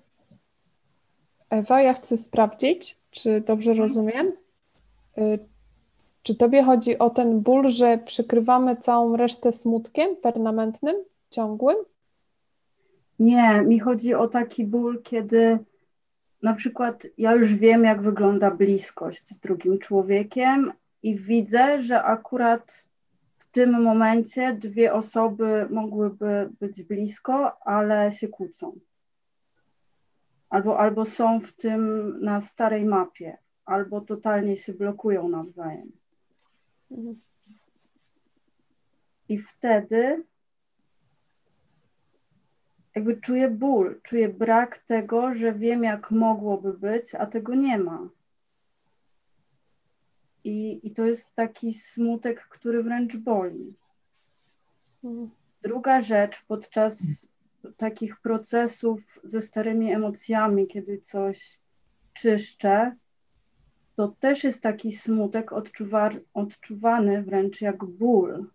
Ewa, 1.51 1.83
ja 1.83 1.95
chcę 1.95 2.17
sprawdzić, 2.17 2.99
czy 3.11 3.41
dobrze 3.41 3.75
rozumiem. 3.75 4.33
Y, 5.19 5.39
Czy 6.23 6.35
tobie 6.35 6.63
chodzi 6.63 6.99
o 6.99 7.11
ten 7.11 7.41
ból, 7.41 7.69
że 7.69 7.99
przykrywamy 7.99 8.77
całą 8.77 9.17
resztę 9.17 9.53
smutkiem 9.53 10.17
permanentnym, 10.17 10.97
ciągłym? 11.33 11.77
Nie, 13.19 13.63
mi 13.63 13.81
chodzi 13.81 14.15
o 14.15 14.29
taki 14.29 14.65
ból, 14.65 15.03
kiedy 15.03 15.59
na 16.43 16.55
przykład 16.55 17.07
ja 17.19 17.35
już 17.35 17.55
wiem, 17.55 17.85
jak 17.85 18.03
wygląda 18.03 18.51
bliskość 18.51 19.29
z 19.29 19.39
drugim 19.39 19.79
człowiekiem 19.79 20.73
i 21.03 21.17
widzę, 21.17 21.83
że 21.83 22.03
akurat 22.03 22.85
w 23.39 23.51
tym 23.51 23.83
momencie 23.83 24.55
dwie 24.55 24.93
osoby 24.93 25.67
mogłyby 25.71 26.51
być 26.61 26.83
blisko, 26.83 27.67
ale 27.67 28.13
się 28.13 28.29
kłócą. 28.29 28.79
Albo, 30.51 30.79
albo 30.79 31.05
są 31.05 31.41
w 31.41 31.53
tym 31.53 32.15
na 32.21 32.41
starej 32.41 32.85
mapie, 32.85 33.39
albo 33.65 34.01
totalnie 34.01 34.57
się 34.57 34.73
blokują 34.73 35.29
nawzajem. 35.29 35.93
Mhm. 36.91 37.21
I 39.29 39.39
wtedy 39.39 40.25
jakby 42.95 43.17
czuję 43.17 43.51
ból, 43.51 44.01
czuję 44.03 44.29
brak 44.29 44.79
tego, 44.79 45.35
że 45.35 45.53
wiem, 45.53 45.85
jak 45.85 46.11
mogłoby 46.11 46.73
być, 46.73 47.15
a 47.15 47.27
tego 47.27 47.55
nie 47.55 47.79
ma. 47.79 48.09
I, 50.45 50.81
i 50.87 50.95
to 50.95 51.05
jest 51.07 51.35
taki 51.35 51.73
smutek, 51.73 52.49
który 52.49 52.83
wręcz 52.83 53.17
boli. 53.17 53.75
Mhm. 55.05 55.31
Druga 55.63 56.03
rzecz 56.03 56.45
podczas 56.49 57.27
takich 57.77 58.21
procesów 58.21 59.01
ze 59.25 59.41
starymi 59.41 59.93
emocjami, 59.93 60.67
kiedy 60.67 61.01
coś 61.01 61.59
czyszczę, 62.15 62.97
to 63.97 64.09
też 64.09 64.45
jest 64.45 64.63
taki 64.63 64.93
smutek 64.93 65.53
odczuwa, 65.53 66.11
odczuwany 66.35 67.23
wręcz 67.23 67.61
jak 67.61 67.85
ból. 67.85 68.47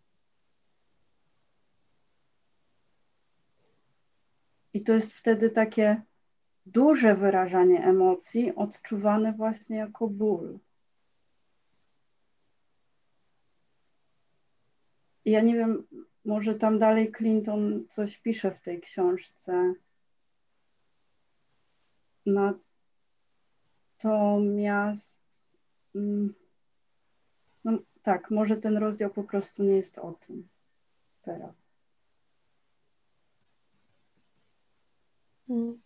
I 4.77 4.81
to 4.81 4.93
jest 4.93 5.13
wtedy 5.13 5.49
takie 5.49 6.01
duże 6.65 7.15
wyrażanie 7.15 7.83
emocji, 7.83 8.55
odczuwane 8.55 9.33
właśnie 9.33 9.77
jako 9.77 10.07
ból. 10.07 10.59
I 15.25 15.31
Ja 15.31 15.41
nie 15.41 15.55
wiem, 15.55 15.87
może 16.25 16.55
tam 16.55 16.79
dalej 16.79 17.11
Clinton 17.11 17.85
coś 17.89 18.17
pisze 18.17 18.51
w 18.51 18.59
tej 18.59 18.81
książce. 18.81 19.73
Natomiast, 24.01 25.19
mm, 25.95 26.33
no 27.63 27.77
tak, 28.03 28.31
może 28.31 28.57
ten 28.57 28.77
rozdział 28.77 29.09
po 29.09 29.23
prostu 29.23 29.63
nie 29.63 29.75
jest 29.75 29.97
o 29.97 30.13
tym 30.27 30.47
teraz. 31.21 31.66
Mhm. 35.49 35.81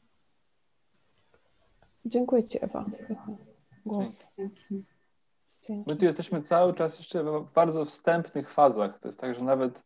Dziękuję 2.05 2.43
Ci, 2.43 2.63
Ewa, 2.63 2.85
za 2.99 3.15
ten 3.15 3.37
głos. 3.85 4.27
Dzięki. 4.37 4.83
My 5.87 5.95
tu 5.95 6.05
jesteśmy 6.05 6.41
cały 6.41 6.73
czas 6.73 6.97
jeszcze 6.97 7.23
w 7.23 7.53
bardzo 7.53 7.85
wstępnych 7.85 8.49
fazach. 8.49 8.99
To 8.99 9.07
jest 9.07 9.19
tak, 9.19 9.35
że 9.35 9.43
nawet 9.43 9.83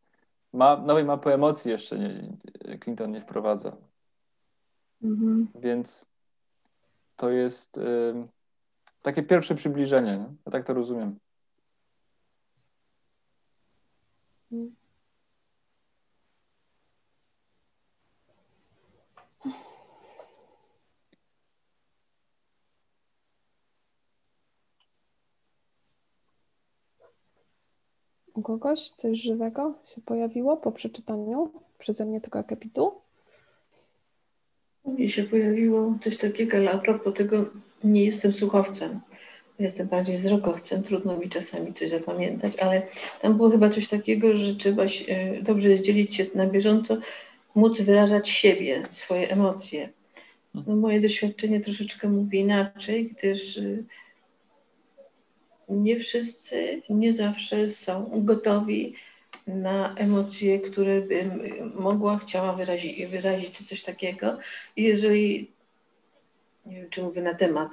ma, 0.54 0.78
nowej 0.78 1.06
mapy 1.06 1.34
emocji 1.34 1.72
jeszcze 1.72 2.00
nie, 2.00 2.38
Clinton 2.84 3.12
nie 3.12 3.22
wprowadza. 3.22 3.78
Mhm. 5.04 5.48
Więc 5.56 6.06
to 7.16 7.30
jest 7.30 7.78
ym, 7.78 8.28
takie 9.02 9.24
pierwsze 9.24 9.56
przybliżenie. 9.56 10.18
Nie? 10.18 10.36
Ja 10.46 10.52
tak 10.52 10.64
to 10.64 10.74
rozumiem. 10.74 11.20
U 28.36 28.42
kogoś 28.42 28.90
coś 28.90 29.22
żywego 29.22 29.74
się 29.96 30.02
pojawiło 30.02 30.58
po 30.58 30.72
przeczytaniu 30.72 31.52
przeze 31.80 32.06
mnie 32.06 32.22
tego 32.22 32.40
akapitu? 32.40 32.92
Mi 34.86 35.12
się 35.12 35.24
pojawiło 35.24 35.94
coś 36.04 36.18
takiego, 36.18 36.58
ale 36.58 36.72
a 36.72 36.78
propos 36.78 37.14
tego, 37.14 37.46
nie 37.84 38.06
jestem 38.06 38.34
słuchowcem. 38.34 39.00
Jestem 39.60 39.88
bardziej 39.88 40.18
wzrokowcem, 40.18 40.84
trudno 40.84 41.18
mi 41.18 41.30
czasami 41.30 41.74
coś 41.74 41.90
zapamiętać, 41.90 42.60
ale 42.60 42.82
tam 43.22 43.38
było 43.38 43.50
chyba 43.50 43.70
coś 43.70 43.88
takiego, 43.88 44.36
że 44.36 44.56
trzeba 44.56 44.88
się, 44.88 45.34
dobrze 45.42 45.70
jest 45.70 45.84
dzielić 45.84 46.16
się 46.16 46.26
na 46.36 46.48
bieżąco, 46.48 46.98
móc 47.56 47.82
wyrażać 47.82 48.30
siebie, 48.30 48.84
swoje 48.94 49.30
emocje. 49.30 49.90
No, 50.54 50.76
moje 50.76 51.02
doświadczenie 51.02 51.62
troszeczkę 51.62 52.10
mówi 52.10 52.40
inaczej, 52.40 53.14
gdyż 53.18 53.58
y, 53.58 53.84
nie 55.70 56.00
wszyscy, 56.00 56.82
nie 56.90 57.14
zawsze 57.14 57.68
są 57.68 58.12
gotowi 58.14 58.96
na 59.48 59.96
emocje, 59.96 60.60
które 60.60 61.02
bym 61.02 61.42
mogła, 61.76 62.18
chciała 62.18 62.54
wyrazić, 62.54 63.06
wyrazić 63.06 63.52
czy 63.52 63.66
coś 63.66 63.84
takiego. 63.84 64.38
I 64.76 64.84
jeżeli, 64.84 65.52
nie 66.66 66.76
wiem, 66.76 66.90
czy 66.90 67.04
mówię 67.04 67.22
na 67.22 67.34
temat 67.34 67.72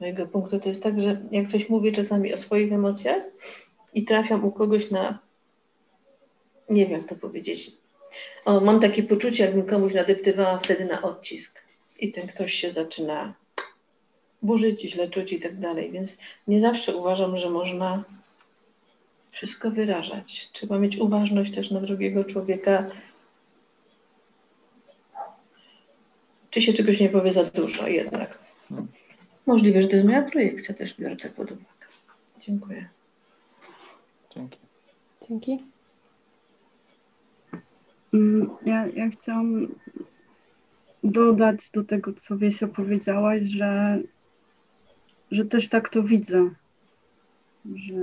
mojego 0.00 0.26
punktu, 0.26 0.60
to 0.60 0.68
jest 0.68 0.82
tak, 0.82 1.00
że 1.00 1.20
jak 1.30 1.48
coś 1.48 1.68
mówię 1.68 1.92
czasami 1.92 2.34
o 2.34 2.38
swoich 2.38 2.72
emocjach 2.72 3.22
i 3.94 4.04
trafiam 4.04 4.44
u 4.44 4.52
kogoś 4.52 4.90
na, 4.90 5.18
nie 6.70 6.86
wiem 6.86 7.00
jak 7.00 7.08
to 7.08 7.14
powiedzieć, 7.14 7.72
o, 8.44 8.60
mam 8.60 8.80
takie 8.80 9.02
poczucie, 9.02 9.44
jakbym 9.44 9.66
komuś 9.66 9.94
nadeptywała 9.94 10.58
wtedy 10.58 10.84
na 10.84 11.02
odcisk 11.02 11.62
i 11.98 12.12
ten 12.12 12.26
ktoś 12.26 12.54
się 12.54 12.70
zaczyna 12.70 13.34
burzyć, 14.42 14.80
źle 14.80 15.08
czuć 15.08 15.32
i 15.32 15.40
tak 15.40 15.58
dalej, 15.58 15.90
więc 15.90 16.18
nie 16.48 16.60
zawsze 16.60 16.96
uważam, 16.96 17.38
że 17.38 17.50
można 17.50 18.04
wszystko 19.30 19.70
wyrażać. 19.70 20.48
Trzeba 20.52 20.78
mieć 20.78 20.96
uważność 20.96 21.54
też 21.54 21.70
na 21.70 21.80
drugiego 21.80 22.24
człowieka. 22.24 22.90
Czy 26.50 26.62
się 26.62 26.72
czegoś 26.72 27.00
nie 27.00 27.08
powie 27.08 27.32
za 27.32 27.44
dużo 27.44 27.88
jednak. 27.88 28.38
Możliwe, 29.46 29.82
że 29.82 29.88
to 29.88 29.96
jest 29.96 30.06
moja 30.06 30.22
projekcja, 30.22 30.74
też 30.74 31.00
biorę 31.00 31.16
to 31.16 31.28
pod 31.28 31.50
uwagę. 31.50 31.86
Dziękuję. 32.40 32.88
Dzięki. 34.34 34.58
Dzięki. 35.28 35.58
Mm, 38.14 38.50
Ja, 38.66 38.86
ja 38.86 39.10
chciałam 39.10 39.68
dodać 41.04 41.70
do 41.70 41.84
tego, 41.84 42.12
co 42.12 42.38
Wiesio 42.38 42.68
powiedziałaś, 42.68 43.42
że, 43.42 43.98
że 45.30 45.44
też 45.44 45.68
tak 45.68 45.88
to 45.88 46.02
widzę, 46.02 46.50
że 47.74 47.94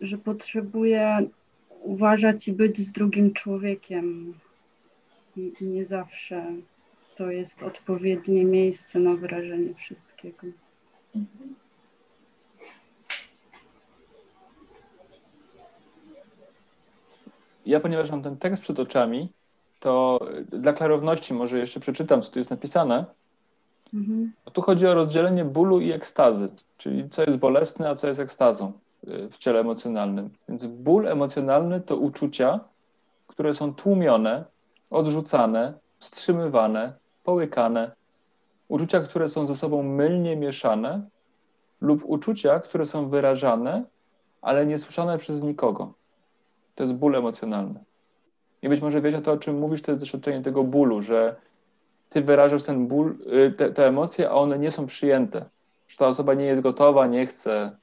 że 0.00 0.18
potrzebuję 0.18 1.28
uważać 1.82 2.48
i 2.48 2.52
być 2.52 2.78
z 2.78 2.92
drugim 2.92 3.32
człowiekiem. 3.32 4.34
I 5.36 5.52
nie 5.60 5.86
zawsze 5.86 6.46
to 7.16 7.30
jest 7.30 7.62
odpowiednie 7.62 8.44
miejsce 8.44 8.98
na 8.98 9.14
wyrażenie 9.14 9.74
wszystkiego. 9.74 10.46
Ja, 17.66 17.80
ponieważ 17.80 18.10
mam 18.10 18.22
ten 18.22 18.36
tekst 18.36 18.62
przed 18.62 18.78
oczami, 18.78 19.32
to 19.82 20.20
dla 20.48 20.72
klarowności 20.72 21.34
może 21.34 21.58
jeszcze 21.58 21.80
przeczytam, 21.80 22.22
co 22.22 22.32
tu 22.32 22.38
jest 22.38 22.50
napisane. 22.50 23.04
Mhm. 23.94 24.32
Tu 24.52 24.62
chodzi 24.62 24.86
o 24.86 24.94
rozdzielenie 24.94 25.44
bólu 25.44 25.80
i 25.80 25.92
ekstazy, 25.92 26.48
czyli 26.78 27.08
co 27.10 27.22
jest 27.22 27.38
bolesne, 27.38 27.88
a 27.88 27.94
co 27.94 28.08
jest 28.08 28.20
ekstazą 28.20 28.72
y, 29.08 29.28
w 29.30 29.38
ciele 29.38 29.60
emocjonalnym. 29.60 30.30
Więc 30.48 30.66
ból 30.66 31.08
emocjonalny 31.08 31.80
to 31.80 31.96
uczucia, 31.96 32.60
które 33.26 33.54
są 33.54 33.74
tłumione, 33.74 34.44
odrzucane, 34.90 35.74
wstrzymywane, 35.98 36.92
połykane. 37.24 37.92
Uczucia, 38.68 39.00
które 39.00 39.28
są 39.28 39.46
ze 39.46 39.54
sobą 39.54 39.82
mylnie 39.82 40.36
mieszane 40.36 41.08
lub 41.80 42.02
uczucia, 42.04 42.60
które 42.60 42.86
są 42.86 43.08
wyrażane, 43.08 43.84
ale 44.42 44.66
nie 44.66 44.78
słyszane 44.78 45.18
przez 45.18 45.42
nikogo. 45.42 45.92
To 46.74 46.82
jest 46.82 46.94
ból 46.94 47.16
emocjonalny. 47.16 47.84
I 48.62 48.68
być 48.68 48.80
może 48.80 49.00
wiesz 49.00 49.14
o 49.14 49.20
to, 49.20 49.32
o 49.32 49.36
czym 49.36 49.58
mówisz, 49.58 49.82
to 49.82 49.90
jest 49.92 50.02
doświadczenie 50.02 50.42
tego 50.42 50.64
bólu, 50.64 51.02
że 51.02 51.36
ty 52.08 52.22
wyrażasz 52.22 52.62
ten 52.62 52.86
ból, 52.86 53.14
y, 53.46 53.52
te, 53.52 53.70
te 53.70 53.86
emocje, 53.86 54.30
a 54.30 54.32
one 54.34 54.58
nie 54.58 54.70
są 54.70 54.86
przyjęte. 54.86 55.44
Że 55.88 55.96
ta 55.96 56.06
osoba 56.06 56.34
nie 56.34 56.44
jest 56.44 56.62
gotowa, 56.62 57.06
nie 57.06 57.26
chce 57.26 57.76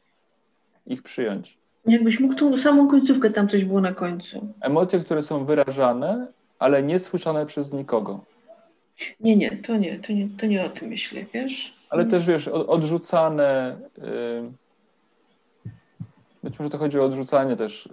ich 0.87 1.03
przyjąć. 1.03 1.57
Jakbyś 1.85 2.19
mógł 2.19 2.35
tą 2.35 2.57
samą 2.57 2.87
końcówkę, 2.87 3.29
tam 3.29 3.47
coś 3.47 3.65
było 3.65 3.81
na 3.81 3.93
końcu. 3.93 4.53
Emocje, 4.61 4.99
które 4.99 5.21
są 5.21 5.45
wyrażane, 5.45 6.27
ale 6.59 6.83
nie 6.83 6.99
słyszane 6.99 7.45
przez 7.45 7.73
nikogo. 7.73 8.19
Nie, 9.19 9.35
nie, 9.35 9.57
to 9.57 9.77
nie, 9.77 9.99
to 9.99 10.13
nie, 10.13 10.27
to 10.39 10.45
nie 10.45 10.65
o 10.65 10.69
tym 10.69 10.89
myślę, 10.89 11.25
wiesz? 11.33 11.73
Ale 11.89 12.05
też 12.05 12.25
wiesz, 12.25 12.47
odrzucane. 12.47 13.77
y, 13.97 14.01
Być 16.43 16.59
może 16.59 16.69
to 16.69 16.77
chodzi 16.77 16.99
o 16.99 17.03
odrzucanie 17.05 17.55
też 17.55 17.85
y, 17.85 17.89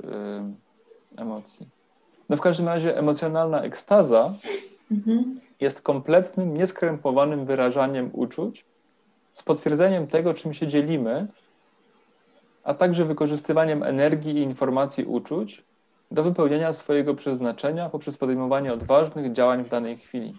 emocji. 1.16 1.66
No 2.28 2.36
w 2.36 2.40
każdym 2.40 2.68
razie 2.68 2.98
emocjonalna 2.98 3.62
ekstaza 3.62 4.34
Mhm. 4.90 5.40
jest 5.60 5.82
kompletnym, 5.82 6.54
nieskrępowanym 6.54 7.46
wyrażaniem 7.46 8.10
uczuć 8.12 8.64
z 9.32 9.42
potwierdzeniem 9.42 10.06
tego, 10.06 10.34
czym 10.34 10.54
się 10.54 10.66
dzielimy, 10.66 11.26
a 12.64 12.74
także 12.74 13.04
wykorzystywaniem 13.04 13.82
energii 13.82 14.36
i 14.36 14.42
informacji 14.42 15.04
uczuć 15.04 15.62
do 16.10 16.22
wypełnienia 16.22 16.72
swojego 16.72 17.14
przeznaczenia 17.14 17.88
poprzez 17.88 18.16
podejmowanie 18.16 18.72
odważnych 18.72 19.32
działań 19.32 19.64
w 19.64 19.68
danej 19.68 19.96
chwili. 19.96 20.34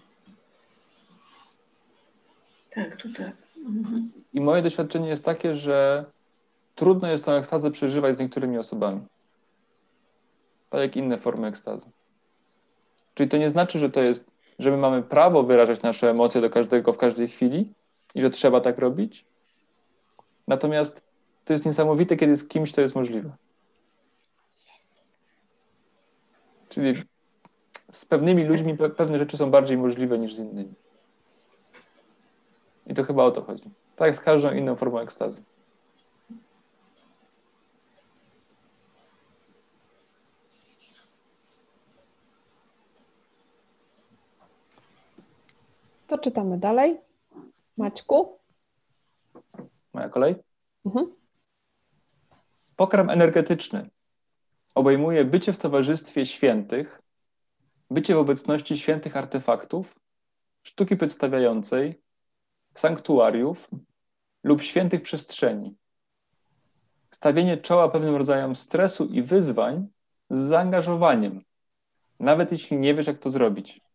Tak, 2.74 3.02
to 3.02 3.08
tak. 3.16 3.32
Mhm. 3.66 4.12
I 4.34 4.40
moje 4.40 4.62
doświadczenie 4.62 5.08
jest 5.08 5.24
takie, 5.24 5.54
że 5.54 6.04
trudno 6.74 7.08
jest 7.08 7.24
tę 7.24 7.32
ekstazę 7.32 7.70
przeżywać 7.70 8.16
z 8.16 8.20
niektórymi 8.20 8.58
osobami. 8.58 9.00
Tak 10.70 10.80
jak 10.80 10.96
inne 10.96 11.18
formy 11.18 11.48
ekstazy. 11.48 11.90
Czyli 13.14 13.28
to 13.30 13.36
nie 13.36 13.50
znaczy, 13.50 13.78
że 13.78 13.90
to 13.90 14.02
jest, 14.02 14.30
że 14.58 14.70
my 14.70 14.76
mamy 14.76 15.02
prawo 15.02 15.42
wyrażać 15.42 15.82
nasze 15.82 16.10
emocje 16.10 16.40
do 16.40 16.50
każdego 16.50 16.92
w 16.92 16.98
każdej 16.98 17.28
chwili 17.28 17.72
i 18.14 18.20
że 18.20 18.30
trzeba 18.30 18.60
tak 18.60 18.78
robić. 18.78 19.24
Natomiast 20.48 21.02
to 21.44 21.52
jest 21.52 21.66
niesamowite, 21.66 22.16
kiedy 22.16 22.36
z 22.36 22.48
kimś 22.48 22.72
to 22.72 22.80
jest 22.80 22.94
możliwe. 22.94 23.30
Czyli 26.68 27.02
z 27.90 28.04
pewnymi 28.04 28.44
ludźmi 28.44 28.76
pe- 28.76 28.90
pewne 28.90 29.18
rzeczy 29.18 29.36
są 29.36 29.50
bardziej 29.50 29.76
możliwe 29.76 30.18
niż 30.18 30.34
z 30.34 30.38
innymi. 30.38 30.74
I 32.86 32.94
to 32.94 33.04
chyba 33.04 33.24
o 33.24 33.30
to 33.30 33.42
chodzi. 33.42 33.70
Tak 33.96 34.06
jak 34.06 34.16
z 34.16 34.20
każdą 34.20 34.52
inną 34.52 34.76
formą 34.76 34.98
ekstazy. 34.98 35.42
To 46.08 46.18
czytamy 46.18 46.58
dalej. 46.58 47.00
Maćku. 47.76 48.38
Moja 49.92 50.08
kolej? 50.08 50.34
Mhm. 50.84 51.12
Pokarm 52.76 53.10
energetyczny 53.10 53.90
obejmuje 54.74 55.24
bycie 55.24 55.52
w 55.52 55.58
towarzystwie 55.58 56.26
świętych, 56.26 57.02
bycie 57.90 58.14
w 58.14 58.18
obecności 58.18 58.78
świętych 58.78 59.16
artefaktów, 59.16 59.94
sztuki 60.62 60.96
przedstawiającej, 60.96 62.02
sanktuariów 62.74 63.70
lub 64.44 64.62
świętych 64.62 65.02
przestrzeni. 65.02 65.76
Stawienie 67.10 67.56
czoła 67.56 67.88
pewnym 67.88 68.16
rodzajom 68.16 68.56
stresu 68.56 69.06
i 69.06 69.22
wyzwań 69.22 69.88
z 70.30 70.38
zaangażowaniem, 70.38 71.44
nawet 72.20 72.52
jeśli 72.52 72.78
nie 72.78 72.94
wiesz, 72.94 73.06
jak 73.06 73.18
to 73.18 73.30
zrobić. 73.30 73.87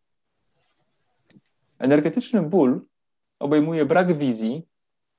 Energetyczny 1.79 2.41
ból 2.41 2.81
obejmuje 3.39 3.85
brak 3.85 4.17
wizji, 4.17 4.67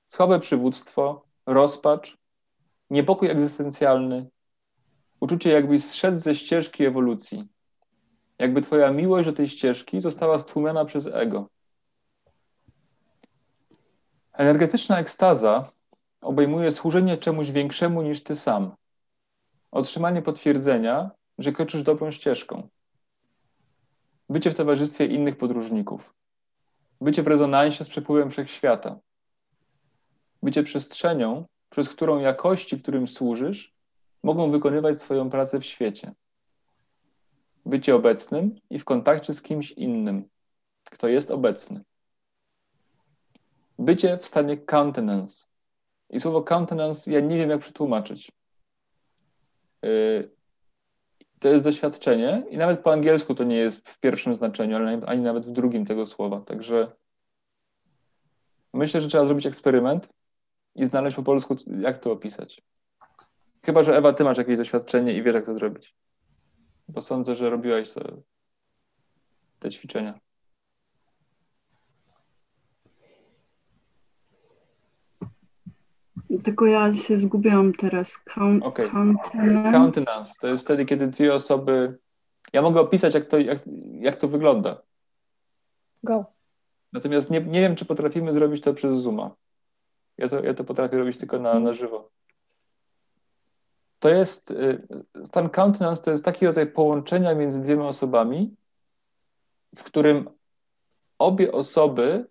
słabe 0.07 0.41
przywództwo, 0.41 1.25
rozpacz, 1.47 2.19
niepokój 2.91 3.31
egzystencjalny, 3.31 4.31
uczucie, 5.21 5.51
jakbyś 5.51 5.85
zszedł 5.85 6.19
ze 6.19 6.35
ścieżki 6.35 6.85
ewolucji, 6.85 7.49
jakby 8.39 8.61
twoja 8.61 8.91
miłość 8.91 9.29
do 9.29 9.33
tej 9.33 9.49
ścieżki 9.49 10.01
została 10.01 10.39
stłumiona 10.39 10.85
przez 10.85 11.07
ego. 11.07 11.49
Energetyczna 14.33 14.99
ekstaza 14.99 15.71
obejmuje 16.21 16.73
służenie 16.73 17.17
czemuś 17.17 17.51
większemu 17.51 18.03
niż 18.03 18.23
ty 18.23 18.37
sam, 18.37 18.75
otrzymanie 19.71 20.23
potwierdzenia, 20.23 21.11
że 21.39 21.53
kroczysz 21.53 21.83
dobrą 21.83 22.11
ścieżką, 22.11 22.69
bycie 24.29 24.51
w 24.51 24.55
towarzystwie 24.55 25.07
innych 25.07 25.37
podróżników, 25.37 26.15
bycie 27.01 27.23
w 27.23 27.27
rezonansie 27.27 27.85
z 27.85 27.89
przepływem 27.89 28.31
wszechświata, 28.31 28.99
bycie 30.43 30.63
przestrzenią, 30.63 31.47
przez 31.71 31.89
którą 31.89 32.19
jakości, 32.19 32.81
którym 32.81 33.09
służysz, 33.09 33.75
mogą 34.23 34.51
wykonywać 34.51 35.01
swoją 35.01 35.31
pracę 35.31 35.61
w 35.61 35.65
świecie. 35.65 36.13
Bycie 37.67 37.95
obecnym 37.95 38.61
i 38.71 38.79
w 38.79 38.85
kontakcie 38.85 39.33
z 39.33 39.43
kimś 39.43 39.73
innym, 39.73 40.29
kto 40.91 41.09
jest 41.09 41.31
obecny. 41.31 41.81
Bycie 43.79 44.19
w 44.19 44.27
stanie 44.27 44.57
countenance. 44.57 45.47
I 46.11 46.21
słowo 46.21 46.43
countenance 46.43 47.13
ja 47.13 47.21
nie 47.21 47.37
wiem, 47.37 47.51
jak 47.51 47.61
przetłumaczyć. 47.61 48.33
Yy, 49.83 50.31
to 51.45 51.49
jest 51.49 51.65
doświadczenie 51.65 52.43
i 52.51 52.57
nawet 52.57 52.81
po 52.81 52.93
angielsku 52.93 53.35
to 53.35 53.45
nie 53.45 53.57
jest 53.57 53.89
w 53.89 54.01
pierwszym 54.01 54.35
znaczeniu, 54.35 54.77
ale 54.77 55.01
ani 55.07 55.23
nawet 55.23 55.47
w 55.47 55.53
drugim 55.53 55.87
tego 55.87 56.07
słowa. 56.07 56.41
Także 56.41 56.93
myślę, 58.73 59.01
że 59.01 59.09
trzeba 59.09 59.25
zrobić 59.25 59.47
eksperyment 59.47 60.09
i 60.75 60.85
znaleźć 60.85 61.17
po 61.17 61.23
polsku, 61.23 61.57
jak 61.81 61.99
to 61.99 62.13
opisać. 62.13 62.63
Chyba, 63.63 63.83
że 63.83 63.97
Ewa, 63.97 64.13
ty 64.13 64.25
masz 64.25 64.39
jakieś 64.39 64.57
doświadczenie 64.57 65.13
i 65.13 65.23
wiesz, 65.23 65.35
jak 65.35 65.47
to 65.47 65.55
zrobić. 65.55 65.95
Bo 66.89 67.01
sądzę, 67.01 67.35
że 67.35 67.51
robiłaś 67.51 67.89
te 69.59 69.71
ćwiczenia. 69.71 70.21
Tylko 76.43 76.67
ja 76.67 76.95
się 76.95 77.19
zgubiłam 77.19 77.73
teraz. 77.73 78.19
Count, 78.19 78.65
Okej. 78.65 78.91
Countenance. 78.91 79.79
Countenance 79.79 80.33
to 80.41 80.49
jest 80.49 80.65
wtedy, 80.65 80.85
kiedy 80.85 81.07
dwie 81.07 81.35
osoby. 81.35 81.99
Ja 82.53 82.63
mogę 82.63 82.81
opisać, 82.81 83.15
jak 83.15 83.25
to, 83.25 83.39
jak, 83.39 83.59
jak 84.01 84.17
to 84.17 84.29
wygląda. 84.29 84.83
Go. 86.03 86.25
Natomiast 86.93 87.31
nie, 87.31 87.41
nie 87.41 87.61
wiem, 87.61 87.77
czy 87.77 87.85
potrafimy 87.85 88.33
zrobić 88.33 88.61
to 88.61 88.75
przez 88.75 88.95
Zooma. 88.95 89.35
Ja 90.19 90.29
to, 90.29 90.45
ja 90.45 90.55
to 90.55 90.65
potrafię 90.65 90.99
robić 90.99 91.19
tylko 91.19 91.39
na, 91.39 91.61
na 91.61 91.73
żywo. 91.73 92.11
To 93.99 94.09
jest, 94.09 94.51
y, 94.51 94.87
stan 95.25 95.51
countenance 95.51 96.03
to 96.03 96.11
jest 96.11 96.25
taki 96.25 96.47
rodzaj 96.47 96.67
połączenia 96.67 97.35
między 97.35 97.63
dwiema 97.63 97.89
osobami, 97.89 98.57
w 99.77 99.83
którym 99.83 100.31
obie 101.19 101.53
osoby 101.53 102.27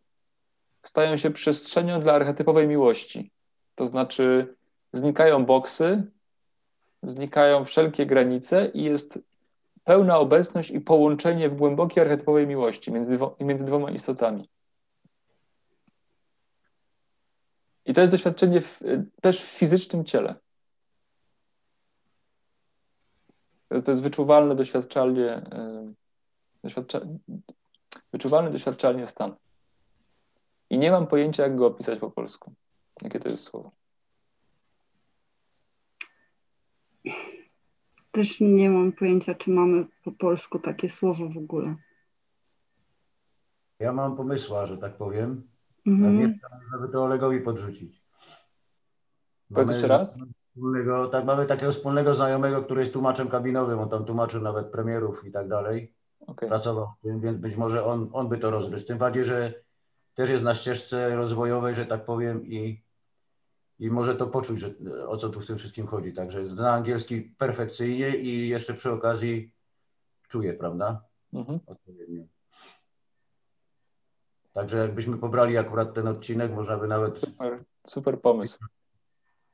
stają 0.81 1.17
się 1.17 1.31
przestrzenią 1.31 1.99
dla 1.99 2.13
archetypowej 2.13 2.67
miłości. 2.67 3.31
To 3.75 3.87
znaczy 3.87 4.55
znikają 4.93 5.45
boksy, 5.45 6.11
znikają 7.03 7.65
wszelkie 7.65 8.05
granice 8.05 8.67
i 8.67 8.83
jest 8.83 9.19
pełna 9.83 10.17
obecność 10.17 10.71
i 10.71 10.81
połączenie 10.81 11.49
w 11.49 11.55
głębokiej 11.55 12.03
archetypowej 12.03 12.47
miłości 12.47 12.91
między, 12.91 13.15
dwo, 13.15 13.35
między 13.39 13.65
dwoma 13.65 13.91
istotami. 13.91 14.49
I 17.85 17.93
to 17.93 18.01
jest 18.01 18.13
doświadczenie 18.13 18.61
w, 18.61 18.79
też 19.21 19.43
w 19.43 19.47
fizycznym 19.47 20.05
ciele. 20.05 20.35
To 23.69 23.75
jest, 23.75 23.85
to 23.85 23.91
jest 23.91 24.03
wyczuwalny 24.03 24.55
doświadczalnie, 24.55 25.37
y, 25.37 25.93
doświadcza, 26.63 27.01
wyczuwalny 28.11 28.51
doświadczalnie 28.51 29.07
stan. 29.07 29.35
I 30.69 30.77
nie 30.77 30.91
mam 30.91 31.07
pojęcia, 31.07 31.43
jak 31.43 31.55
go 31.55 31.67
opisać 31.67 31.99
po 31.99 32.11
polsku. 32.11 32.53
Jakie 33.01 33.19
to 33.19 33.29
jest 33.29 33.43
słowo? 33.43 33.71
Też 38.11 38.39
nie 38.41 38.69
mam 38.69 38.91
pojęcia, 38.91 39.35
czy 39.35 39.49
mamy 39.49 39.85
po 40.03 40.11
polsku 40.11 40.59
takie 40.59 40.89
słowo 40.89 41.29
w 41.29 41.37
ogóle. 41.37 41.75
Ja 43.79 43.93
mam 43.93 44.15
pomysła, 44.15 44.65
że 44.65 44.77
tak 44.77 44.97
powiem. 44.97 45.47
Mhm. 45.85 46.19
Jeszcze 46.19 46.47
żeby 46.71 46.93
to 46.93 47.03
Olegowi 47.03 47.41
podrzucić. 47.41 48.03
Powiedz 49.53 49.69
jeszcze 49.69 49.87
raz? 49.87 50.19
Wspólnego, 50.49 51.07
tak, 51.07 51.25
mamy 51.25 51.45
takiego 51.45 51.71
wspólnego 51.71 52.15
znajomego, 52.15 52.63
który 52.63 52.79
jest 52.79 52.93
tłumaczem 52.93 53.27
kabinowym, 53.27 53.79
on 53.79 53.89
tam 53.89 54.05
tłumaczył 54.05 54.41
nawet 54.41 54.71
premierów 54.71 55.25
i 55.25 55.31
tak 55.31 55.47
dalej. 55.47 55.93
Okay. 56.27 56.49
Pracował 56.49 56.87
w 56.99 57.01
tym, 57.01 57.21
więc 57.21 57.37
być 57.37 57.57
może 57.57 57.85
on, 57.85 58.09
on 58.13 58.29
by 58.29 58.37
to 58.37 58.51
rozgryzł. 58.51 58.87
Tym 58.87 58.97
bardziej, 58.97 59.25
że 59.25 59.53
też 60.13 60.29
jest 60.29 60.43
na 60.43 60.55
ścieżce 60.55 61.15
rozwojowej, 61.15 61.75
że 61.75 61.85
tak 61.85 62.05
powiem, 62.05 62.47
i, 62.47 62.83
i 63.79 63.91
może 63.91 64.15
to 64.15 64.27
poczuć, 64.27 64.59
że, 64.59 64.69
o 65.07 65.17
co 65.17 65.29
tu 65.29 65.41
w 65.41 65.45
tym 65.45 65.57
wszystkim 65.57 65.87
chodzi. 65.87 66.13
Także 66.13 66.47
zna 66.47 66.73
angielski 66.73 67.21
perfekcyjnie 67.21 68.17
i 68.17 68.47
jeszcze 68.49 68.73
przy 68.73 68.91
okazji 68.91 69.51
czuje, 70.27 70.53
prawda? 70.53 71.03
Mhm. 71.33 71.59
Odpowiednio. 71.67 72.23
Także 74.53 74.77
jakbyśmy 74.77 75.17
pobrali 75.17 75.57
akurat 75.57 75.93
ten 75.93 76.07
odcinek, 76.07 76.51
można 76.51 76.77
by 76.77 76.87
nawet. 76.87 77.19
Super, 77.19 77.63
super 77.87 78.21
pomysł. 78.21 78.59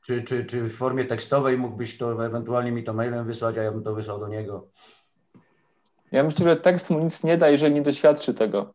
Czy, 0.02 0.24
czy, 0.24 0.46
czy 0.46 0.64
w 0.64 0.76
formie 0.76 1.06
tekstowej 1.06 1.58
mógłbyś 1.58 1.98
to 1.98 2.26
ewentualnie 2.26 2.72
mi 2.72 2.84
to 2.84 2.94
mailem 2.94 3.26
wysłać, 3.26 3.58
a 3.58 3.64
ja 3.64 3.72
bym 3.72 3.84
to 3.84 3.96
wysłał 3.96 4.20
do 4.20 4.28
niego? 4.28 4.68
Ja 6.12 6.24
myślę, 6.24 6.46
że 6.46 6.56
tekst 6.56 6.90
mu 6.90 7.00
nic 7.00 7.24
nie 7.24 7.38
da, 7.38 7.50
jeżeli 7.50 7.74
nie 7.74 7.82
doświadczy 7.82 8.34
tego. 8.34 8.74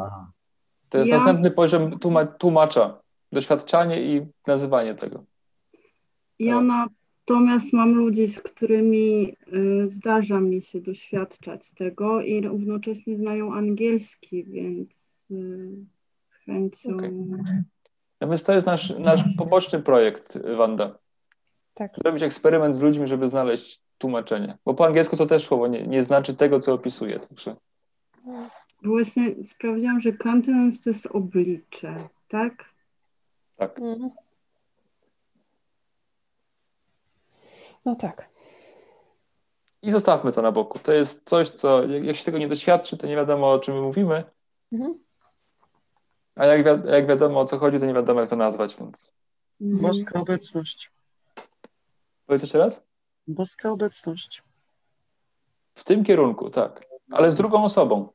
Aha. 0.00 0.32
To 0.88 0.98
jest 0.98 1.10
Ja- 1.10 1.16
następny 1.16 1.50
poziom 1.50 1.90
tłuma- 1.98 2.26
tłumacza. 2.38 3.00
Doświadczanie 3.32 4.02
i 4.02 4.26
nazywanie 4.46 4.94
tego. 4.94 5.24
Ja 6.38 6.60
natomiast 6.60 7.72
mam 7.72 7.92
ludzi, 7.94 8.26
z 8.26 8.40
którymi 8.40 9.36
y, 9.52 9.88
zdarza 9.88 10.40
mi 10.40 10.62
się 10.62 10.80
doświadczać 10.80 11.74
tego 11.74 12.20
i 12.22 12.40
równocześnie 12.40 13.16
znają 13.16 13.54
angielski, 13.54 14.44
więc 14.44 14.90
y, 15.30 15.68
z 16.30 16.44
chęcią. 16.44 16.96
Okej. 16.96 17.10
No 18.20 18.28
więc 18.28 18.44
to 18.44 18.52
jest 18.54 18.66
nasz, 18.66 18.98
nasz 18.98 19.24
poboczny 19.38 19.80
projekt, 19.82 20.38
Wanda. 20.56 20.98
Tak. 21.74 21.92
Zrobić 22.02 22.22
eksperyment 22.22 22.76
z 22.76 22.80
ludźmi, 22.80 23.08
żeby 23.08 23.28
znaleźć 23.28 23.80
tłumaczenie. 23.98 24.58
Bo 24.64 24.74
po 24.74 24.86
angielsku 24.86 25.16
to 25.16 25.26
też 25.26 25.44
słowo 25.46 25.66
nie, 25.66 25.86
nie 25.86 26.02
znaczy 26.02 26.34
tego, 26.34 26.60
co 26.60 26.72
opisuje. 26.72 27.20
Także 27.20 27.56
Właśnie 28.82 29.34
sprawdziłam, 29.44 30.00
że 30.00 30.12
countenance 30.12 30.78
to 30.82 30.90
jest 30.90 31.06
oblicze, 31.06 31.96
tak? 32.28 32.64
tak. 33.56 33.78
Mhm. 33.78 34.10
No 37.84 37.94
tak. 37.94 38.28
I 39.82 39.90
zostawmy 39.90 40.32
to 40.32 40.42
na 40.42 40.52
boku. 40.52 40.78
To 40.78 40.92
jest 40.92 41.24
coś, 41.28 41.50
co 41.50 41.82
jak, 41.84 42.04
jak 42.04 42.16
się 42.16 42.24
tego 42.24 42.38
nie 42.38 42.48
doświadczy, 42.48 42.96
to 42.96 43.06
nie 43.06 43.16
wiadomo, 43.16 43.52
o 43.52 43.58
czym 43.58 43.74
my 43.74 43.80
mówimy. 43.80 44.24
Mhm. 44.72 44.98
A 46.36 46.46
jak, 46.46 46.64
wi- 46.64 46.88
jak 46.90 47.06
wiadomo, 47.06 47.40
o 47.40 47.44
co 47.44 47.58
chodzi, 47.58 47.78
to 47.80 47.86
nie 47.86 47.94
wiadomo, 47.94 48.20
jak 48.20 48.30
to 48.30 48.36
nazwać, 48.36 48.76
więc 48.76 49.12
Mhm. 49.60 49.82
Boska 49.82 50.20
obecność. 50.20 50.90
powiedz 52.26 52.42
jeszcze 52.42 52.58
raz? 52.58 52.82
Boska 53.26 53.70
obecność. 53.70 54.42
W 55.74 55.84
tym 55.84 56.04
kierunku, 56.04 56.50
tak. 56.50 56.84
Ale 57.12 57.30
z 57.30 57.34
drugą 57.34 57.64
osobą. 57.64 58.08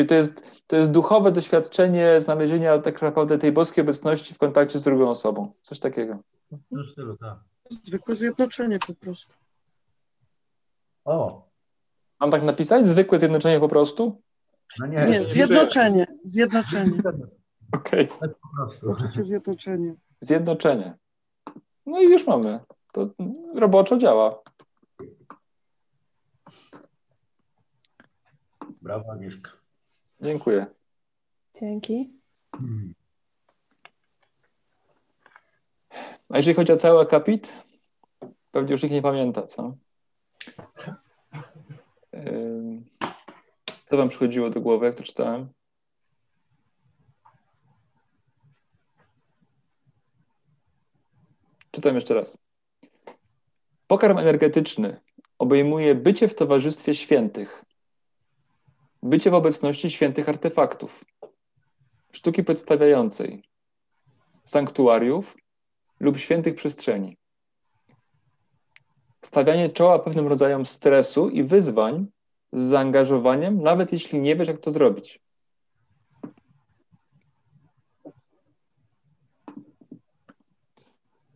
Czyli 0.00 0.08
to 0.08 0.14
jest, 0.14 0.42
to 0.68 0.76
jest 0.76 0.90
duchowe 0.90 1.32
doświadczenie 1.32 2.20
znalezienia 2.20 2.78
tak 2.78 3.02
naprawdę 3.02 3.38
tej 3.38 3.52
boskiej 3.52 3.82
obecności 3.82 4.34
w 4.34 4.38
kontakcie 4.38 4.78
z 4.78 4.82
drugą 4.82 5.10
osobą. 5.10 5.52
Coś 5.62 5.78
takiego. 5.78 6.18
Tak. 7.20 7.38
Zwykłe 7.70 8.16
zjednoczenie 8.16 8.78
po 8.86 8.94
prostu. 8.94 9.34
O, 11.04 11.48
Mam 12.20 12.30
tak 12.30 12.42
napisać? 12.42 12.86
Zwykłe 12.86 13.18
zjednoczenie 13.18 13.60
po 13.60 13.68
prostu? 13.68 14.22
no 14.78 14.86
nie, 14.86 15.04
Nie, 15.04 15.26
zjednoczenie. 15.26 16.06
Zjednoczenie. 16.22 17.02
Okej. 17.72 18.08
po 18.08 18.56
prostu. 18.56 18.86
Poczucie 18.86 19.24
zjednoczenia. 19.24 19.92
Zjednoczenie. 20.20 20.96
No 21.86 22.00
i 22.00 22.04
już 22.10 22.26
mamy. 22.26 22.60
To 22.92 23.08
roboczo 23.54 23.98
działa. 23.98 24.42
Brawo, 28.82 29.12
Agnieszka. 29.12 29.59
Dziękuję. 30.22 30.66
Dzięki. 31.60 32.10
A 36.28 36.36
jeżeli 36.36 36.56
chodzi 36.56 36.72
o 36.72 36.76
cały 36.76 37.00
akapit, 37.00 37.52
pewnie 38.50 38.72
już 38.72 38.84
ich 38.84 38.90
nie 38.90 39.02
pamięta, 39.02 39.46
co? 39.46 39.76
Co 43.86 43.96
wam 43.96 44.08
przychodziło 44.08 44.50
do 44.50 44.60
głowy, 44.60 44.86
jak 44.86 44.94
to 44.94 45.02
czytałem? 45.02 45.52
Czytam 51.70 51.94
jeszcze 51.94 52.14
raz. 52.14 52.38
Pokarm 53.86 54.18
energetyczny 54.18 55.00
obejmuje 55.38 55.94
bycie 55.94 56.28
w 56.28 56.34
towarzystwie 56.34 56.94
świętych, 56.94 57.64
bycie 59.02 59.30
w 59.30 59.34
obecności 59.34 59.90
świętych 59.90 60.28
artefaktów, 60.28 61.04
sztuki 62.12 62.44
przedstawiającej, 62.44 63.42
sanktuariów 64.44 65.36
lub 66.00 66.18
świętych 66.18 66.54
przestrzeni. 66.54 67.16
Stawianie 69.24 69.68
czoła 69.68 69.98
pewnym 69.98 70.26
rodzajom 70.26 70.66
stresu 70.66 71.28
i 71.28 71.42
wyzwań 71.42 72.06
z 72.52 72.60
zaangażowaniem, 72.60 73.62
nawet 73.62 73.92
jeśli 73.92 74.20
nie 74.20 74.36
wiesz, 74.36 74.48
jak 74.48 74.58
to 74.58 74.70
zrobić. 74.70 75.20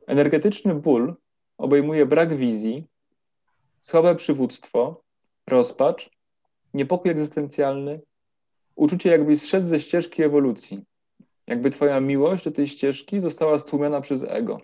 Energetyczny 0.06 0.74
ból 0.74 1.16
obejmuje 1.58 2.06
brak 2.06 2.36
wizji, 2.36 2.86
słabe 3.80 4.14
przywództwo, 4.14 5.02
rozpacz, 5.46 6.10
niepokój 6.74 7.10
egzystencjalny, 7.10 8.00
uczucie, 8.74 9.10
jakbyś 9.10 9.40
zszedł 9.40 9.66
ze 9.66 9.80
ścieżki 9.80 10.22
ewolucji, 10.22 10.84
jakby 11.46 11.70
twoja 11.70 12.00
miłość 12.00 12.44
do 12.44 12.50
tej 12.50 12.66
ścieżki 12.66 13.20
została 13.20 13.58
stłumiona 13.58 14.00
przez 14.00 14.24
ego. 14.28 14.60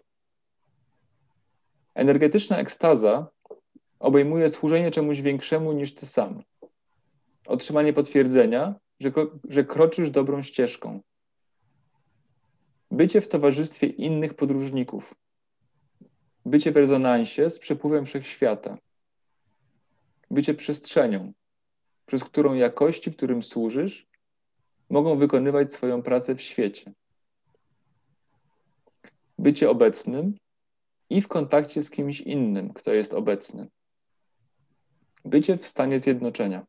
Energetyczna 1.95 2.59
ekstaza 2.59 3.29
obejmuje 3.99 4.49
służenie 4.49 4.91
czemuś 4.91 5.21
większemu 5.21 5.73
niż 5.73 5.95
ty 5.95 6.07
sam. 6.07 6.43
Otrzymanie 7.47 7.93
potwierdzenia, 7.93 8.75
że, 9.01 9.13
że 9.49 9.65
kroczysz 9.65 10.11
dobrą 10.11 10.43
ścieżką. 10.43 11.01
Bycie 12.91 13.21
w 13.21 13.29
towarzystwie 13.29 13.87
innych 13.87 14.35
podróżników. 14.35 15.15
Bycie 16.47 16.73
w 16.73 16.77
rezonansie 16.77 17.51
z 17.51 17.59
przepływem 17.59 18.07
wszechświata. 18.07 18.79
Bycie 20.31 20.55
przestrzenią, 20.55 21.33
przez 22.11 22.25
którą 22.25 22.55
jakości, 22.55 23.13
którym 23.13 23.43
służysz, 23.43 24.07
mogą 24.89 25.17
wykonywać 25.17 25.73
swoją 25.73 26.03
pracę 26.03 26.35
w 26.35 26.43
świecie. 26.43 26.93
Bycie 29.39 29.71
obecnym 29.71 30.35
i 31.11 31.21
w 31.23 31.29
kontakcie 31.29 31.83
z 31.83 31.91
kimś 31.91 32.21
innym, 32.21 32.73
kto 32.73 32.93
jest 32.93 33.15
obecny. 33.15 33.69
Bycie 35.25 35.57
w 35.57 35.67
stanie 35.67 36.01
zjednoczenia. 36.01 36.67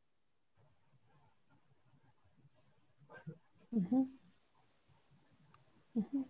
Mhm. 3.73 4.17
Mhm. 5.95 6.23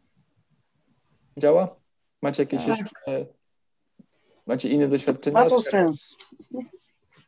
Działa? 1.37 1.75
Macie 2.21 2.43
jakieś 2.43 2.65
Tak. 2.65 2.79
jeszcze. 2.79 3.25
Macie 4.45 4.69
inne 4.69 4.87
doświadczenia? 4.87 5.43
Ma 5.43 5.49
to 5.49 5.61
sens. 5.61 6.15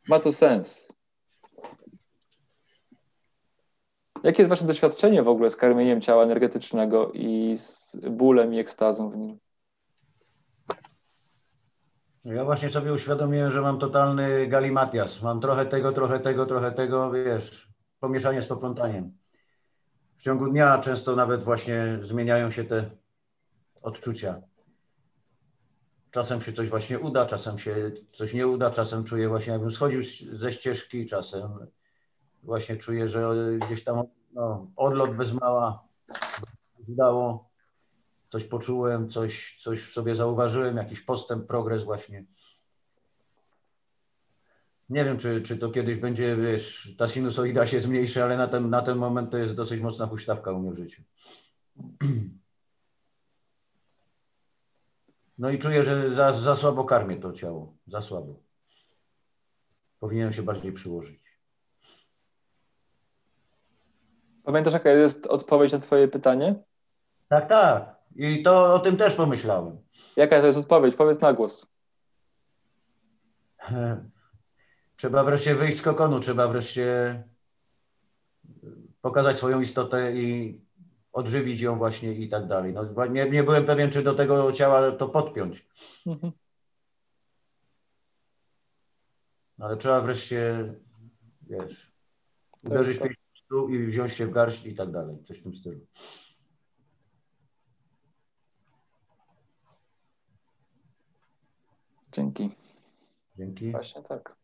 Ma 0.08 0.20
to 0.20 0.32
sens. 0.32 0.93
Jakie 4.24 4.41
jest 4.41 4.50
Wasze 4.50 4.66
doświadczenie 4.66 5.24
w 5.24 5.28
ogóle 5.28 5.50
z 5.50 5.56
karmieniem 5.56 6.02
ciała 6.02 6.24
energetycznego 6.24 7.12
i 7.14 7.58
z 7.58 7.98
bólem 8.10 8.54
i 8.54 8.60
ekstazą 8.60 9.10
w 9.10 9.18
nim? 9.18 9.40
Ja 12.26 12.45
właśnie 12.45 12.70
sobie 12.70 12.94
uświadomiłem, 12.94 13.52
że 13.52 13.62
mam 13.62 13.80
totalny 13.80 14.48
galimatias. 14.48 15.22
Mam 15.22 15.41
trochę 15.41 15.66
tego, 15.66 15.91
trochę 15.91 16.20
tego, 16.20 16.45
trochę 16.45 16.72
tego, 16.72 17.12
wiesz, 17.12 17.70
pomieszanie 18.00 18.41
z 18.41 18.48
poplątaniem. 18.48 19.18
W 20.18 20.22
ciągu 20.22 20.48
dnia 20.48 20.78
często 20.78 21.16
nawet 21.16 21.44
właśnie 21.44 22.00
zmieniają 22.02 22.52
się 22.52 22.64
te 22.64 22.90
odczucia. 23.82 24.41
Czasem 26.12 26.41
się 26.41 26.54
coś 26.54 26.70
właśnie 26.70 27.00
uda, 27.00 27.26
czasem 27.26 27.58
się 27.58 27.91
coś 28.12 28.34
nie 28.34 28.48
uda, 28.48 28.70
czasem 28.70 29.04
czuję 29.04 29.28
właśnie, 29.28 29.54
jakbym 29.54 29.72
schodził 29.72 30.02
ze 30.34 30.52
ścieżki, 30.52 31.06
czasem 31.06 31.68
właśnie 32.44 32.76
czuję, 32.76 33.07
że 33.07 33.34
gdzieś 33.65 33.84
tam 33.84 34.03
no, 34.34 34.68
odlot 34.76 35.15
bez 35.15 35.34
mała 35.34 35.88
udało, 36.88 37.49
coś 38.30 38.44
poczułem, 38.44 39.10
coś, 39.10 39.61
coś 39.61 39.82
w 39.82 39.94
sobie 39.94 40.15
zauważyłem, 40.15 40.78
jakiś 40.78 41.02
postęp, 41.02 41.48
progres 41.48 41.84
właśnie. 41.84 42.26
Nie 44.90 45.06
wiem, 45.06 45.18
czy, 45.18 45.41
czy 45.41 45.57
to 45.57 45.70
kiedyś 45.72 45.98
będzie, 45.98 46.36
wiesz, 46.36 46.95
ta 46.98 47.07
sinusoida 47.07 47.68
się 47.68 47.82
zmniejszy, 47.82 48.24
ale 48.24 48.38
na 48.38 48.48
ten, 48.48 48.70
na 48.70 48.82
ten 48.82 48.98
moment 48.98 49.32
to 49.32 49.38
jest 49.38 49.56
dosyć 49.56 49.82
mocna 49.82 50.07
huśtawka 50.07 50.52
u 50.52 50.60
mnie 50.60 50.72
w 50.72 50.78
życiu. 50.78 51.03
No 55.38 55.49
i 55.49 55.60
czuję, 55.60 55.84
że 55.84 56.15
za, 56.15 56.34
za 56.34 56.56
słabo 56.56 56.84
karmię 56.84 57.18
to 57.18 57.32
ciało, 57.32 57.78
za 57.88 58.02
słabo. 58.02 58.40
Powinienem 59.99 60.34
się 60.34 60.44
bardziej 60.44 60.74
przyłożyć. 60.74 61.23
Pamiętasz, 64.44 64.74
jaka 64.74 64.90
jest 64.90 65.28
odpowiedź 65.28 65.72
na 65.72 65.80
Twoje 65.80 66.07
pytanie? 66.07 66.56
Tak, 67.30 67.49
tak. 67.49 67.95
I 68.15 68.44
to 68.44 68.76
o 68.76 68.80
tym 68.80 68.98
też 68.98 69.15
pomyślałem. 69.15 69.78
Jaka 70.15 70.41
to 70.41 70.48
jest 70.48 70.60
odpowiedź? 70.60 70.95
Powiedz 70.95 71.22
na 71.22 71.34
głos. 71.34 71.68
Trzeba 74.95 75.24
wreszcie 75.24 75.56
wyjść 75.56 75.78
z 75.78 75.82
kokonu, 75.82 76.20
trzeba 76.20 76.48
wreszcie 76.48 77.24
pokazać 79.02 79.36
swoją 79.38 79.61
istotę 79.61 80.14
i 80.15 80.61
odżywić 81.14 81.61
ją 81.61 81.78
właśnie 81.78 82.14
i 82.14 82.30
tak 82.30 82.48
dalej. 82.48 82.74
No, 82.74 83.06
nie, 83.06 83.30
nie 83.30 83.44
byłem 83.44 83.65
pewien, 83.65 83.91
czy 83.91 84.03
do 84.03 84.14
tego 84.15 84.52
ciała 84.52 84.91
to 84.91 85.10
podpiąć, 85.10 85.68
Mhm. 86.06 86.34
ale 89.60 89.78
trzeba 89.78 90.02
wreszcie, 90.02 90.74
wiesz, 91.41 91.91
uderzyć 92.64 92.98
tak. 92.99 93.07
pięścią 93.07 93.23
stół 93.54 93.70
i 93.70 93.88
wziąć 93.88 94.14
się 94.14 94.26
w 94.28 94.32
garść 94.32 94.66
i 94.66 94.76
tak 94.76 94.92
dalej, 94.92 95.24
coś 95.28 95.40
w 95.40 95.44
tym 95.44 95.56
stylu. 95.56 95.80
Dzięki. 102.12 102.50
Dzięki. 103.38 103.72
Właśnie 103.72 104.04
tak. 104.04 104.36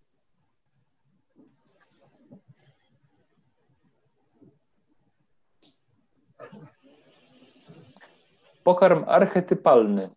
Pokarm 8.64 9.03
archetypalny, 9.07 10.10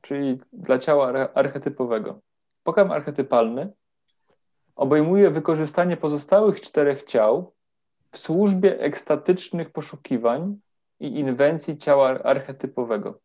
czyli 0.00 0.40
dla 0.52 0.78
ciała 0.78 1.08
ar- 1.08 1.30
archetypowego. 1.34 2.20
Pokarm 2.62 2.90
archetypalny 2.90 3.72
obejmuje 4.76 5.30
wykorzystanie 5.30 5.96
pozostałych 5.96 6.60
czterech 6.60 7.02
ciał 7.02 7.51
w 8.12 8.18
służbie 8.18 8.80
ekstatycznych 8.80 9.70
poszukiwań 9.70 10.60
i 11.00 11.18
inwencji 11.20 11.78
ciała 11.78 12.08
archetypowego. 12.22 13.20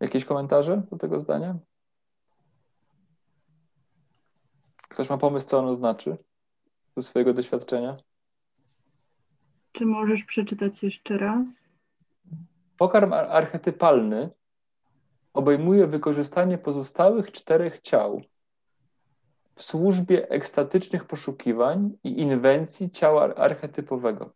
Jakieś 0.00 0.24
komentarze 0.24 0.82
do 0.90 0.98
tego 0.98 1.20
zdania? 1.20 1.58
Ktoś 4.88 5.10
ma 5.10 5.18
pomysł, 5.18 5.46
co 5.46 5.58
ono 5.58 5.74
znaczy 5.74 6.16
ze 6.96 7.02
swojego 7.02 7.34
doświadczenia? 7.34 7.96
Czy 9.72 9.86
możesz 9.86 10.24
przeczytać 10.24 10.82
jeszcze 10.82 11.18
raz? 11.18 11.48
Pokarm 12.76 13.12
ar- 13.12 13.30
archetypalny 13.30 14.30
obejmuje 15.32 15.86
wykorzystanie 15.86 16.58
pozostałych 16.58 17.32
czterech 17.32 17.80
ciał 17.80 18.22
w 19.54 19.62
służbie 19.62 20.28
ekstatycznych 20.28 21.04
poszukiwań 21.04 21.90
i 22.04 22.20
inwencji 22.20 22.90
ciała 22.90 23.22
ar- 23.22 23.34
archetypowego. 23.36 24.32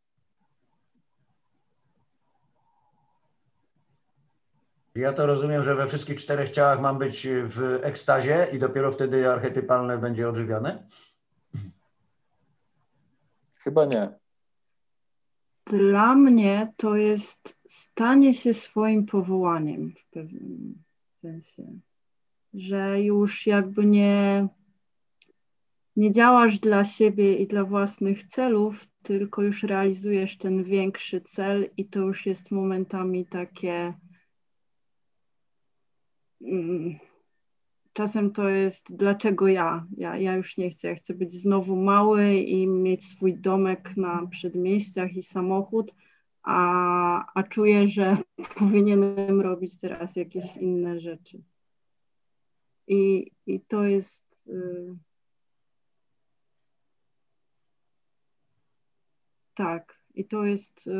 Ja 4.94 5.12
to 5.12 5.26
rozumiem, 5.26 5.62
że 5.62 5.74
we 5.74 5.86
wszystkich 5.86 6.18
czterech 6.18 6.50
ciałach 6.50 6.80
mam 6.80 6.98
być 6.98 7.28
w 7.28 7.80
ekstazie 7.82 8.46
i 8.52 8.58
dopiero 8.58 8.92
wtedy 8.92 9.30
archetypalne 9.30 9.98
będzie 9.98 10.28
odżywione? 10.28 10.86
Chyba 13.54 13.84
nie. 13.84 14.18
Dla 15.66 16.14
mnie 16.14 16.72
to 16.76 16.96
jest 16.96 17.56
stanie 17.68 18.34
się 18.34 18.54
swoim 18.54 19.06
powołaniem 19.06 19.90
w 19.90 20.10
pewnym 20.10 20.84
sensie, 21.24 21.80
że 22.55 23.02
już 23.02 23.46
jakby 23.46 23.86
nie, 23.86 24.48
nie 25.96 26.10
działasz 26.10 26.59
dla 26.59 26.84
siebie 26.84 27.36
i 27.36 27.46
dla 27.46 27.64
własnych 27.64 28.22
celów, 28.26 28.86
tylko 29.02 29.42
już 29.42 29.62
realizujesz 29.62 30.38
ten 30.38 30.64
większy 30.64 31.20
cel 31.20 31.70
i 31.76 31.84
to 31.88 32.01
już 32.01 32.26
jest 32.26 32.51
momentami 32.51 33.26
takie. 33.26 33.94
mm, 36.40 36.98
Czasem 37.92 38.32
to 38.32 38.48
jest 38.48 38.96
dlaczego 38.96 39.48
ja? 39.48 39.86
ja? 39.96 40.18
Ja 40.18 40.36
już 40.36 40.56
nie 40.56 40.70
chcę. 40.70 40.88
Ja 40.88 40.94
chcę 40.94 41.14
być 41.14 41.34
znowu 41.34 41.76
mały 41.76 42.34
i 42.34 42.66
mieć 42.66 43.05
swój 43.05 43.34
domek 43.34 43.96
na 43.96 44.26
przedmieściach 44.26 45.16
i 45.16 45.22
samochód, 45.22 45.94
a, 46.44 47.32
a 47.34 47.42
czuję, 47.42 47.88
że 47.88 48.16
powinienem 48.58 49.40
robić 49.40 49.76
teraz 49.76 50.16
jakieś 50.16 50.56
inne 50.56 51.00
rzeczy. 51.00 51.42
I, 52.86 53.30
i 53.46 53.60
to 53.60 53.84
jest. 53.84 54.24
y, 54.46 54.94
Tak, 59.54 59.98
i 60.14 60.24
to 60.24 60.44
jest 60.44 60.86
y, 60.86 60.90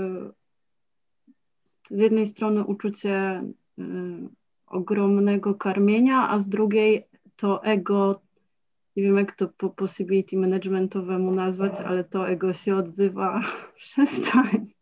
z 1.91 2.01
jednej 2.01 2.27
strony 2.27 2.65
uczucie 2.65 3.45
y, 3.79 3.83
ogromnego 4.67 5.55
karmienia, 5.55 6.29
a 6.31 6.39
z 6.39 6.49
drugiej 6.49 7.05
to 7.37 7.65
ego, 7.65 8.23
nie 8.97 9.03
wiem 9.03 9.17
jak 9.17 9.37
to 9.37 9.49
po 9.49 9.71
possibility 9.71 10.37
managementowemu 10.37 11.31
nazwać, 11.31 11.81
ale 11.81 12.05
to 12.05 12.29
ego 12.29 12.53
się 12.53 12.77
odzywa, 12.77 13.41
przestań. 13.77 14.75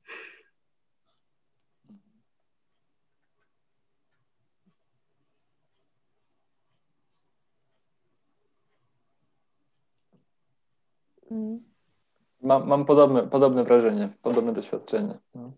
Mam, 12.43 12.69
mam 12.69 12.85
podobne, 12.85 13.29
podobne 13.29 13.65
wrażenie, 13.65 14.09
podobne 14.23 14.53
doświadczenie. 14.53 15.19
No. 15.35 15.53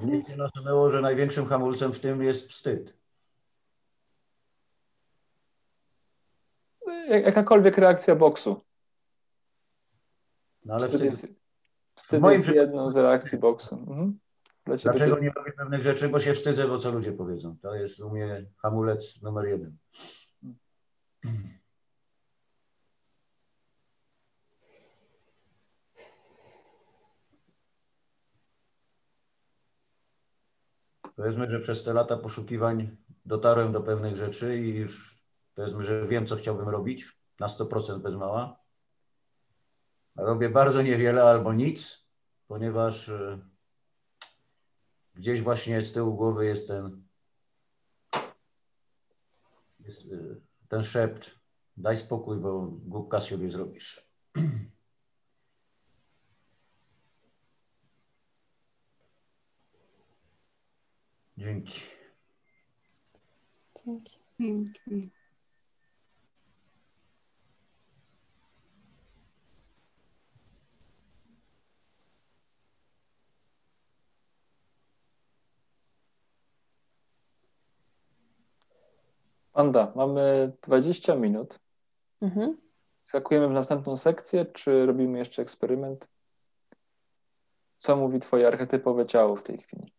Mnie 0.00 0.22
się 0.22 0.36
nasunęło, 0.36 0.90
że 0.90 1.00
największym 1.00 1.46
hamulcem 1.46 1.92
w 1.92 2.00
tym 2.00 2.22
jest 2.22 2.48
wstyd. 2.48 2.98
Jakakolwiek 7.08 7.78
reakcja 7.78 8.16
boksu. 8.16 8.60
No 10.64 10.74
ale 10.74 10.86
wstyd, 10.86 11.00
wstyd, 11.00 11.10
jest, 11.10 11.40
wstyd 11.94 12.22
jest 12.24 12.48
jedną 12.48 12.90
z 12.90 12.96
reakcji 12.96 13.38
boksu. 13.38 13.74
Mhm. 13.74 14.18
Dlaczego 14.64 15.18
nie 15.18 15.30
robię 15.30 15.52
pewnych 15.52 15.82
rzeczy? 15.82 16.08
Bo 16.08 16.20
się 16.20 16.34
wstydzę, 16.34 16.68
bo 16.68 16.78
co 16.78 16.90
ludzie 16.90 17.12
powiedzą. 17.12 17.56
To 17.62 17.74
jest 17.74 18.00
u 18.00 18.10
mnie 18.10 18.44
hamulec 18.62 19.22
numer 19.22 19.48
jeden. 19.48 19.76
Mhm. 21.24 21.57
Powiedzmy, 31.18 31.48
że 31.48 31.60
przez 31.60 31.82
te 31.82 31.92
lata 31.92 32.16
poszukiwań 32.16 32.96
dotarłem 33.24 33.72
do 33.72 33.80
pewnych 33.80 34.16
rzeczy 34.16 34.58
i 34.58 34.74
już 34.74 35.22
powiedzmy, 35.54 35.84
że 35.84 36.06
wiem, 36.06 36.26
co 36.26 36.36
chciałbym 36.36 36.68
robić 36.68 37.18
na 37.40 37.46
100% 37.46 38.00
bez 38.00 38.14
mała. 38.14 38.60
Robię 40.16 40.48
bardzo 40.48 40.82
niewiele 40.82 41.22
albo 41.22 41.52
nic, 41.52 42.06
ponieważ 42.48 43.08
e, 43.08 43.38
gdzieś 45.14 45.42
właśnie 45.42 45.82
z 45.82 45.92
tyłu 45.92 46.14
głowy 46.14 46.46
jest 46.46 46.68
ten, 46.68 47.02
jest 49.80 50.00
e, 50.00 50.40
ten 50.68 50.84
szept. 50.84 51.30
Daj 51.76 51.96
spokój, 51.96 52.36
bo 52.36 52.62
głupka 52.66 53.20
z 53.20 53.24
siebie 53.24 53.50
zrobisz. 53.50 54.10
Dzięki. 61.38 61.80
Dzięki. 63.86 64.18
Dzięki. 64.40 65.10
Panda, 79.52 79.92
mamy 79.96 80.52
20 80.62 81.14
minut. 81.14 81.58
Mhm. 82.20 82.56
Skakujemy 83.04 83.48
w 83.48 83.52
następną 83.52 83.96
sekcję, 83.96 84.46
czy 84.46 84.86
robimy 84.86 85.18
jeszcze 85.18 85.42
eksperyment? 85.42 86.08
Co 87.78 87.96
mówi 87.96 88.20
twoje 88.20 88.46
archetypowe 88.48 89.06
ciało 89.06 89.36
w 89.36 89.42
tej 89.42 89.58
chwili? 89.58 89.97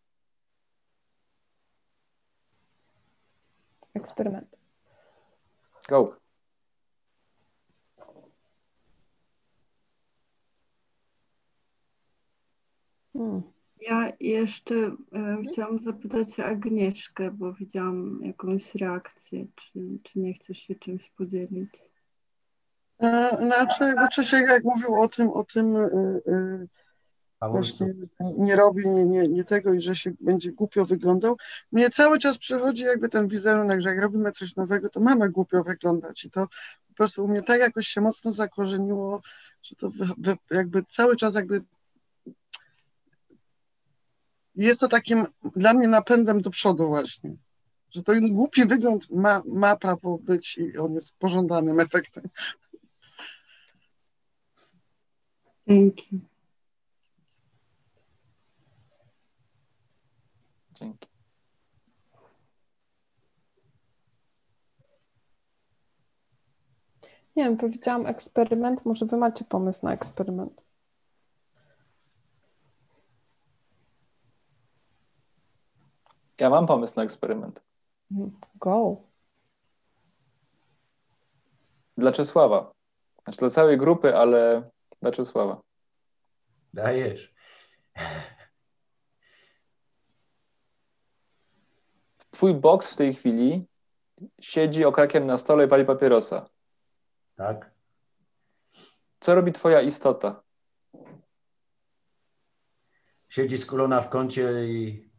Eksperyment. 3.94 4.56
Go. 5.88 6.16
Hmm. 13.12 13.42
Ja 13.80 14.12
jeszcze 14.20 14.74
e, 14.74 15.42
chciałam 15.52 15.78
zapytać 15.78 16.40
Agnieszkę, 16.40 17.30
bo 17.30 17.52
widziałam 17.52 18.20
jakąś 18.22 18.74
reakcję. 18.74 19.46
Czy, 19.56 19.98
czy 20.02 20.18
nie 20.18 20.34
chcesz 20.34 20.58
się 20.58 20.74
czymś 20.74 21.10
podzielić? 21.10 21.70
E, 22.98 23.36
Znaczy, 23.46 23.94
Czesiek 24.12 24.48
jak 24.48 24.64
mówił 24.64 24.94
o 25.02 25.08
tym, 25.08 25.30
o 25.30 25.44
tym 25.44 25.76
e, 25.76 25.90
e. 26.26 26.66
właśnie 27.48 27.94
nie 28.38 28.56
robi 28.56 28.88
nie, 28.88 29.04
nie, 29.04 29.28
nie 29.28 29.44
tego 29.44 29.74
i 29.74 29.80
że 29.80 29.96
się 29.96 30.12
będzie 30.20 30.52
głupio 30.52 30.84
wyglądał. 30.84 31.36
Mnie 31.72 31.90
cały 31.90 32.18
czas 32.18 32.38
przychodzi 32.38 32.84
jakby 32.84 33.08
ten 33.08 33.28
wizerunek, 33.28 33.80
że 33.80 33.88
jak 33.88 33.98
robimy 33.98 34.32
coś 34.32 34.56
nowego, 34.56 34.88
to 34.88 35.00
mamy 35.00 35.30
głupio 35.30 35.64
wyglądać 35.64 36.24
i 36.24 36.30
to 36.30 36.48
po 36.88 36.94
prostu 36.94 37.24
u 37.24 37.28
mnie 37.28 37.42
tak 37.42 37.60
jakoś 37.60 37.86
się 37.86 38.00
mocno 38.00 38.32
zakorzeniło, 38.32 39.22
że 39.62 39.76
to 39.76 39.90
wy, 39.90 40.06
wy, 40.18 40.36
jakby 40.50 40.84
cały 40.88 41.16
czas 41.16 41.34
jakby 41.34 41.62
jest 44.54 44.80
to 44.80 44.88
takim 44.88 45.26
dla 45.56 45.74
mnie 45.74 45.88
napędem 45.88 46.42
do 46.42 46.50
przodu 46.50 46.86
właśnie, 46.86 47.36
że 47.90 48.02
to 48.02 48.12
głupi 48.30 48.66
wygląd 48.66 49.10
ma, 49.10 49.42
ma 49.46 49.76
prawo 49.76 50.18
być 50.18 50.58
i 50.58 50.78
on 50.78 50.94
jest 50.94 51.12
pożądanym 51.18 51.80
efektem. 51.80 52.24
Dzięki. 55.68 56.20
Dzięki. 60.80 61.08
Nie 67.36 67.44
wiem, 67.44 67.56
powiedziałam 67.56 68.06
eksperyment. 68.06 68.84
Może 68.84 69.06
wy 69.06 69.16
macie 69.16 69.44
pomysł 69.44 69.86
na 69.86 69.92
eksperyment. 69.92 70.62
Ja 76.38 76.50
mam 76.50 76.66
pomysł 76.66 76.94
na 76.96 77.02
eksperyment. 77.02 77.62
Mhm. 78.10 78.40
Go. 78.54 78.96
Dla 81.96 82.12
Czesława. 82.12 82.72
Znaczy 83.24 83.38
dla 83.38 83.50
całej 83.50 83.78
grupy, 83.78 84.16
ale 84.16 84.70
dla 85.02 85.12
Czesława. 85.12 85.60
Dajesz. 86.74 87.34
Twój 92.40 92.54
boks 92.54 92.90
w 92.90 92.96
tej 92.96 93.14
chwili 93.14 93.66
siedzi 94.40 94.84
okrakiem 94.84 95.26
na 95.26 95.38
stole 95.38 95.64
i 95.64 95.68
pali 95.68 95.84
papierosa. 95.84 96.48
Tak? 97.36 97.70
Co 99.20 99.34
robi 99.34 99.52
twoja 99.52 99.80
istota? 99.80 100.42
Siedzi 103.28 103.58
skulona 103.58 104.02
w 104.02 104.08
kącie 104.08 104.64
i, 104.64 105.10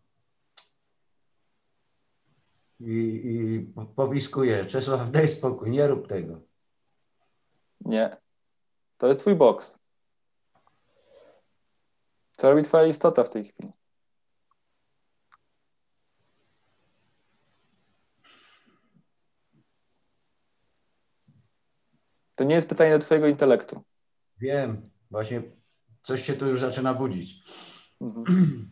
i, 2.80 2.94
i 3.26 3.68
powiskuje. 3.96 4.66
Czesław, 4.66 5.12
daj 5.12 5.28
spokój, 5.28 5.72
nie 5.72 5.88
rób 5.88 6.08
tego. 6.08 6.42
Nie. 7.80 8.18
To 8.98 9.08
jest 9.08 9.20
twój 9.20 9.36
boks. 9.36 9.80
Co 12.38 12.50
robi 12.50 12.64
twoja 12.64 12.86
istota 12.86 13.24
w 13.24 13.30
tej 13.30 13.44
chwili? 13.44 13.72
To 22.42 22.46
nie 22.46 22.56
jest 22.56 22.70
pytanie 22.70 22.92
do 22.92 23.00
twojego 23.00 23.28
intelektu. 23.28 23.84
Wiem, 24.38 24.90
właśnie 25.12 25.42
coś 26.04 26.22
się 26.22 26.34
tu 26.34 26.48
już 26.48 26.60
zaczyna 26.60 26.94
budzić. 26.94 27.44
Mhm. 28.02 28.70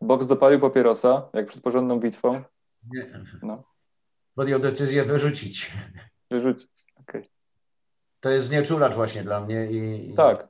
Boks 0.00 0.26
dopalił 0.26 0.60
papierosa, 0.60 1.28
jak 1.32 1.46
przed 1.46 1.62
porządną 1.62 2.00
bitwą. 2.00 2.42
Nie. 2.92 3.24
No. 3.42 3.64
Podjął 4.34 4.60
decyzję 4.60 5.04
wyrzucić. 5.04 5.72
Wyrzucić. 6.30 6.86
Okej. 6.96 7.30
To 8.20 8.30
jest 8.30 8.46
znieczulacz 8.46 8.94
właśnie 8.94 9.22
dla 9.22 9.40
mnie. 9.40 9.70
I, 9.70 10.10
i 10.10 10.14
Tak. 10.14 10.48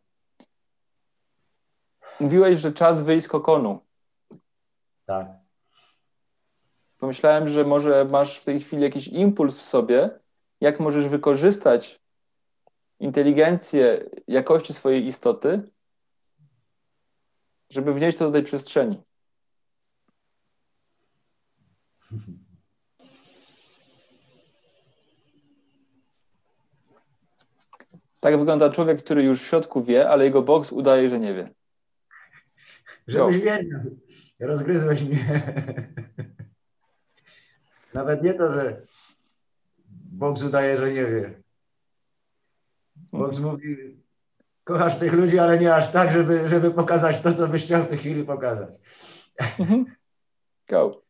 Mówiłeś, 2.20 2.58
że 2.58 2.72
czas 2.72 3.02
wyjść 3.02 3.26
z 3.26 3.28
kokonu. 3.28 3.85
Tak. 5.06 5.26
Pomyślałem, 6.98 7.48
że 7.48 7.64
może 7.64 8.04
masz 8.04 8.38
w 8.38 8.44
tej 8.44 8.60
chwili 8.60 8.82
jakiś 8.82 9.08
impuls 9.08 9.58
w 9.58 9.62
sobie, 9.62 10.10
jak 10.60 10.80
możesz 10.80 11.08
wykorzystać 11.08 12.00
inteligencję 13.00 14.04
jakości 14.28 14.72
swojej 14.74 15.06
istoty, 15.06 15.62
żeby 17.70 17.94
wnieść 17.94 18.18
to 18.18 18.24
do 18.24 18.32
tej 18.32 18.42
przestrzeni. 18.42 19.02
Tak 28.20 28.38
wygląda 28.38 28.70
człowiek, 28.70 29.02
który 29.02 29.22
już 29.22 29.42
w 29.42 29.46
środku 29.46 29.82
wie, 29.82 30.08
ale 30.10 30.24
jego 30.24 30.42
boks 30.42 30.72
udaje, 30.72 31.08
że 31.08 31.18
nie 31.18 31.34
wie. 31.34 31.50
Żebyś 33.06 33.36
wiedział. 33.36 33.80
Rozgryzłeś 34.40 35.02
mnie. 35.02 35.42
Nawet 37.94 38.22
nie 38.22 38.34
to, 38.34 38.52
że 38.52 38.86
Box 40.12 40.42
udaje, 40.42 40.76
że 40.76 40.92
nie 40.92 41.06
wie. 41.06 41.42
Box 43.12 43.38
mówi, 43.38 43.76
kochasz 44.64 44.98
tych 44.98 45.12
ludzi, 45.12 45.38
ale 45.38 45.58
nie 45.58 45.74
aż 45.74 45.92
tak, 45.92 46.10
żeby, 46.12 46.48
żeby 46.48 46.70
pokazać 46.70 47.20
to, 47.20 47.32
co 47.32 47.48
byś 47.48 47.64
chciał 47.64 47.82
w 47.82 47.88
tej 47.88 47.98
chwili 47.98 48.24
pokazać. 48.24 48.70
Mhm. 49.58 49.84
Go. 50.68 51.02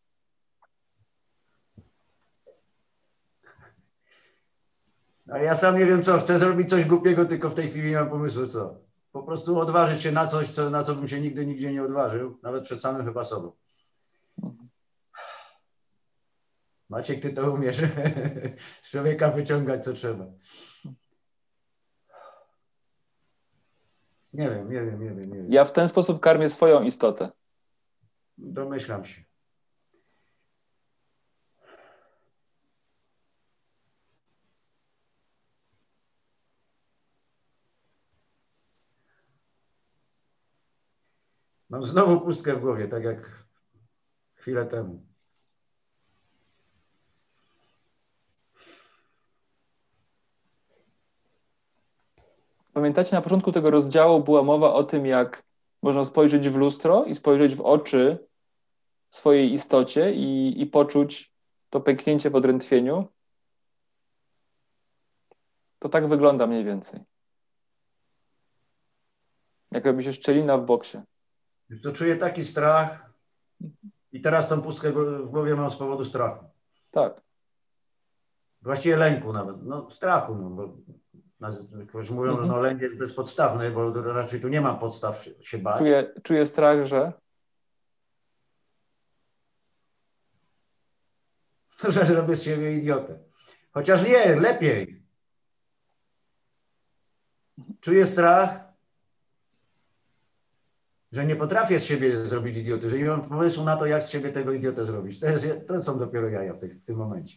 A 5.31 5.39
ja 5.39 5.55
sam 5.55 5.79
nie 5.79 5.87
wiem 5.87 6.03
co, 6.03 6.19
chcę 6.19 6.39
zrobić 6.39 6.71
coś 6.71 6.85
głupiego, 6.85 7.25
tylko 7.25 7.51
w 7.51 7.55
tej 7.55 7.71
chwili 7.71 7.91
nie 7.91 7.97
mam 7.97 8.11
pomysłu 8.11 8.47
co. 8.47 8.86
Po 9.17 9.23
prostu 9.23 9.59
odważyć 9.59 10.03
się 10.03 10.13
na 10.13 10.27
coś, 10.27 10.51
co, 10.51 10.71
na 10.71 10.83
co 10.83 10.95
bym 10.95 11.09
się 11.09 11.21
nigdy, 11.21 11.47
nigdzie 11.47 11.73
nie 11.73 11.83
odważył, 11.83 12.39
nawet 12.43 12.65
przed 12.65 12.81
samym 12.81 13.05
chyba 13.07 13.25
sobą. 13.25 13.53
Maciek, 16.89 17.23
ty 17.23 17.33
to 17.33 17.53
umiesz 17.53 17.77
z 18.83 18.91
człowieka 18.91 19.31
wyciągać, 19.31 19.85
co 19.85 19.93
trzeba. 19.93 20.27
Nie 24.33 24.51
wiem, 24.51 24.71
nie 24.71 24.85
wiem, 24.85 25.01
nie 25.01 25.11
wiem, 25.11 25.31
nie 25.31 25.37
wiem. 25.37 25.53
Ja 25.53 25.65
w 25.65 25.73
ten 25.73 25.89
sposób 25.89 26.21
karmię 26.21 26.51
swoją 26.51 26.83
istotę. 26.83 27.33
Domyślam 28.39 29.05
się. 29.05 29.26
Mam 41.71 41.87
znowu 41.87 42.21
pustkę 42.21 42.57
w 42.57 42.61
głowie, 42.61 42.89
tak 42.89 43.05
jak 43.05 43.45
chwilę 44.35 44.67
temu. 44.67 45.07
Pamiętacie, 52.73 53.17
na 53.17 53.23
początku 53.23 53.53
tego 53.53 53.71
rozdziału 53.71 54.25
była 54.25 54.43
mowa 54.43 54.75
o 54.75 54.85
tym, 54.85 55.07
jak 55.07 55.43
można 55.83 56.05
spojrzeć 56.05 56.49
w 56.49 56.57
lustro 56.57 57.05
i 57.05 57.15
spojrzeć 57.15 57.55
w 57.55 57.61
oczy 57.61 58.27
swojej 59.11 59.53
istocie 59.53 60.15
i, 60.15 60.61
i 60.63 60.67
poczuć 60.67 61.33
to 61.71 61.81
pęknięcie 61.81 62.31
w 62.31 62.37
odrętwieniu. 62.37 63.09
To 65.79 65.89
tak 65.89 66.09
wygląda 66.09 66.47
mniej 66.47 66.65
więcej. 66.65 67.01
Jak 69.71 69.87
robi 69.87 70.05
się 70.05 70.13
szczelina 70.13 70.59
w 70.59 70.65
boksie. 70.65 70.99
Co, 71.83 71.93
czuję 71.93 72.17
taki 72.17 72.45
strach 72.45 73.13
i 74.13 74.21
teraz 74.21 74.49
tą 74.49 74.63
pustkę 74.63 74.93
w 74.93 75.29
głowie 75.31 75.57
mam 75.57 75.71
z 75.71 75.77
powodu 75.77 76.05
strachu. 76.05 76.45
Tak. 76.91 77.21
Właściwie 78.63 78.97
lęku 78.97 79.33
nawet, 79.33 79.63
no 79.63 79.91
strachu, 79.91 80.35
no, 80.35 80.51
bo 80.51 80.77
jakoś 81.79 82.11
mówią, 82.11 82.31
Mhm. 82.31 82.49
że 82.49 82.53
no, 82.55 82.61
lęk 82.61 82.83
jest 82.83 82.99
bezpodstawny, 82.99 83.71
bo 83.71 83.93
to 83.93 84.13
raczej 84.13 84.41
tu 84.41 84.49
nie 84.49 84.61
ma 84.61 84.75
podstaw 84.75 85.23
się, 85.25 85.31
się 85.41 85.59
bać. 85.59 85.79
Czuję, 85.79 86.15
czuję 86.23 86.47
strach, 86.47 86.85
że 86.87 87.13
że 91.89 92.07
zrobię 92.07 92.37
z 92.37 92.43
siebie 92.43 92.73
idiotę. 92.77 93.19
Chociaż 93.73 94.05
nie, 94.09 94.37
lepiej. 94.37 95.03
Czuję 97.81 98.07
strach, 98.07 98.66
że 101.17 101.27
nie 101.27 101.37
potrafię 101.37 101.79
z 101.79 101.85
siebie 101.85 102.27
zrobić 102.27 102.57
idioty, 102.57 102.91
że 102.91 102.99
nie 102.99 103.05
mam 103.05 103.23
pomysłu 103.23 103.65
na 103.65 103.77
to, 103.77 103.87
jak 103.87 104.03
z 104.03 104.09
siebie 104.09 104.33
tego 104.33 104.53
idiotę 104.53 104.85
zrobić. 104.85 105.21
To, 105.21 105.27
jest, 105.27 105.47
to 105.69 105.83
są 105.83 105.99
dopiero 105.99 106.29
jaja 106.29 106.55
w, 106.55 106.61
w 106.61 106.85
tym 106.85 106.97
momencie. 106.97 107.37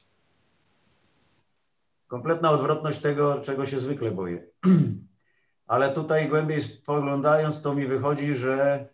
Kompletna 2.08 2.52
odwrotność 2.52 3.00
tego, 3.00 3.42
czego 3.42 3.66
się 3.66 3.80
zwykle 3.80 4.12
boję. 4.12 4.48
Ale 5.68 5.90
tutaj 5.90 6.30
głębiej 6.30 6.62
spoglądając, 6.62 7.62
to 7.62 7.76
mi 7.76 7.88
wychodzi, 7.88 8.34
że 8.36 8.88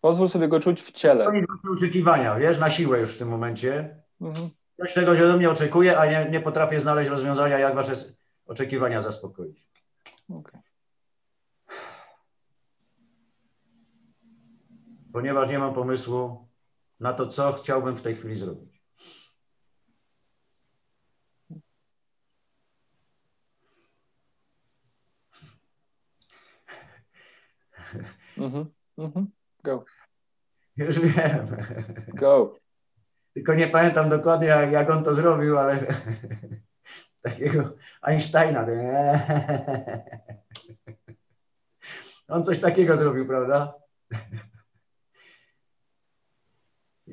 pozwól 0.00 0.28
sobie 0.28 0.48
go 0.48 0.60
czuć 0.60 0.82
w 0.82 0.92
ciele. 0.92 1.24
koniec 1.24 1.46
wasze 1.48 1.74
oczekiwania, 1.74 2.36
wiesz, 2.36 2.58
na 2.58 2.70
siłę 2.70 3.00
już 3.00 3.14
w 3.14 3.18
tym 3.18 3.28
momencie. 3.28 4.02
Mhm. 4.20 4.50
Coś, 4.80 4.92
czego 4.92 5.16
się 5.16 5.24
ode 5.24 5.36
mnie 5.36 5.50
oczekuje, 5.50 5.98
a 5.98 6.06
nie, 6.06 6.30
nie 6.30 6.40
potrafię 6.40 6.80
znaleźć 6.80 7.10
rozwiązania, 7.10 7.58
jak 7.58 7.74
wasze 7.74 7.92
oczekiwania 8.46 9.00
zaspokoić. 9.00 9.68
Okej. 10.30 10.63
Ponieważ 15.14 15.48
nie 15.48 15.58
mam 15.58 15.74
pomysłu 15.74 16.48
na 17.00 17.12
to, 17.12 17.28
co 17.28 17.52
chciałbym 17.52 17.96
w 17.96 18.02
tej 18.02 18.16
chwili 18.16 18.36
zrobić. 18.36 18.82
Mhm. 28.38 28.66
Mhm. 28.98 29.30
Go. 29.64 29.84
Już 30.76 31.00
wiem. 31.00 31.56
Go. 32.08 32.58
Tylko 33.34 33.54
nie 33.54 33.68
pamiętam 33.68 34.08
dokładnie, 34.08 34.48
jak, 34.48 34.72
jak 34.72 34.90
on 34.90 35.04
to 35.04 35.14
zrobił, 35.14 35.58
ale 35.58 35.86
takiego 37.22 37.76
Einsteina. 38.02 38.66
On 42.28 42.44
coś 42.44 42.60
takiego 42.60 42.96
zrobił, 42.96 43.26
prawda? 43.26 43.74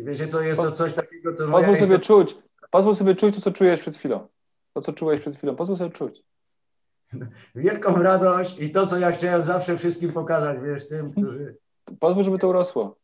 I 0.02 0.03
wiecie, 0.03 0.28
co 0.28 0.41
jest 0.41 0.60
to 0.61 0.72
coś 0.72 0.94
takiego, 0.94 1.34
co 1.36 1.48
Pozwól 1.48 1.76
sobie 1.78 1.95
istota- 1.98 2.06
czuć. 2.06 2.38
Pozwól 2.72 2.95
sobie 2.95 3.15
czuć 3.15 3.36
to, 3.36 3.41
co 3.41 3.52
czujesz 3.52 3.80
przed 3.80 3.95
chwilą. 3.95 4.28
To, 4.73 4.82
co 4.82 4.94
czułeś 4.94 5.19
przed 5.22 5.36
chwilą. 5.36 5.56
Pozwól 5.56 5.78
sobie 5.78 5.90
czuć. 5.91 6.23
wielką 7.56 8.03
radość 8.03 8.60
i 8.60 8.72
to, 8.72 8.88
co 8.88 8.98
ja 8.99 9.11
chciałem 9.11 9.44
zawsze 9.44 9.78
wszystkim 9.78 10.11
pokazać, 10.14 10.60
wiesz, 10.64 10.88
tym, 10.90 11.11
którzy... 11.11 11.57
Pozwól, 11.99 12.23
żeby 12.23 12.40
to 12.40 12.48
urosło. 12.49 12.98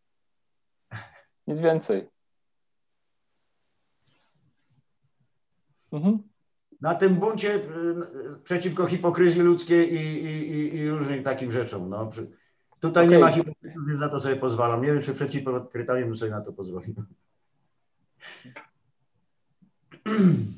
Nic 1.48 1.60
więcej. 1.60 2.08
Mhm. 5.92 6.24
Na 6.82 6.96
tym 6.96 7.16
buncie 7.16 7.56
y, 7.56 7.62
przeciwko 8.44 8.86
hipokryzji 8.88 9.42
ludzkiej 9.42 9.94
i, 9.94 10.24
i, 10.24 10.52
i, 10.52 10.76
i 10.76 10.90
różnym 10.90 11.24
takim 11.24 11.52
rzeczom. 11.52 11.90
No. 11.90 12.08
Przy- 12.08 12.32
Tutaj 12.88 13.10
nie 13.10 13.18
Okej. 13.18 13.30
ma 13.30 13.36
hipokryzji, 13.36 13.80
więc 13.88 14.00
za 14.00 14.10
to 14.10 14.20
sobie 14.20 14.36
pozwalam. 14.36 14.82
Nie 14.82 14.88
wiem, 14.94 15.02
czy 15.02 15.14
przed 15.14 15.32
hipokrytami 15.32 16.06
bym 16.06 16.18
sobie 16.18 16.32
na 16.32 16.42
to 16.42 16.54
pozwolił. 16.54 16.96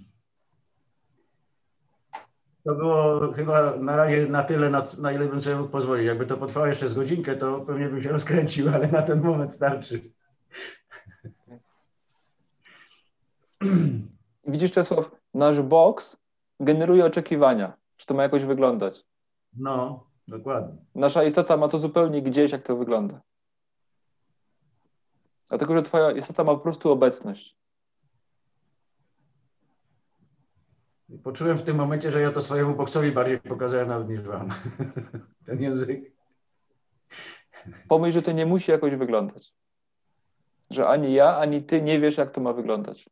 To 2.64 2.76
było 2.76 3.32
chyba 3.32 3.76
na 3.78 3.96
razie 3.96 4.28
na 4.28 4.44
tyle, 4.44 4.70
na, 4.70 4.84
na 5.02 5.12
ile 5.12 5.26
bym 5.26 5.42
sobie 5.42 5.56
mógł 5.56 5.70
pozwolić. 5.70 6.06
Jakby 6.06 6.26
to 6.26 6.38
potrwało 6.38 6.68
jeszcze 6.68 6.90
z 6.90 6.94
godzinkę, 6.94 7.36
to 7.36 7.60
pewnie 7.60 7.90
bym 7.90 8.02
się 8.02 8.10
rozkręcił, 8.10 8.70
ale 8.70 8.88
na 8.88 9.02
ten 9.02 9.22
moment 9.22 9.54
starczy. 9.54 10.12
Widzisz, 14.48 14.72
Czesław, 14.72 15.12
nasz 15.34 15.62
boks 15.62 16.18
generuje 16.60 17.06
oczekiwania, 17.06 17.78
że 17.98 18.06
to 18.06 18.14
ma 18.14 18.24
jakoś 18.24 18.46
wyglądać. 18.46 19.06
No, 19.54 20.09
dokładnie. 20.30 20.78
Nasza 20.96 21.24
istota 21.24 21.58
ma 21.58 21.68
to 21.68 21.80
zupełnie 21.80 22.22
gdzieś, 22.22 22.52
jak 22.52 22.64
to 22.64 22.76
wygląda. 22.76 23.22
Dlatego, 25.50 25.76
że 25.76 25.84
twoja 25.84 26.12
istota 26.12 26.44
ma 26.44 26.56
po 26.56 26.60
prostu 26.60 26.92
obecność. 26.92 27.60
I 31.10 31.18
Poczułem 31.18 31.58
w 31.58 31.64
tym 31.64 31.78
momencie, 31.78 32.12
że 32.12 32.22
ja 32.22 32.32
to 32.32 32.42
swojemu 32.42 32.76
boksowi 32.76 33.12
bardziej 33.12 33.40
pokazałem 33.40 33.88
nawet 33.88 34.10
niż 34.10 34.22
wam. 34.22 34.50
Ten 35.46 35.62
język. 35.62 36.12
Pomyśl, 37.88 38.14
że 38.14 38.22
to 38.22 38.32
nie 38.32 38.46
musi 38.46 38.72
jakoś 38.72 38.96
wyglądać. 38.96 39.54
Że 40.70 40.88
ani 40.88 41.14
ja, 41.14 41.38
ani 41.38 41.64
ty 41.64 41.82
nie 41.82 42.00
wiesz, 42.00 42.18
jak 42.18 42.32
to 42.32 42.42
ma 42.42 42.54
wyglądać. 42.54 43.10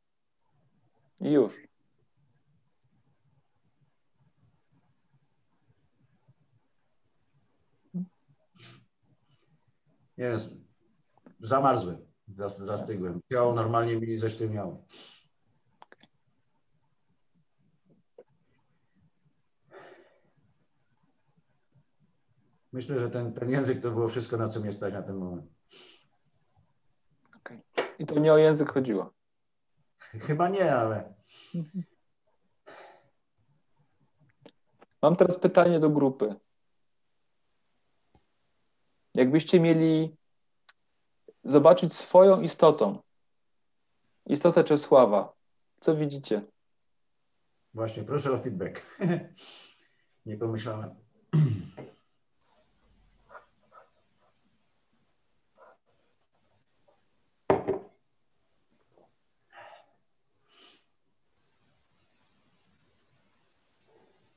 I 1.20 1.32
już. 1.32 1.67
Jest. 10.18 10.50
Zamarzłem. 11.40 11.98
Zas- 12.28 12.58
Zastygłem. 12.66 13.22
Ciało 13.32 13.54
normalnie 13.54 13.96
mi 13.98 14.20
zesztywniało. 14.20 14.86
Myślę, 22.74 23.00
że 23.00 23.10
ten, 23.10 23.34
ten 23.34 23.50
język 23.50 23.82
to 23.82 23.92
było 23.92 24.08
wszystko, 24.08 24.38
na 24.38 24.50
co 24.50 24.60
mnie 24.60 24.72
stać 24.72 24.94
na 24.94 25.02
ten 25.02 25.16
moment. 25.16 25.52
I 28.00 28.06
to 28.06 28.20
nie 28.20 28.34
o 28.34 28.38
język 28.38 28.72
chodziło. 28.72 29.14
Chyba 30.00 30.50
nie, 30.50 30.76
ale 30.76 31.14
Mam 35.02 35.16
teraz 35.16 35.40
pytanie 35.40 35.80
do 35.80 35.90
grupy. 35.90 36.36
Jakbyście 39.18 39.60
mieli 39.60 40.16
zobaczyć 41.44 41.94
swoją 41.94 42.42
istotą, 42.42 43.00
istotę 44.26 44.64
Czesława, 44.64 45.34
co 45.80 45.96
widzicie? 45.96 46.42
właśnie 47.74 48.04
proszę 48.04 48.32
o 48.32 48.38
feedback. 48.38 48.82
nie 50.26 50.38
pomyślałem. 50.38 50.96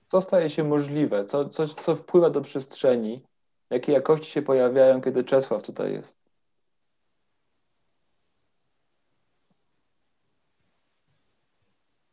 co 0.08 0.20
staje 0.20 0.50
się 0.50 0.64
możliwe, 0.64 1.24
co, 1.24 1.48
co, 1.48 1.68
co 1.68 1.96
wpływa 1.96 2.30
do 2.30 2.40
przestrzeni, 2.40 3.29
jakie 3.70 3.92
jakości 3.92 4.30
się 4.30 4.42
pojawiają, 4.42 5.00
kiedy 5.00 5.24
Czesław 5.24 5.62
tutaj 5.62 5.92
jest. 5.92 6.20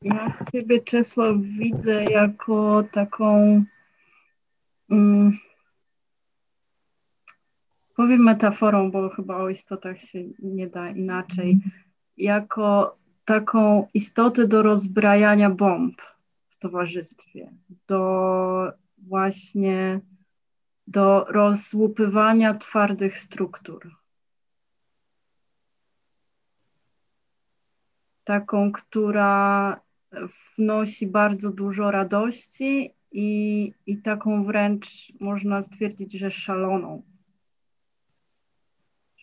Ja 0.01 0.37
Ciebie, 0.51 0.81
Czesław, 0.81 1.35
widzę 1.37 2.03
jako 2.03 2.83
taką, 2.91 3.63
um, 4.89 5.37
powiem 7.95 8.23
metaforą, 8.23 8.91
bo 8.91 9.09
chyba 9.09 9.37
o 9.37 9.49
istotach 9.49 10.01
się 10.01 10.23
nie 10.39 10.67
da 10.67 10.89
inaczej, 10.89 11.59
jako 12.17 12.97
taką 13.25 13.87
istotę 13.93 14.47
do 14.47 14.63
rozbrajania 14.63 15.49
bomb 15.49 16.01
w 16.49 16.59
towarzystwie, 16.59 17.51
do 17.87 18.71
właśnie 18.97 20.01
do 20.87 21.23
rozłupywania 21.23 22.53
twardych 22.53 23.17
struktur. 23.17 23.95
Taką, 28.23 28.71
która 28.71 29.79
wnosi 30.57 31.07
bardzo 31.07 31.51
dużo 31.51 31.91
radości 31.91 32.93
i, 33.11 33.73
i 33.85 34.01
taką 34.01 34.45
wręcz 34.45 35.13
można 35.19 35.61
stwierdzić, 35.61 36.13
że 36.13 36.31
szaloną. 36.31 37.03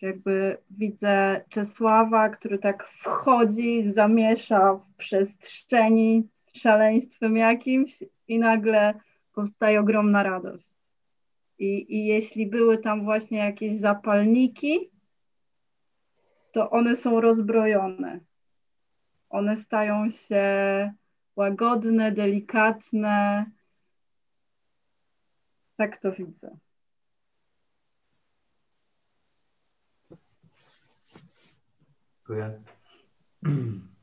Jakby 0.01 0.57
widzę 0.69 1.41
Czesława, 1.49 2.29
który 2.29 2.59
tak 2.59 2.87
wchodzi, 2.87 3.91
zamiesza 3.91 4.73
w 4.73 4.95
przestrzeni 4.97 6.29
szaleństwem 6.55 7.37
jakimś 7.37 8.03
i 8.27 8.39
nagle 8.39 8.93
powstaje 9.33 9.79
ogromna 9.79 10.23
radość. 10.23 10.74
I, 11.59 11.95
I 11.95 12.05
jeśli 12.05 12.47
były 12.47 12.77
tam 12.77 13.03
właśnie 13.03 13.37
jakieś 13.37 13.71
zapalniki, 13.71 14.91
to 16.51 16.69
one 16.69 16.95
są 16.95 17.21
rozbrojone. 17.21 18.19
One 19.29 19.55
stają 19.55 20.09
się 20.09 20.43
łagodne, 21.35 22.11
delikatne. 22.11 23.45
Tak 25.77 26.01
to 26.01 26.11
widzę. 26.11 26.57
Dziękuję. 32.27 32.63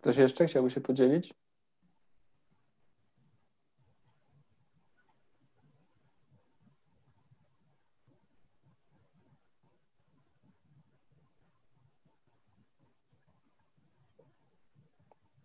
ktoś 0.00 0.16
jeszcze 0.16 0.46
chciałby 0.46 0.70
się 0.70 0.80
podzielić? 0.80 1.34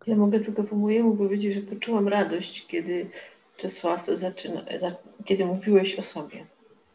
Ja 0.06 0.16
mogę 0.16 0.40
tylko 0.40 0.64
po 0.64 0.76
mojemu 0.76 1.16
powiedzieć, 1.16 1.54
że 1.54 1.60
poczułam 1.60 2.08
radość, 2.08 2.66
kiedy 2.66 3.10
Czesław 3.56 4.06
zaczyna, 4.14 4.64
za, 4.78 4.96
kiedy 5.24 5.46
mówiłeś 5.46 5.98
o 5.98 6.02
sobie. 6.02 6.46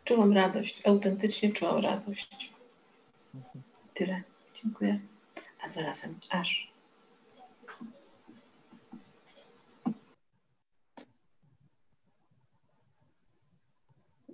Czułam 0.04 0.34
radość, 0.34 0.82
autentycznie 0.86 1.54
czułam 1.54 1.84
radość. 1.84 2.54
Tyle. 3.94 4.22
Dziękuję. 4.64 5.00
A 5.64 5.70
zarazem 5.70 6.20
aż. 6.30 6.71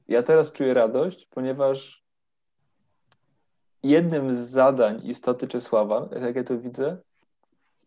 Ja 0.08 0.24
teraz 0.24 0.52
czuję 0.52 0.74
radość, 0.74 1.26
ponieważ 1.26 2.04
jednym 3.84 4.36
z 4.36 4.38
zadań 4.38 5.02
istoty 5.06 5.48
Czesława, 5.48 6.10
jak 6.22 6.36
ja 6.36 6.44
to 6.44 6.60
widzę, 6.60 6.98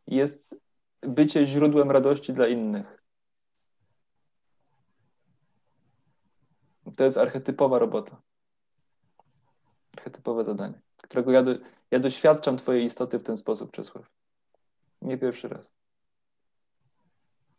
jest 0.06 0.56
bycie 1.02 1.46
źródłem 1.46 1.90
radości 1.90 2.32
dla 2.32 2.46
innych. 2.46 3.00
To 6.96 7.04
jest 7.04 7.18
archetypowa 7.18 7.78
robota. 7.78 8.22
Archetypowe 9.96 10.44
zadanie, 10.44 10.80
którego 10.96 11.30
ja, 11.30 11.42
do, 11.42 11.54
ja 11.90 11.98
doświadczam 11.98 12.56
Twojej 12.56 12.84
istoty 12.84 13.18
w 13.18 13.22
ten 13.22 13.36
sposób, 13.36 13.70
Czesław. 13.70 14.10
Nie 15.02 15.18
pierwszy 15.18 15.48
raz. 15.48 15.74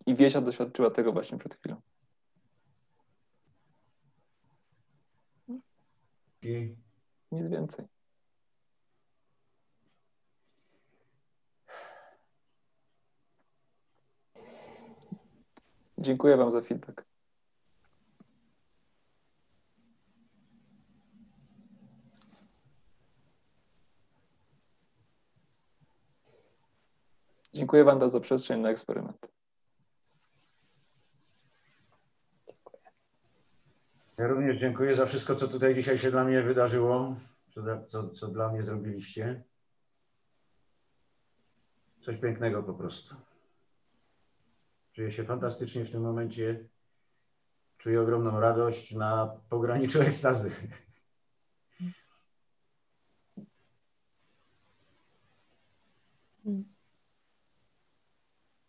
I 0.06 0.16
Wiesia 0.16 0.42
doświadczyła 0.42 0.90
tego 0.90 1.12
właśnie 1.12 1.38
przed 1.38 1.56
chwilą. 1.56 1.82
I 6.42 6.76
Nic 7.32 7.48
więcej. 7.48 7.86
Dziękuję 15.98 16.38
Wam 16.38 16.52
za 16.52 16.62
feedback. 16.62 17.06
Dziękuję 27.54 27.84
Wanda 27.84 28.08
za 28.08 28.20
przestrzeń 28.20 28.62
na 28.62 28.70
eksperyment. 28.70 29.31
Ja 34.22 34.28
również 34.28 34.58
dziękuję 34.58 34.96
za 34.96 35.06
wszystko, 35.06 35.36
co 35.36 35.48
tutaj 35.48 35.76
dzisiaj 35.76 35.98
się 35.98 36.12
dla 36.12 36.24
mnie 36.24 36.44
wydarzyło, 36.44 37.16
co, 37.50 37.62
co, 37.88 38.10
co 38.10 38.28
dla 38.28 38.50
mnie 38.50 38.64
zrobiliście. 38.64 39.44
Coś 42.02 42.18
pięknego 42.18 42.64
po 42.64 42.74
prostu. 42.74 43.16
Czuję 44.94 45.12
się 45.12 45.24
fantastycznie 45.24 45.86
w 45.86 45.92
tym 45.92 46.02
momencie. 46.02 46.68
Czuję 47.78 48.02
ogromną 48.02 48.40
radość 48.40 48.96
na 48.96 49.38
pograniczu 49.50 50.02
ekstazy. 50.08 50.52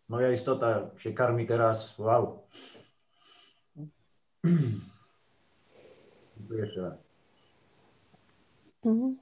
Moja 0.09 0.33
istota 0.33 0.91
się 0.99 1.13
karmi 1.13 1.47
teraz. 1.47 1.99
Wow. 1.99 2.47
Dziękuję 6.53 6.67
jeszcze 6.67 6.83
raz. 6.83 6.99
Mhm, 8.85 9.19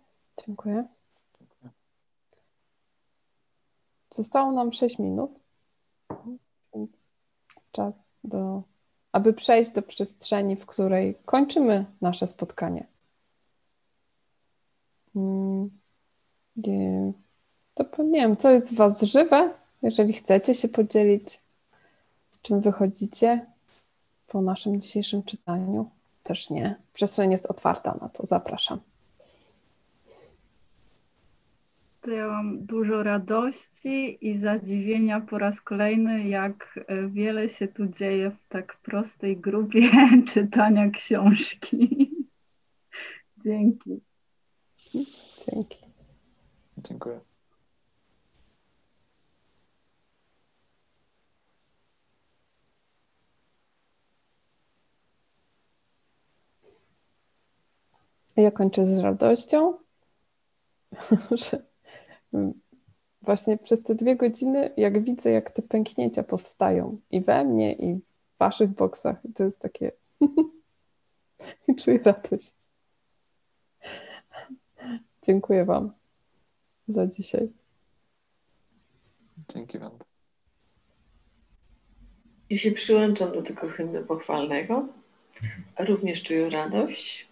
Dziękuję. 0.47 0.85
Zostało 4.15 4.53
nam 4.53 4.73
6 4.73 4.99
minut. 4.99 5.31
Czas 7.73 7.95
do, 8.25 8.63
aby 9.13 9.33
przejść 9.33 9.71
do 9.71 9.83
przestrzeni, 9.83 10.57
w 10.57 10.67
której 10.67 11.15
kończymy 11.25 11.87
nasze 12.01 12.27
spotkanie. 12.27 12.87
Mm, 15.17 15.71
To 17.75 18.03
nie 18.03 18.21
wiem, 18.21 18.37
co 18.37 18.51
jest 18.51 18.73
w 18.73 18.77
Was 18.77 19.03
żywe, 19.03 19.55
jeżeli 19.83 20.13
chcecie 20.13 20.55
się 20.55 20.69
podzielić, 20.69 21.41
z 22.31 22.41
czym 22.43 22.61
wychodzicie 22.61 23.47
po 24.27 24.43
naszym 24.43 24.81
dzisiejszym 24.81 25.23
czytaniu. 25.23 25.91
Też 26.31 26.51
nie. 26.51 26.77
Przestrzeń 26.93 27.33
jest 27.33 27.47
otwarta 27.47 27.99
na 28.01 28.09
to. 28.09 28.27
Zapraszam. 28.27 28.81
To 32.01 32.11
ja 32.11 32.29
mam 32.29 32.67
dużo 32.67 33.03
radości 33.03 34.19
i 34.29 34.39
zadziwienia 34.39 35.21
po 35.21 35.39
raz 35.39 35.61
kolejny, 35.61 36.29
jak 36.29 36.79
e, 36.87 37.09
wiele 37.09 37.49
się 37.49 37.69
tu 37.69 37.87
dzieje 37.87 38.31
w 38.31 38.49
tak 38.49 38.77
prostej 38.77 39.37
grupie 39.37 39.91
czytania 40.33 40.91
książki. 40.91 42.11
Dzięki. 43.45 44.01
Dzięki. 45.47 45.85
Dziękuję. 46.79 47.21
Ja 58.41 58.51
kończę 58.51 58.87
z 58.87 58.99
radością, 58.99 59.75
że 61.31 61.63
właśnie 63.23 63.59
przez 63.59 63.83
te 63.83 63.95
dwie 63.95 64.17
godziny, 64.17 64.71
jak 64.77 65.05
widzę, 65.05 65.31
jak 65.31 65.51
te 65.51 65.63
pęknięcia 65.63 66.23
powstają 66.23 67.01
i 67.11 67.21
we 67.21 67.45
mnie, 67.45 67.73
i 67.73 68.01
waszych 68.39 68.71
boksach. 68.71 69.17
To 69.35 69.45
jest 69.45 69.59
takie. 69.59 69.93
I 71.69 71.75
czuję 71.77 71.99
radość. 72.05 72.55
Dziękuję 75.23 75.65
Wam 75.65 75.93
za 76.89 77.07
dzisiaj. 77.07 77.49
Dzięki 79.55 79.79
Wanda. 79.79 80.05
Ja 82.51 82.59
się 82.59 82.73
przyłączam 82.73 83.33
do 83.33 83.43
tego 83.43 83.69
hymnu 83.69 84.05
pochwalnego. 84.05 84.89
Również 85.79 86.23
czuję 86.23 86.51
radość. 86.51 87.29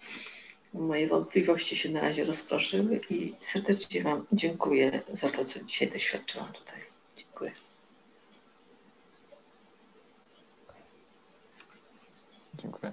Moje 0.74 1.08
wątpliwości 1.08 1.76
się 1.76 1.88
na 1.88 2.00
razie 2.00 2.24
rozproszyły 2.24 3.00
i 3.10 3.34
serdecznie 3.40 4.02
Wam 4.02 4.26
dziękuję 4.32 5.02
za 5.12 5.30
to, 5.30 5.44
co 5.44 5.64
dzisiaj 5.64 5.90
doświadczyłam 5.90 6.52
tutaj. 6.52 6.80
Dziękuję. 7.16 7.52
Dziękuję. 12.54 12.92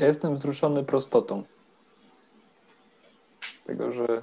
Ja 0.00 0.06
jestem 0.06 0.34
wzruszony 0.34 0.84
prostotą. 0.84 1.44
Tego, 3.66 3.92
że, 3.92 4.22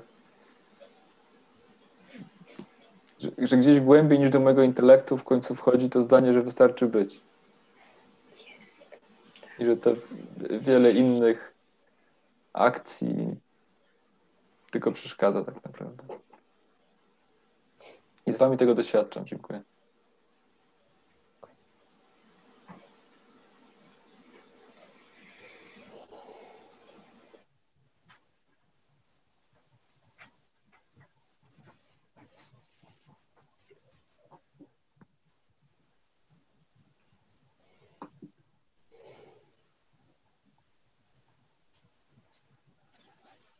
że, 3.20 3.32
że 3.38 3.58
gdzieś 3.58 3.80
głębiej 3.80 4.20
niż 4.20 4.30
do 4.30 4.40
mojego 4.40 4.64
intelektu 4.64 5.18
w 5.18 5.24
końcu 5.24 5.56
wchodzi 5.56 5.90
to 5.90 6.02
zdanie, 6.02 6.34
że 6.34 6.42
wystarczy 6.42 6.88
być. 6.88 7.22
I 9.60 9.66
że 9.66 9.78
te 9.78 9.96
wiele 10.62 10.92
innych 10.92 11.54
akcji 12.54 13.36
tylko 14.72 14.92
przeszkadza 14.92 15.44
tak 15.44 15.66
naprawdę. 15.66 16.04
I 18.26 18.32
z 18.32 18.38
wami 18.38 18.58
tego 18.58 18.76
doświadczam. 18.76 19.26
Dziękuję. 19.26 19.62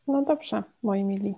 No 0.08 0.22
dobrze, 0.22 0.62
moi 0.82 1.04
mili. 1.04 1.34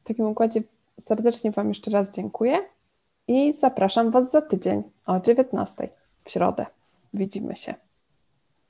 W 0.00 0.04
takim 0.04 0.26
układzie 0.26 0.62
serdecznie 1.00 1.50
Wam 1.50 1.68
jeszcze 1.68 1.90
raz 1.90 2.10
dziękuję 2.10 2.68
i 3.28 3.52
zapraszam 3.52 4.10
Was 4.10 4.30
za 4.30 4.42
tydzień 4.42 4.82
o 5.06 5.20
19 5.20 5.88
w 6.24 6.30
środę. 6.30 6.66
Widzimy 7.14 7.56
się 7.56 7.74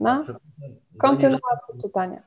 na 0.01 0.25
kontynuację 0.99 1.75
czytania. 1.83 2.23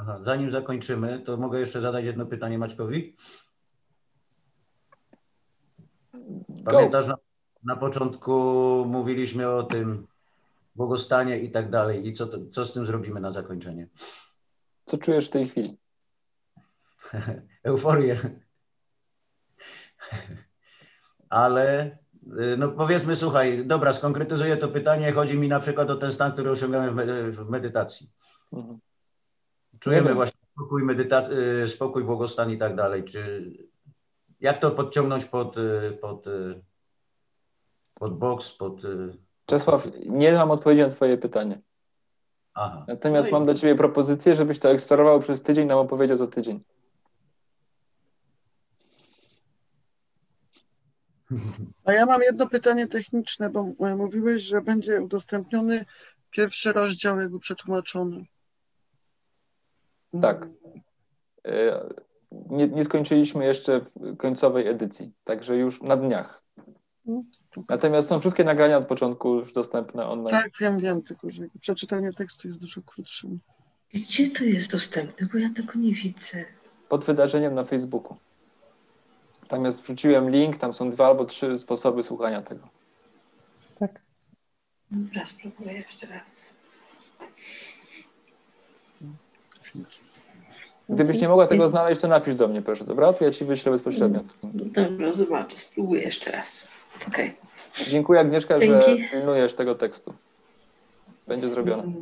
aha, 0.00 0.18
zanim 0.22 0.50
zakończymy, 0.50 1.20
to 1.20 1.36
mogę 1.36 1.60
jeszcze 1.60 1.80
zadać 1.80 2.04
jedno 2.04 2.26
pytanie 2.26 2.58
Maćkowi. 2.58 3.16
Pamiętasz, 6.64 7.06
na, 7.06 7.16
na 7.64 7.76
początku 7.76 8.32
mówiliśmy 8.88 9.48
o 9.48 9.62
tym 9.62 10.06
błogostanie 10.76 11.38
i 11.38 11.50
tak 11.50 11.70
dalej. 11.70 12.08
I 12.08 12.14
co, 12.14 12.26
to, 12.26 12.38
co 12.52 12.64
z 12.64 12.72
tym 12.72 12.86
zrobimy 12.86 13.20
na 13.20 13.32
zakończenie? 13.32 13.88
Co 14.88 14.98
czujesz 14.98 15.26
w 15.26 15.30
tej 15.30 15.48
chwili? 15.48 15.78
Euforię. 17.64 18.18
Ale 21.28 21.98
y, 22.22 22.56
no 22.58 22.68
powiedzmy, 22.68 23.16
słuchaj, 23.16 23.66
dobra, 23.66 23.92
skonkretyzuję 23.92 24.56
to 24.56 24.68
pytanie. 24.68 25.12
Chodzi 25.12 25.38
mi 25.38 25.48
na 25.48 25.60
przykład 25.60 25.90
o 25.90 25.96
ten 25.96 26.12
stan, 26.12 26.32
który 26.32 26.50
osiągamy 26.50 26.90
w, 26.90 26.94
me- 26.94 27.30
w 27.30 27.50
medytacji. 27.50 28.10
Mhm. 28.52 28.78
Czujemy 29.80 30.14
właśnie 30.14 30.38
spokój, 30.52 30.82
medyta- 30.82 31.30
y, 31.64 31.68
spokój, 31.68 32.04
błogostan 32.04 32.50
i 32.50 32.58
tak 32.58 32.76
dalej. 32.76 33.04
Czy 33.04 33.52
jak 34.40 34.58
to 34.58 34.70
podciągnąć 34.70 35.24
pod, 35.24 35.56
y, 35.56 35.98
pod, 36.00 36.24
pod 37.94 38.18
boks, 38.18 38.52
pod. 38.52 38.80
Czesław, 39.46 39.86
nie 40.06 40.32
mam 40.32 40.50
odpowiedzi 40.50 40.82
na 40.82 40.88
twoje 40.90 41.18
pytanie. 41.18 41.60
Aha. 42.60 42.84
Natomiast 42.88 43.26
No 43.26 43.30
i- 43.30 43.32
mam 43.32 43.44
dla 43.44 43.54
ciebie 43.54 43.74
propozycję, 43.74 44.36
żebyś 44.36 44.58
to 44.58 44.70
eksplorował 44.70 45.20
przez 45.20 45.42
tydzień, 45.42 45.66
nam 45.68 45.78
opowiedział 45.78 46.18
to 46.18 46.26
tydzień. 46.26 46.64
A 51.84 51.92
ja 51.92 52.06
mam 52.06 52.22
jedno 52.22 52.48
pytanie 52.48 52.86
techniczne, 52.86 53.50
bo 53.50 53.72
e, 53.80 53.96
mówiłeś, 53.96 54.42
że 54.42 54.60
będzie 54.62 55.02
udostępniony 55.02 55.84
pierwszy 56.30 56.72
rozdział 56.72 57.20
jakby 57.20 57.38
przetłumaczony. 57.38 58.24
Tak. 60.22 60.48
E, 61.46 61.88
Nie, 62.32 62.68
nie 62.68 62.84
skończyliśmy 62.84 63.44
jeszcze 63.44 63.86
końcowej 64.18 64.68
edycji, 64.68 65.12
także 65.24 65.56
już 65.56 65.82
na 65.82 65.96
dniach. 65.96 66.42
Natomiast 67.68 68.08
są 68.08 68.20
wszystkie 68.20 68.44
nagrania 68.44 68.78
od 68.78 68.86
początku 68.86 69.34
już 69.34 69.52
dostępne 69.52 70.06
online. 70.06 70.30
Tak, 70.30 70.50
wiem, 70.60 70.78
wiem, 70.78 71.02
tylko 71.02 71.30
że 71.30 71.42
przeczytanie 71.60 72.12
tekstu 72.12 72.48
jest 72.48 72.60
dużo 72.60 72.82
krótszym. 72.82 73.40
Gdzie 73.94 74.30
to 74.30 74.44
jest 74.44 74.72
dostępne? 74.72 75.28
Bo 75.32 75.38
ja 75.38 75.50
tego 75.56 75.72
nie 75.76 75.94
widzę. 75.94 76.44
Pod 76.88 77.04
wydarzeniem 77.04 77.54
na 77.54 77.64
Facebooku. 77.64 78.16
Tam 79.48 79.64
jest, 79.64 79.82
wrzuciłem 79.82 80.30
link, 80.30 80.56
tam 80.56 80.72
są 80.72 80.90
dwa 80.90 81.06
albo 81.06 81.24
trzy 81.24 81.58
sposoby 81.58 82.02
słuchania 82.02 82.42
tego. 82.42 82.68
Tak. 83.78 84.02
Dobra, 84.90 85.26
spróbuję 85.26 85.72
jeszcze 85.72 86.06
raz. 86.06 86.56
Dzięki. 89.74 90.00
Gdybyś 90.88 91.20
nie 91.20 91.28
mogła 91.28 91.46
tego 91.46 91.68
znaleźć, 91.68 92.00
to 92.00 92.08
napisz 92.08 92.34
do 92.34 92.48
mnie, 92.48 92.62
proszę, 92.62 92.84
dobra? 92.84 93.12
To 93.12 93.24
ja 93.24 93.30
ci 93.30 93.44
wyślę 93.44 93.72
bezpośrednio. 93.72 94.20
Dobra, 94.42 95.12
zobaczę, 95.12 95.58
spróbuję 95.58 96.02
jeszcze 96.02 96.30
raz. 96.32 96.68
Okej. 97.08 97.36
Dziękuję 97.88 98.20
Agnieszka, 98.20 98.60
że 98.60 98.66
Dzięki. 98.66 99.10
pilnujesz 99.10 99.54
tego 99.54 99.74
tekstu. 99.74 100.14
Będzie 101.26 101.48
zrobione. 101.48 101.82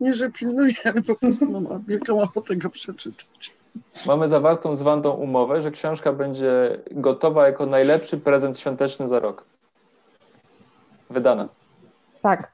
Nie, 0.00 0.14
że 0.14 0.30
pilnuję, 0.30 0.74
ale 0.84 1.02
po 1.02 1.14
prostu 1.14 1.50
mam 1.50 1.84
wielką 1.84 2.20
ochotę 2.20 2.56
go 2.56 2.70
przeczytać. 2.70 3.58
Mamy 4.06 4.28
zawartą 4.28 4.76
z 4.76 4.82
Wandą 4.82 5.10
umowę, 5.10 5.62
że 5.62 5.70
książka 5.70 6.12
będzie 6.12 6.80
gotowa 6.90 7.46
jako 7.46 7.66
najlepszy 7.66 8.18
prezent 8.18 8.58
świąteczny 8.58 9.08
za 9.08 9.20
rok. 9.20 9.44
Wydana. 11.10 11.48
Tak, 12.22 12.52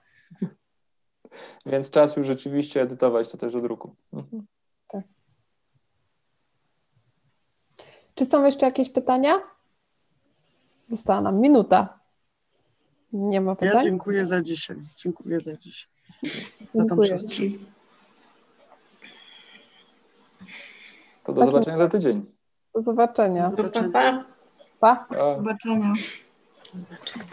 Więc 1.66 1.90
czas 1.90 2.16
już 2.16 2.26
rzeczywiście 2.26 2.82
edytować 2.82 3.30
to 3.30 3.38
też 3.38 3.52
do 3.52 3.60
druku. 3.60 3.94
Mhm. 4.12 4.46
Czy 8.14 8.24
są 8.24 8.44
jeszcze 8.44 8.66
jakieś 8.66 8.90
pytania? 8.90 9.53
Została 10.88 11.20
nam 11.20 11.40
minuta. 11.40 11.98
Nie 13.12 13.40
ma 13.40 13.50
Ja 13.50 13.56
pytań? 13.56 13.82
dziękuję 13.82 14.26
za 14.26 14.40
dzisiaj. 14.42 14.76
Dziękuję 14.96 15.40
za 15.40 15.56
dzisiaj. 15.56 15.88
Za 16.60 16.66
tą 16.72 16.78
Dziękuję. 16.78 17.08
przestrzeń. 17.08 17.58
To 21.24 21.32
do 21.32 21.40
Takim- 21.40 21.52
zobaczenia 21.52 21.78
za 21.78 21.88
tydzień. 21.88 22.24
Do 22.74 22.82
zobaczenia. 22.82 23.50
Do 23.50 23.56
Pa, 23.56 23.62
pa, 23.62 23.62
zobaczenia. 23.62 23.92
pa. 23.92 24.24
Pa. 24.80 24.96
Pa. 25.08 25.16
Do 25.16 25.36
zobaczenia. 25.36 25.92
Zobaczenia. 26.74 27.24